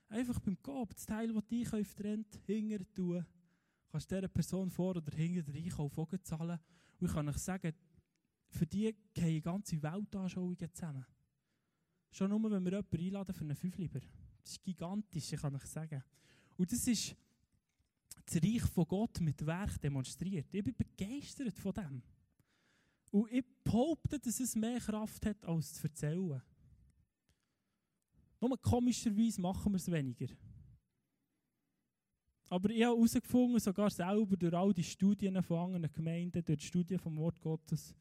einfach 0.10 0.40
beim 0.40 0.58
Gab, 0.62 0.94
das 0.94 1.06
Teil, 1.06 1.34
das 1.34 1.48
die 1.48 1.66
Einkauf 1.66 1.94
trennt, 1.96 2.40
hinter 2.46 2.94
tun. 2.94 3.26
Kannst 3.92 4.12
dieser 4.12 4.28
Person 4.28 4.70
vor 4.70 4.96
oder 4.96 5.16
hinter 5.16 5.44
den 5.44 5.64
Einkauf 5.64 5.98
auch 5.98 6.12
zahlen. 6.24 6.60
Und 7.00 7.08
ich 7.08 7.14
kann 7.14 7.30
euch 7.30 7.38
sagen, 7.38 7.74
für 8.50 8.66
die 8.66 8.96
gehen 9.14 9.42
ganze 9.42 9.82
Weltanschauungen 9.82 10.74
zusammen. 10.74 11.06
Schon 12.12 12.30
nur, 12.30 12.52
wenn 12.52 12.64
wir 12.64 12.72
jemanden 12.72 12.98
einladen 12.98 13.34
für 13.34 13.44
einen 13.44 13.56
Fünfliber. 13.56 14.00
Das 14.42 14.52
ist 14.52 14.64
gigantisch, 14.64 15.34
ich 15.34 15.42
kann 15.42 15.56
euch 15.56 15.66
sagen. 15.66 16.04
Und 16.56 16.72
das 16.72 16.88
ist 16.88 17.16
das 18.26 18.44
Reich 18.44 18.64
von 18.64 18.88
Gott 18.88 19.20
mit 19.22 19.46
Werk 19.46 19.80
demonstriert. 19.82 20.54
Ich 20.54 20.64
bin 20.64 20.76
begeistert 20.76 21.58
von 21.58 21.74
dem. 21.74 22.02
Und 23.12 23.32
ich 23.32 23.46
behaupte, 23.64 24.20
dass 24.20 24.40
es 24.40 24.56
mehr 24.56 24.80
Kraft 24.80 25.26
hat, 25.26 25.46
als 25.46 25.74
zu 25.74 25.88
erzählen. 25.88 26.42
Nur 28.40 28.62
komischerweise 28.62 29.42
machen 29.42 29.72
wir 29.72 29.78
es 29.78 29.90
weniger. 29.92 30.28
Aber 32.50 32.70
ich 32.70 32.84
habe 32.84 32.96
herausgefunden, 32.96 33.60
sogar 33.60 33.90
selber 33.90 34.38
durch 34.38 34.54
all 34.54 34.74
die 34.74 34.84
Studien 34.84 35.42
von 35.44 35.74
anderen 35.74 35.92
Gemeinden, 35.92 36.44
durch 36.44 36.60
die 36.60 36.66
Studien 36.66 37.00
vom 37.00 37.18
Wort 37.18 37.42
Gottes, 37.42 37.94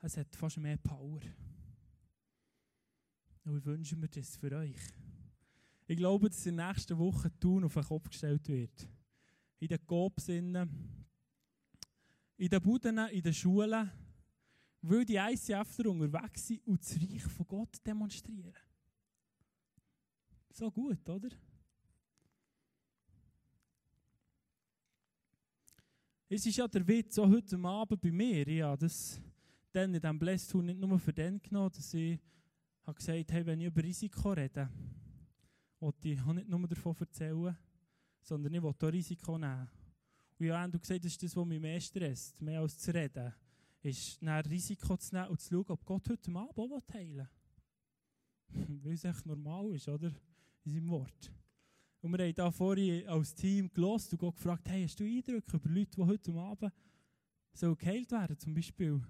es 0.00 0.16
hat 0.16 0.34
fast 0.36 0.58
mehr 0.58 0.76
Power. 0.76 1.20
Und 3.44 3.58
ich 3.58 3.64
wünsche 3.64 3.96
mir 3.96 4.08
das 4.08 4.36
für 4.36 4.52
euch. 4.52 4.80
Ich 5.86 5.96
glaube, 5.96 6.28
dass 6.28 6.46
in 6.46 6.56
der 6.56 6.68
nächsten 6.68 6.98
Woche 6.98 7.30
Tun 7.40 7.64
auf 7.64 7.74
den 7.74 7.82
Kopf 7.82 8.08
gestellt 8.08 8.46
wird. 8.48 8.88
In 9.58 9.68
den 9.68 9.86
Gobsinnen, 9.86 11.06
in 12.36 12.48
den 12.48 12.62
Buden, 12.62 12.98
in 12.98 13.22
den 13.22 13.34
Schulen, 13.34 13.90
weil 14.82 15.04
die 15.04 15.16
ICF 15.16 15.78
unterwegs 15.80 16.46
sind 16.46 16.66
und 16.66 16.80
das 16.80 16.96
Reich 16.96 17.22
von 17.22 17.46
Gott 17.46 17.84
demonstrieren. 17.84 18.54
So 20.52 20.70
gut, 20.70 21.08
oder? 21.08 21.30
Es 26.32 26.46
ist 26.46 26.58
ja 26.58 26.68
der 26.68 26.86
Witz, 26.86 27.18
auch 27.18 27.28
heute 27.28 27.58
Abend 27.58 28.00
bei 28.00 28.12
mir, 28.12 28.48
ja, 28.48 28.76
das 28.76 29.20
dann 29.72 29.92
in 29.92 30.00
diesem 30.00 30.16
Blessed 30.16 30.54
nicht 30.54 30.78
nur 30.78 30.96
für 30.96 31.12
den 31.12 31.42
genommen, 31.42 31.72
dass 31.74 31.92
ich 31.92 32.20
habe 32.84 32.96
gesagt 32.96 33.32
hey, 33.32 33.44
wenn 33.44 33.60
ich 33.60 33.66
über 33.66 33.82
Risiko 33.82 34.30
rede, 34.30 34.70
wollte 35.80 36.08
ich 36.08 36.20
auch 36.20 36.32
nicht 36.32 36.48
nur 36.48 36.68
davon 36.68 36.94
erzählen, 37.00 37.58
sondern 38.22 38.54
ich 38.54 38.62
wollte 38.62 38.86
auch 38.86 38.92
Risiko 38.92 39.38
nehmen. 39.38 39.68
Und 40.38 40.46
ja, 40.46 40.68
du 40.68 40.78
gesagt, 40.78 41.04
das 41.04 41.10
ist 41.10 41.20
das, 41.20 41.34
was 41.34 41.44
mich 41.44 41.60
mehr 41.60 41.80
stresst, 41.80 42.40
mehr 42.40 42.60
als 42.60 42.78
zu 42.78 42.94
reden, 42.94 43.34
ist 43.82 44.22
ein 44.22 44.46
Risiko 44.46 44.96
zu 44.98 45.12
nehmen 45.12 45.30
und 45.30 45.40
zu 45.40 45.52
schauen, 45.52 45.64
ob 45.70 45.84
Gott 45.84 46.08
heute 46.10 46.30
Abend 46.30 46.58
auch 46.58 46.94
heilen 46.94 47.26
will. 48.50 48.78
Weil 48.84 48.92
es 48.92 49.02
echt 49.02 49.26
normal 49.26 49.74
ist, 49.74 49.88
oder? 49.88 50.12
In 50.64 50.70
seinem 50.70 50.90
Wort. 50.90 51.32
Und 52.02 52.16
wir 52.16 52.24
haben 52.24 52.34
da 52.34 52.50
vorhin 52.50 53.06
als 53.08 53.34
Team 53.34 53.70
gelost 53.72 54.12
und 54.12 54.20
gefragt, 54.20 54.68
hey, 54.68 54.84
hast 54.84 54.98
du 54.98 55.04
Eindrücke 55.04 55.56
über 55.56 55.68
Leute, 55.68 55.96
die 55.96 56.02
heute 56.02 56.32
Abend 56.32 56.72
so 57.52 57.76
geheilt 57.76 58.10
werden, 58.10 58.38
zum 58.38 58.54
Beispiel? 58.54 59.02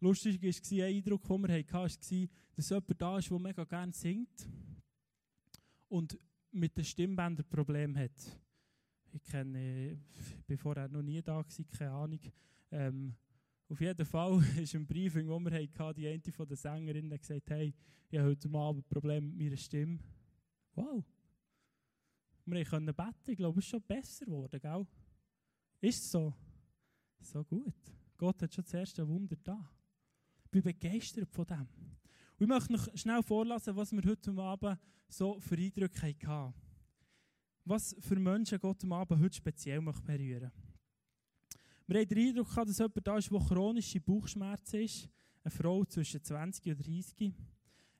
Lustig 0.00 0.42
war, 0.42 0.84
ein 0.86 0.94
Eindruck, 0.94 1.26
den 1.26 1.42
wir 1.42 1.54
hatten, 1.54 2.28
dass 2.54 2.68
jemand 2.68 3.00
da 3.00 3.18
ist, 3.18 3.30
der 3.30 3.38
mega 3.38 3.64
gerne 3.64 3.92
singt 3.92 4.46
und 5.88 6.18
mit 6.50 6.76
den 6.76 6.84
Stimmbändern 6.84 7.46
Probleme 7.48 7.98
hat. 7.98 8.40
Ich 9.12 9.22
kenne, 9.22 9.92
ich 9.92 10.48
war 10.48 10.58
vorher 10.58 10.88
noch 10.88 11.02
nie 11.02 11.22
da, 11.22 11.42
keine 11.78 11.90
Ahnung. 11.92 12.20
Ähm, 12.70 13.14
auf 13.68 13.80
jeden 13.80 14.04
Fall 14.04 14.42
ist 14.60 14.74
im 14.74 14.86
Briefing, 14.86 15.28
das 15.28 15.40
wir 15.40 15.58
hatten, 15.58 15.94
die 15.94 16.08
eine 16.08 16.32
von 16.32 16.46
den 16.46 16.56
Sängerinnen 16.56 17.18
gesagt, 17.18 17.48
hey, 17.50 17.72
ich 18.10 18.18
habe 18.18 18.28
heute 18.28 18.48
Abend 18.50 18.84
ein 18.84 18.88
Problem 18.88 19.28
mit 19.28 19.38
meiner 19.38 19.56
Stimme. 19.56 19.98
Wow. 20.74 21.04
Wir 22.46 22.64
können 22.64 22.94
beten. 22.94 23.30
Ich 23.30 23.36
glaube, 23.36 23.58
es 23.58 23.64
ist 23.64 23.70
schon 23.70 23.82
besser 23.82 24.26
geworden, 24.26 24.60
gell? 24.60 24.86
Ist 25.80 26.10
so? 26.10 26.34
So 27.20 27.44
gut. 27.44 27.74
Gott 28.16 28.42
hat 28.42 28.54
schon 28.54 28.64
das 28.64 28.74
erste 28.74 29.06
Wunder 29.06 29.36
da. 29.42 29.70
Ich 30.44 30.50
bin 30.50 30.62
begeistert 30.62 31.28
von 31.30 31.46
dem. 31.46 31.60
Und 31.60 32.40
ich 32.40 32.46
möchte 32.46 32.72
noch 32.72 32.88
schnell 32.96 33.22
vorlesen, 33.22 33.76
was 33.76 33.92
wir 33.92 34.02
heute 34.04 34.30
Abend 34.32 34.78
so 35.08 35.40
für 35.40 35.56
Eindrücke 35.56 36.06
hatten. 36.26 36.54
Was 37.64 37.96
für 38.00 38.16
Menschen 38.16 38.58
Gott 38.58 38.82
am 38.84 38.92
Abend 38.92 39.22
heute 39.22 39.36
speziell 39.36 39.80
möchte 39.80 40.02
berühren 40.02 40.52
Wir 41.86 42.00
haben 42.00 42.08
den 42.08 42.28
Eindruck 42.28 42.50
gehabt, 42.50 42.68
dass 42.68 42.78
jemand 42.78 43.06
da 43.06 43.16
ist, 43.16 43.30
der 43.30 43.40
chronische 43.40 44.00
Bauchschmerzen 44.00 44.80
ist. 44.80 45.08
Eine 45.42 45.50
Frau 45.50 45.84
zwischen 45.84 46.22
20 46.22 46.66
und 46.66 46.86
30. 46.86 47.34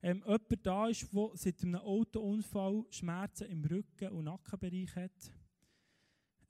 Ähm, 0.05 0.23
jemand 0.27 0.67
da 0.67 0.89
ist, 0.89 1.11
der 1.15 1.31
seit 1.33 1.63
einem 1.63 1.77
Autounfall 1.77 2.85
Schmerzen 2.91 3.49
im 3.49 3.65
Rücken- 3.65 4.11
und 4.11 4.25
Nackenbereich 4.25 4.95
hat. 4.97 5.33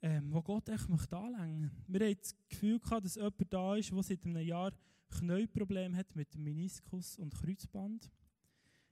Ähm, 0.01 0.33
wo 0.33 0.41
Gott 0.41 0.67
echt 0.67 0.89
möchte 0.89 1.15
anlängen. 1.15 1.71
Wir 1.87 2.05
haben 2.05 2.17
das 2.19 2.35
Gefühl 2.49 2.79
gehabt, 2.81 3.05
dass 3.05 3.15
jemand 3.15 3.53
da 3.53 3.77
ist, 3.77 3.93
der 3.93 4.03
seit 4.03 4.25
einem 4.25 4.45
Jahr 4.45 4.73
Knäuprobleme 5.09 5.95
hat 5.95 6.13
mit 6.17 6.33
dem 6.33 6.43
Meniskus 6.43 7.17
und 7.17 7.33
Kreuzband. 7.33 8.11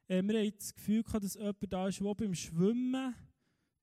Äh, 0.07 0.24
wir 0.24 0.39
haben 0.39 0.53
das 0.57 0.74
Gefühl 0.74 1.03
gehabt, 1.03 1.26
dass 1.26 1.34
jemand 1.34 1.74
da 1.74 1.88
ist, 1.89 1.99
der 1.99 2.16
beim 2.16 2.34
Schwimmen 2.34 3.14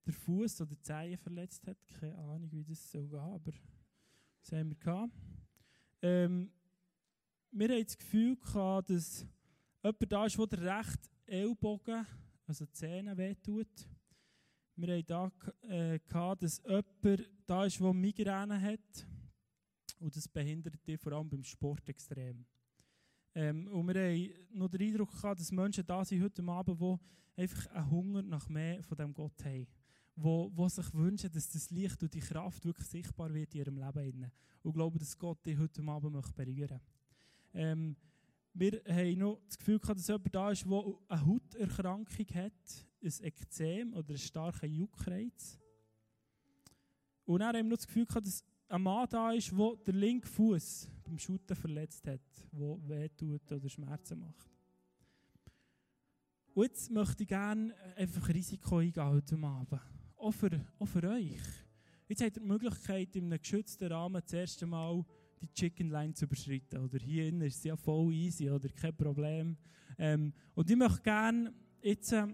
der 0.06 0.14
Fuß 0.14 0.62
oder 0.62 0.74
die 0.74 0.80
Zehen 0.80 1.18
verletzt 1.18 1.66
hat. 1.66 1.76
Keine 1.88 2.16
Ahnung, 2.16 2.50
wie 2.52 2.64
das 2.64 2.90
so 2.90 3.06
geht, 3.06 3.20
aber 3.20 3.52
das 4.40 4.52
haben 4.52 4.70
wir 4.70 4.76
gehabt. 4.76 5.12
Ähm, 6.00 6.50
wir 7.50 7.68
haben 7.68 7.84
das 7.84 7.98
Gefühl 7.98 8.36
gehabt, 8.36 8.88
dass 8.88 9.26
jemand 9.82 10.12
da 10.12 10.26
ist, 10.26 10.38
der 10.38 10.46
der 10.46 10.78
rechte 10.78 11.08
Ellbogen, 11.26 12.06
also 12.46 12.66
die 12.66 12.72
Zähne, 12.72 13.16
wehtut. 13.16 13.88
Wir 14.76 14.94
haben 14.94 15.06
da 15.06 15.32
äh, 15.62 15.98
gehabt, 15.98 16.42
dass 16.42 16.62
jemand 16.64 17.30
da 17.46 17.64
ist, 17.64 17.80
der 17.80 17.92
Migräne 17.92 18.60
hat. 18.60 19.06
Und 19.98 20.16
das 20.16 20.28
behindert 20.28 20.86
dich 20.86 20.98
vor 20.98 21.12
allem 21.12 21.28
beim 21.28 21.44
Sport 21.44 21.88
extrem. 21.88 22.46
Ähm, 23.34 23.68
und 23.68 23.86
wir 23.86 24.02
haben 24.02 24.58
noch 24.58 24.68
den 24.68 24.82
Eindruck 24.82 25.12
gehabt, 25.12 25.40
dass 25.40 25.52
Menschen 25.52 25.86
da 25.86 26.04
sind 26.04 26.22
heute 26.22 26.42
Abend, 26.44 26.80
die 26.80 27.40
einfach 27.40 27.66
einen 27.68 27.90
Hunger 27.90 28.22
nach 28.22 28.48
mehr 28.48 28.82
von 28.82 28.96
dem 28.96 29.12
Gott 29.12 29.44
haben. 29.44 29.66
Wo, 30.16 30.50
wo 30.54 30.68
sich 30.68 30.92
wünschen, 30.92 31.30
dass 31.30 31.48
das 31.50 31.70
Licht 31.70 32.02
und 32.02 32.12
die 32.12 32.20
Kraft 32.20 32.64
wirklich 32.64 32.88
sichtbar 32.88 33.32
wird 33.32 33.54
in 33.54 33.60
ihrem 33.60 33.76
Leben. 33.76 34.30
Und 34.62 34.72
glauben, 34.72 34.98
dass 34.98 35.16
Gott 35.16 35.44
dich 35.46 35.58
heute 35.58 35.82
Abend 35.82 36.12
möchte 36.12 36.32
berühren 36.34 36.80
ähm, 37.54 37.96
Wir 38.52 38.82
haben 38.88 39.18
noch 39.18 39.40
das 39.46 39.58
Gefühl 39.58 39.78
gehabt, 39.78 40.00
dass 40.00 40.08
jemand 40.08 40.34
da 40.34 40.50
ist, 40.50 40.64
der 40.64 40.94
eine 41.08 41.26
Hauterkrankung 41.26 42.26
hat, 42.34 42.86
ein 43.02 43.24
Ekzem 43.24 43.94
oder 43.94 44.08
einen 44.08 44.18
starken 44.18 44.72
Juckreiz. 44.72 45.58
Und 47.24 47.40
dann 47.40 47.56
haben 47.56 47.66
wir 47.66 47.70
noch 47.70 47.76
das 47.76 47.86
Gefühl 47.86 48.06
gehabt, 48.06 48.26
dass 48.26 48.44
ein 48.68 48.82
Mann 48.82 49.06
da 49.08 49.32
ist, 49.32 49.52
der 49.52 49.76
den 49.86 49.96
linken 49.96 50.26
Fuß 50.26 50.88
beim 51.04 51.18
Shooten 51.18 51.56
verletzt 51.56 52.06
hat, 52.06 52.20
der 52.52 52.88
wehtut 52.88 53.52
oder 53.52 53.68
Schmerzen 53.68 54.18
macht. 54.18 54.50
Und 56.54 56.64
jetzt 56.64 56.90
möchte 56.90 57.22
ich 57.22 57.28
gerne 57.28 57.74
einfach 57.96 58.28
Risiko 58.28 58.78
eingehen 58.78 59.04
heute 59.04 59.36
Abend. 59.36 59.80
Auch 60.16 60.32
für, 60.32 60.50
auch 60.78 60.86
für 60.86 61.08
euch. 61.08 61.40
Jetzt 62.08 62.22
habt 62.22 62.36
ihr 62.36 62.42
die 62.42 62.48
Möglichkeit, 62.48 63.14
in 63.14 63.26
einem 63.26 63.40
geschützten 63.40 63.90
Rahmen 63.90 64.20
das 64.20 64.32
erste 64.32 64.66
Mal 64.66 65.04
die 65.40 65.52
Chicken 65.52 65.90
Line 65.90 66.14
zu 66.14 66.24
überschreiten. 66.24 66.80
Oder 66.80 66.98
hier 66.98 67.26
innen 67.26 67.42
ist 67.42 67.56
es 67.56 67.64
ja 67.64 67.76
voll 67.76 68.12
easy 68.12 68.50
oder 68.50 68.68
kein 68.68 68.96
Problem. 68.96 69.56
Ähm, 69.98 70.32
und 70.54 70.70
ich 70.70 70.76
möchte 70.76 71.02
gerne 71.02 71.52
jetzt 71.82 72.12
äh, 72.12 72.26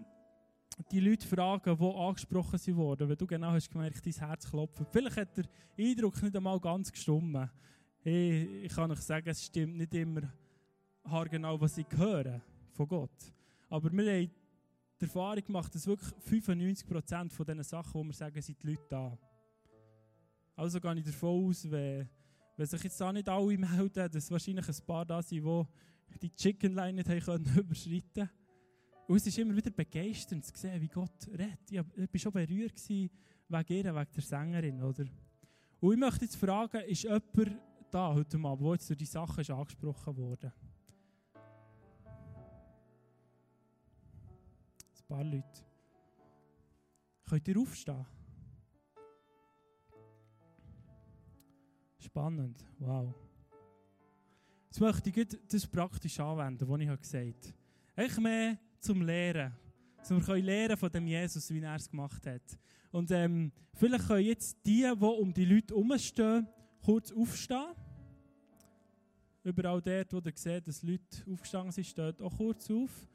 die 0.90 1.00
Leute 1.00 1.26
fragen, 1.26 1.76
die 1.76 1.84
angesprochen 1.84 2.76
wurden, 2.76 3.08
wenn 3.08 3.16
du 3.16 3.26
genau 3.26 3.52
hast 3.52 3.70
gemerkt, 3.70 4.04
dein 4.04 4.12
Herz 4.12 4.50
klopft. 4.50 4.82
Vielleicht 4.90 5.16
hat 5.16 5.36
der 5.36 5.44
Eindruck 5.78 6.22
nicht 6.22 6.36
einmal 6.36 6.60
ganz 6.60 6.92
gestummen. 6.92 7.50
Hey, 8.00 8.62
ich 8.64 8.74
kann 8.74 8.90
euch 8.90 9.00
sagen, 9.00 9.28
es 9.28 9.44
stimmt 9.44 9.76
nicht 9.76 9.94
immer 9.94 10.22
haargenau, 11.04 11.60
was 11.60 11.78
ich 11.78 11.86
höre 11.96 12.40
von 12.72 12.88
Gott. 12.88 13.32
Aber 13.68 13.90
wir 13.92 14.12
haben 14.12 14.30
die 15.00 15.04
Erfahrung 15.04 15.44
gemacht, 15.44 15.74
dass 15.74 15.86
wirklich 15.86 16.12
95% 16.44 17.30
von 17.30 17.46
diesen 17.46 17.62
Sachen, 17.62 18.02
die 18.02 18.08
wir 18.08 18.14
sagen, 18.14 18.40
sind 18.40 18.62
die 18.62 18.66
Leute 18.68 18.86
da. 18.88 19.18
Also 20.54 20.80
gehe 20.80 20.94
ich 20.94 21.04
davon 21.04 21.48
aus, 21.48 21.70
wenn, 21.70 22.08
wenn 22.56 22.66
sich 22.66 22.82
jetzt 22.82 23.00
da 23.00 23.12
nicht 23.12 23.28
alle 23.28 23.58
melden, 23.58 24.10
dass 24.10 24.30
wahrscheinlich 24.30 24.68
ein 24.68 24.86
paar 24.86 25.04
da 25.04 25.22
sind, 25.22 25.44
die 25.44 26.18
die 26.22 26.34
Chicken 26.34 26.74
Line 26.74 27.04
nicht 27.04 27.28
haben 27.28 27.44
überschreiten 27.56 28.02
können. 28.14 28.30
Und 29.06 29.16
es 29.16 29.26
ist 29.26 29.38
immer 29.38 29.54
wieder 29.54 29.70
begeisternd 29.70 30.44
zu 30.44 30.52
sehen, 30.56 30.80
wie 30.80 30.88
Gott 30.88 31.28
redet. 31.28 31.70
Ich 31.70 31.78
war 31.78 32.18
schon 32.18 32.32
berührt 32.32 32.80
wegen 32.88 33.10
ihr, 33.48 33.94
wegen 33.94 34.12
der 34.14 34.22
Sängerin. 34.22 34.82
Oder? 34.82 35.04
Und 35.80 35.92
ich 35.92 35.98
möchte 35.98 36.24
jetzt 36.24 36.36
fragen, 36.36 36.80
ist 36.82 37.04
jemand 37.04 37.60
da 37.90 38.12
heute 38.12 38.38
Abend, 38.38 38.60
wo 38.60 38.72
jetzt 38.72 38.88
durch 38.88 38.98
die 38.98 39.06
Sache 39.06 39.42
ist 39.42 39.50
angesprochen 39.50 40.16
wurde? 40.16 40.52
Ein 44.94 45.06
paar 45.06 45.24
Leute. 45.24 45.64
Könnt 47.26 47.46
ihr 47.46 47.58
aufstehen? 47.60 48.06
Spannend, 52.16 52.64
wow. 52.78 53.12
Jetzt 54.68 54.80
möchte 54.80 55.10
ich 55.10 55.28
das 55.48 55.66
praktisch 55.66 56.18
anwenden, 56.18 56.66
was 56.66 56.80
ich 56.80 57.00
gesagt 57.02 57.54
habe. 57.94 58.06
Ich 58.06 58.18
mehr 58.18 58.58
zum 58.80 59.02
Lehren. 59.02 59.52
Dass 59.98 60.26
wir 60.26 60.36
lernen 60.36 60.78
von 60.78 60.90
dem 60.90 61.06
Jesus, 61.06 61.52
wie 61.52 61.60
er 61.60 61.74
es 61.74 61.90
gemacht 61.90 62.26
hat. 62.26 62.58
Und 62.90 63.10
ähm, 63.10 63.52
vielleicht 63.74 64.06
können 64.06 64.24
jetzt 64.24 64.56
die, 64.64 64.90
die 64.98 65.04
um 65.04 65.30
die 65.34 65.44
Leute 65.44 65.74
herumstehen, 65.74 66.48
kurz 66.82 67.12
aufstehen. 67.12 67.74
Überall 69.44 69.82
dort, 69.82 70.10
wo 70.14 70.18
ihr 70.24 70.32
seht, 70.36 70.66
dass 70.68 70.82
Leute 70.82 71.22
aufgestanden 71.30 71.72
sind, 71.72 71.86
steht 71.86 72.22
auch 72.22 72.34
kurz 72.34 72.70
auf. 72.70 73.10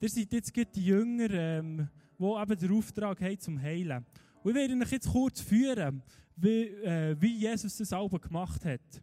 Ihr 0.00 0.08
seid 0.08 0.32
jetzt 0.32 0.52
die 0.74 0.86
Jünger, 0.86 1.30
ähm, 1.30 1.88
die 2.18 2.24
eben 2.24 2.58
den 2.58 2.72
Auftrag 2.72 3.20
haben 3.20 3.38
zum 3.38 3.62
Heilen. 3.62 4.04
Und 4.42 4.50
ich 4.50 4.56
werde 4.56 4.74
euch 4.74 4.92
jetzt 4.92 5.08
kurz 5.08 5.40
führen, 5.40 6.02
wie, 6.36 6.66
äh, 6.68 7.16
wie 7.20 7.38
Jesus 7.38 7.76
das 7.76 7.92
Alben 7.92 8.20
gemacht 8.20 8.64
hat. 8.64 9.02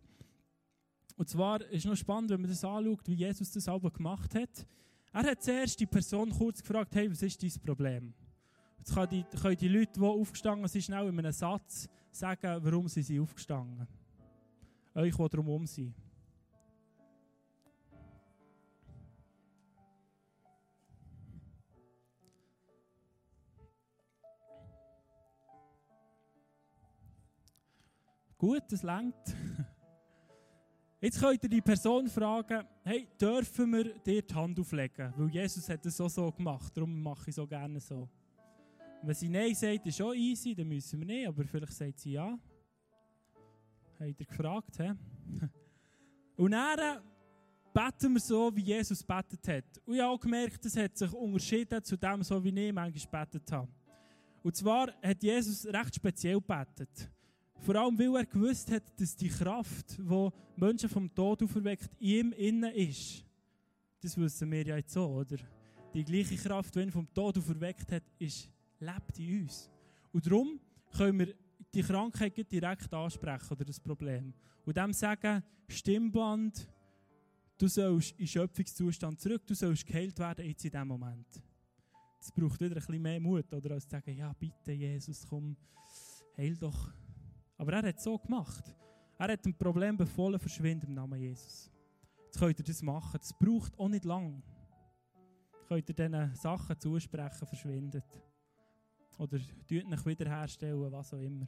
Und 1.16 1.30
zwar 1.30 1.62
ist 1.62 1.80
es 1.80 1.86
noch 1.86 1.96
spannend, 1.96 2.30
wenn 2.32 2.42
man 2.42 2.50
das 2.50 2.64
anschaut, 2.64 3.08
wie 3.08 3.16
Jesus 3.16 3.52
das 3.52 3.68
Alben 3.68 3.92
gemacht 3.92 4.34
hat. 4.36 4.68
Er 5.14 5.24
hat 5.24 5.44
zuerst 5.44 5.80
die 5.80 5.86
Person 5.86 6.30
kurz 6.30 6.62
gefragt, 6.62 6.94
hey, 6.96 7.10
was 7.10 7.22
ist 7.22 7.42
dein 7.42 7.52
Problem? 7.64 8.14
Jetzt 8.78 8.94
können 8.94 9.10
die, 9.10 9.24
können 9.38 9.58
die 9.58 9.68
Leute, 9.68 9.94
die 9.94 10.02
aufgestanden 10.02 10.68
sind, 10.68 10.84
schnell 10.84 11.08
in 11.08 11.20
einem 11.20 11.32
Satz 11.32 11.88
sagen, 12.12 12.64
warum 12.64 12.88
sie 12.88 13.02
sind 13.02 13.20
aufgestanden. 13.20 13.88
Euch, 14.94 15.16
die 15.16 15.30
drumherum 15.30 15.66
sind. 15.66 15.94
Gut, 28.38 28.64
das 28.70 28.84
längt. 28.84 29.16
Jetzt 31.02 31.20
könnt 31.20 31.42
ihr 31.44 31.50
die 31.50 31.62
Person 31.62 32.08
fragen, 32.08 32.64
hey, 32.84 33.08
dürfen 33.20 33.72
wir 33.72 34.00
dir 34.00 34.22
die 34.22 34.34
Hand 34.34 34.60
auflegen? 34.60 35.14
Weil 35.16 35.30
Jesus 35.30 35.68
hat 35.70 35.86
es 35.86 36.00
auch 36.00 36.10
so 36.10 36.32
gemacht, 36.32 36.76
darum 36.76 37.02
mache 37.02 37.24
ich 37.24 37.28
es 37.30 37.36
so 37.36 37.48
gerne 37.48 37.80
so. 37.80 38.08
Wenn 39.02 39.16
sie 39.16 39.30
Nein 39.30 39.56
sagt, 39.56 39.86
ist 39.86 39.98
schon 39.98 40.16
easy, 40.16 40.54
dann 40.54 40.68
müssen 40.68 41.00
wir 41.00 41.06
nicht, 41.06 41.28
aber 41.28 41.46
vielleicht 41.46 41.74
sagt 41.74 42.00
sie 42.00 42.12
Ja. 42.12 42.38
Habt 44.00 44.20
ihr 44.20 44.26
gefragt, 44.26 44.78
hä? 44.80 44.94
Und 46.36 46.52
dann 46.52 47.02
beten 47.74 48.14
wir 48.14 48.20
so, 48.20 48.56
wie 48.56 48.62
Jesus 48.62 49.04
betet 49.04 49.48
hat. 49.48 49.82
Und 49.86 49.96
ich 49.96 50.02
habe 50.02 50.12
auch 50.12 50.20
gemerkt, 50.20 50.64
das 50.64 50.76
hat 50.78 50.96
sich 50.96 51.12
unterschieden 51.12 51.84
zu 51.84 51.98
dem, 51.98 52.22
so 52.22 52.44
wie 52.44 52.50
ich 52.50 52.74
manchmal 52.74 53.26
betet 53.26 53.52
habe. 53.52 53.68
Und 54.44 54.56
zwar 54.56 54.94
hat 55.02 55.24
Jesus 55.24 55.66
recht 55.66 55.96
speziell 55.96 56.40
betet. 56.40 57.10
Vor 57.60 57.76
allem, 57.76 57.98
weil 57.98 58.16
er 58.16 58.26
gewusst 58.26 58.72
hat, 58.72 58.84
dass 59.00 59.16
die 59.16 59.30
Kraft, 59.30 59.98
die 59.98 60.30
Menschen 60.56 60.90
vom 60.90 61.14
Tod 61.14 61.44
auferweckt, 61.44 61.90
in 62.00 62.10
ihm 62.10 62.32
innen 62.34 62.74
ist. 62.74 63.26
Das 64.02 64.18
wissen 64.18 64.52
wir 64.52 64.66
ja 64.66 64.78
jetzt 64.78 64.94
so, 64.94 65.06
oder? 65.06 65.38
Die 65.94 66.04
gleiche 66.04 66.36
Kraft, 66.36 66.76
die 66.76 66.80
ihn 66.82 66.92
vom 66.92 67.12
Tod 67.14 67.38
auferweckt 67.38 67.92
hat, 67.92 68.04
ist, 68.20 68.50
lebt 68.80 69.20
in 69.20 69.42
uns. 69.42 69.70
Und 70.12 70.26
darum 70.26 70.60
können 70.96 71.20
wir 71.20 71.34
die 71.74 71.82
Krankheit 71.82 72.52
direkt 72.52 72.94
ansprechen, 72.94 73.52
oder 73.52 73.66
das 73.66 73.80
Problem. 73.80 74.34
Und 74.66 74.78
dem 74.78 74.94
sagen, 74.94 75.44
Stimmband, 75.68 76.68
du 77.58 77.68
sollst 77.68 78.18
in 78.20 78.28
Schöpfungszustand 78.28 79.20
zurück, 79.20 79.46
du 79.46 79.54
sollst 79.54 79.86
geheilt 79.86 80.18
werden 80.20 80.46
jetzt 80.46 80.64
in 80.64 80.72
diesem 80.72 80.88
Moment. 80.88 81.28
Das 82.20 82.32
braucht 82.32 82.60
wieder 82.60 82.76
ein 82.76 82.76
bisschen 82.76 83.02
mehr 83.02 83.20
Mut, 83.20 83.52
oder? 83.54 83.72
Als 83.72 83.86
zu 83.86 83.92
sagen, 83.92 84.16
ja 84.16 84.34
bitte 84.34 84.72
Jesus, 84.72 85.26
komm, 85.28 85.56
heil 86.36 86.56
doch 86.56 86.92
aber 87.58 87.74
er 87.74 87.88
hat 87.88 87.98
es 87.98 88.04
so 88.04 88.18
gemacht. 88.18 88.76
Er 89.18 89.34
hat 89.34 89.46
ein 89.46 89.58
Problem 89.58 89.98
befohlen, 89.98 90.40
verschwinden 90.40 90.88
im 90.88 90.94
Namen 90.94 91.20
Jesus. 91.20 91.72
Jetzt 92.26 92.40
könnt 92.40 92.60
ihr 92.60 92.66
das 92.66 92.82
machen. 92.82 93.18
Das 93.20 93.34
braucht 93.34 93.78
auch 93.80 93.90
nicht 93.90 94.06
lang. 94.06 94.44
Könnt 95.68 95.90
ihr 95.90 95.96
diesen 95.96 96.36
Sachen 96.36 96.80
zusprechen, 96.80 97.48
verschwindet. 97.48 98.22
Oder 99.18 99.38
euch 99.38 100.06
wiederherstellen, 100.06 100.92
was 100.92 101.14
auch 101.14 101.20
immer. 101.20 101.46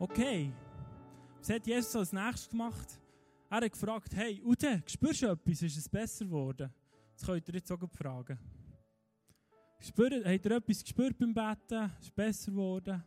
Okay. 0.00 0.52
Was 1.38 1.50
hat 1.50 1.66
Jesus 1.66 1.96
als 1.96 2.12
nächstes 2.12 2.48
gemacht? 2.48 3.00
Er 3.50 3.56
hat 3.56 3.72
gefragt, 3.72 4.14
hey, 4.14 4.40
Ude, 4.44 4.82
spürst 4.86 5.22
du 5.22 5.26
etwas? 5.26 5.62
Ist 5.62 5.76
es 5.76 5.88
besser 5.88 6.24
geworden? 6.24 6.72
Das 7.14 7.26
könnt 7.26 7.48
ihr 7.48 7.54
jetzt 7.54 7.72
auch 7.72 7.90
fragen. 7.92 8.38
Spürt, 9.80 10.24
habt 10.24 10.44
ihr 10.44 10.50
etwas 10.52 10.82
gespürt 10.82 11.18
beim 11.18 11.34
Betten? 11.34 11.90
Ist 11.98 12.02
es 12.02 12.10
besser 12.10 12.50
geworden? 12.50 13.02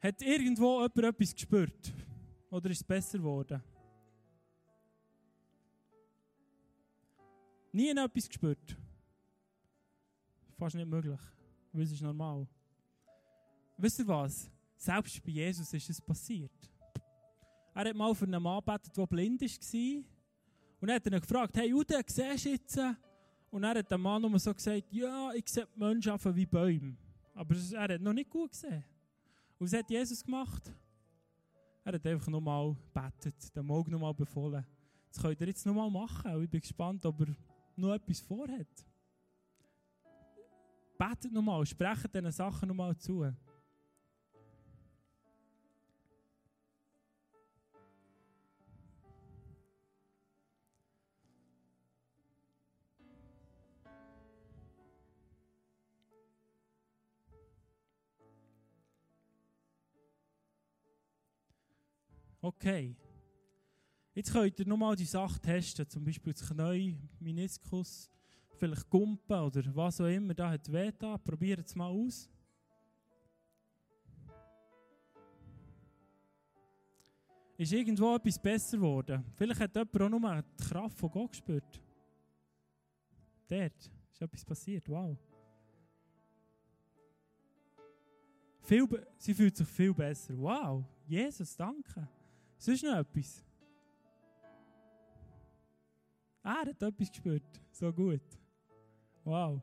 Hat 0.00 0.22
irgendwo 0.22 0.82
jemand 0.82 0.98
etwas 0.98 1.34
gespürt? 1.34 1.92
Oder 2.50 2.70
ist 2.70 2.80
es 2.80 2.84
besser 2.84 3.18
geworden? 3.18 3.62
Nie 7.72 7.90
etwas 7.90 8.28
gespürt? 8.28 8.76
Fast 10.56 10.76
nicht 10.76 10.88
möglich. 10.88 11.20
Weil 11.76 11.84
es 11.84 11.92
ist 11.92 12.00
normal. 12.00 12.46
Wisst 13.76 13.98
ihr 13.98 14.08
was? 14.08 14.50
Selbst 14.78 15.22
bei 15.22 15.32
Jesus 15.32 15.70
ist 15.74 15.90
es 15.90 16.00
passiert. 16.00 16.50
Er 17.74 17.84
hat 17.84 17.94
mal 17.94 18.14
für 18.14 18.24
einen 18.24 18.42
Mann 18.42 18.64
gebetet, 18.64 18.96
der 18.96 19.06
blind 19.06 19.42
war. 19.42 20.04
Und 20.80 20.88
er 20.88 20.94
hat 20.94 21.06
ihn 21.06 21.20
gefragt, 21.20 21.54
hey 21.58 21.68
Jude, 21.68 22.02
siehst 22.06 22.46
du 22.46 22.48
jetzt? 22.48 22.80
Und 23.50 23.62
er 23.62 23.78
hat 23.78 23.90
dem 23.90 24.00
Mann 24.00 24.22
nur 24.22 24.38
so 24.38 24.54
gesagt, 24.54 24.90
ja, 24.90 25.32
ich 25.34 25.46
sehe 25.48 25.66
die 25.66 25.78
Menschen 25.78 26.34
wie 26.34 26.46
Bäume. 26.46 26.96
Aber 27.34 27.54
er 27.54 27.82
hat 27.82 28.00
noch 28.00 28.14
nicht 28.14 28.30
gut 28.30 28.52
gesehen. 28.52 28.82
Und 29.58 29.66
was 29.66 29.78
hat 29.78 29.90
Jesus 29.90 30.24
gemacht? 30.24 30.72
Er 31.84 31.92
hat 31.92 32.06
einfach 32.06 32.28
nochmal 32.28 32.74
gebetet, 32.94 33.54
den 33.54 33.66
Morgen 33.66 33.90
nochmal 33.90 34.14
befohlen. 34.14 34.64
Das 35.10 35.20
könnt 35.20 35.38
ihr 35.42 35.48
jetzt 35.48 35.66
nochmal 35.66 35.90
machen. 35.90 36.42
Ich 36.42 36.48
bin 36.48 36.60
gespannt, 36.60 37.04
ob 37.04 37.20
er 37.20 37.36
noch 37.76 37.92
etwas 37.92 38.20
vorhat. 38.20 38.86
Betet 40.98 41.32
nochmal, 41.32 41.66
sprecht 41.66 42.14
diesen 42.14 42.30
Sachen 42.30 42.68
nochmal 42.68 42.96
zu. 42.96 43.26
Okay. 62.40 62.96
Jetzt 64.14 64.32
könnt 64.32 64.58
ihr 64.60 64.66
nochmal 64.66 64.94
die 64.94 65.04
Sache 65.04 65.40
testen, 65.40 65.88
zum 65.88 66.04
Beispiel 66.04 66.32
das 66.32 66.48
Knie, 66.48 66.96
Meniskus 67.18 68.08
vielleicht 68.56 68.88
Gumpen 68.90 69.40
oder 69.40 69.62
was 69.74 70.00
auch 70.00 70.06
immer 70.06 70.34
da 70.34 70.50
hat 70.50 70.70
weh 70.72 70.92
da. 70.98 71.16
Probiert 71.18 71.66
es 71.66 71.74
mal 71.74 71.88
aus. 71.88 72.28
Ist 77.58 77.72
irgendwo 77.72 78.16
etwas 78.16 78.38
besser 78.38 78.76
geworden? 78.76 79.24
Vielleicht 79.34 79.60
hat 79.60 79.74
jemand 79.74 80.02
auch 80.02 80.08
nur 80.08 80.42
die 80.42 80.64
Kraft 80.64 80.98
von 80.98 81.10
Gott 81.10 81.30
gespürt. 81.30 81.82
Dort 83.48 83.90
ist 84.12 84.20
etwas 84.20 84.44
passiert. 84.44 84.88
Wow. 84.88 85.16
Viel, 88.60 89.06
sie 89.16 89.32
fühlt 89.32 89.56
sich 89.56 89.68
viel 89.68 89.94
besser. 89.94 90.34
Wow. 90.36 90.84
Jesus, 91.06 91.56
danke. 91.56 92.06
Sonst 92.58 92.82
noch 92.82 92.98
etwas? 92.98 93.44
Er 96.42 96.60
hat 96.60 96.82
etwas 96.82 97.10
gespürt. 97.10 97.60
So 97.70 97.92
gut. 97.92 98.22
Wow. 99.26 99.60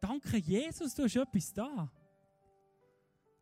Danke, 0.00 0.36
Jesus, 0.38 0.96
du 0.96 1.04
hast 1.04 1.14
etwas 1.14 1.52
da. 1.52 1.88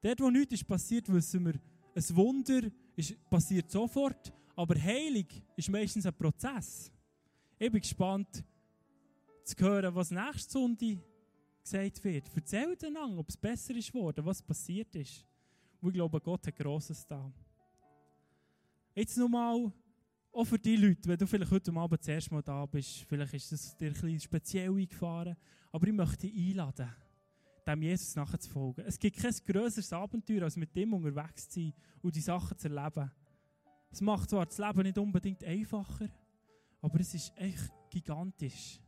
Dort, 0.03 0.21
wo 0.21 0.29
nichts 0.29 0.53
ist 0.53 0.69
passiert, 0.69 1.11
wissen 1.11 1.47
wir, 1.47 1.55
ein 1.95 2.17
Wunder 2.17 2.71
ist, 2.95 3.31
passiert 3.31 3.71
sofort, 3.71 4.31
aber 4.55 4.79
Heilung 4.79 5.25
ist 5.57 5.71
meistens 5.71 6.05
ein 6.05 6.13
Prozess. 6.13 6.93
Ich 7.59 7.73
bin 7.73 7.81
gespannt 7.81 8.45
zu 9.43 9.57
hören, 9.59 9.95
was 9.95 10.11
nächste 10.11 10.53
Sonde 10.53 11.03
gesagt 11.63 12.05
wird. 12.05 12.31
Erzähl 12.35 12.77
einander, 12.85 13.21
ob 13.21 13.29
es 13.31 13.39
besser 13.39 13.75
ist 13.75 13.91
geworden, 13.91 14.23
was 14.27 14.43
passiert 14.43 14.95
ist. 14.97 15.25
Und 15.81 15.89
ich 15.89 15.95
glaube, 15.95 16.21
Gott 16.21 16.47
hat 16.47 16.57
Grosses 16.57 17.07
da. 17.07 17.33
Jetzt 18.95 19.17
nochmal 19.17 19.73
auch 20.33 20.45
für 20.45 20.59
die 20.59 20.77
Leute, 20.77 21.09
wenn 21.09 21.19
du 21.19 21.27
vielleicht 21.27 21.51
heute 21.51 21.73
Abend 21.73 22.01
das 22.01 22.09
erste 22.09 22.35
Mal 22.35 22.43
da 22.43 22.65
bist, 22.67 23.05
vielleicht 23.09 23.35
ist 23.35 23.53
es 23.53 23.77
dir 23.77 23.89
ein 23.89 23.93
bisschen 23.93 24.21
speziell 24.21 24.71
eingefahren, 24.71 25.37
aber 25.73 25.87
ich 25.87 25.93
möchte 25.93 26.27
dich 26.27 26.51
einladen, 26.51 26.89
dem 27.67 27.83
Jesus 27.83 28.17
nachzufolgen. 28.17 28.85
Es 28.85 28.99
gibt 28.99 29.17
kein 29.17 29.35
größeres 29.47 29.93
Abenteuer, 29.93 30.43
als 30.43 30.57
mit 30.57 30.75
dem 30.75 30.95
unterwegs 30.95 31.49
zu 31.49 31.61
sein 31.61 31.73
und 32.03 32.15
die 32.15 32.21
Sachen 32.21 32.57
zu 32.57 32.69
erleben. 32.69 33.11
Es 33.91 34.01
macht 34.01 34.31
zwar 34.31 34.47
das 34.47 34.59
Leben 34.59 34.83
nicht 34.83 34.99
unbedingt 34.99 35.43
einfacher, 35.45 36.09
aber 36.81 37.01
es 37.01 37.15
ist 37.15 37.33
echt 37.37 37.73
gigantisch, 37.91 38.81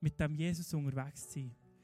mit 0.00 0.18
dem 0.18 0.34
Jesus 0.34 0.72
unterwegs 0.74 1.28
zu 1.28 1.40
sein. 1.40 1.56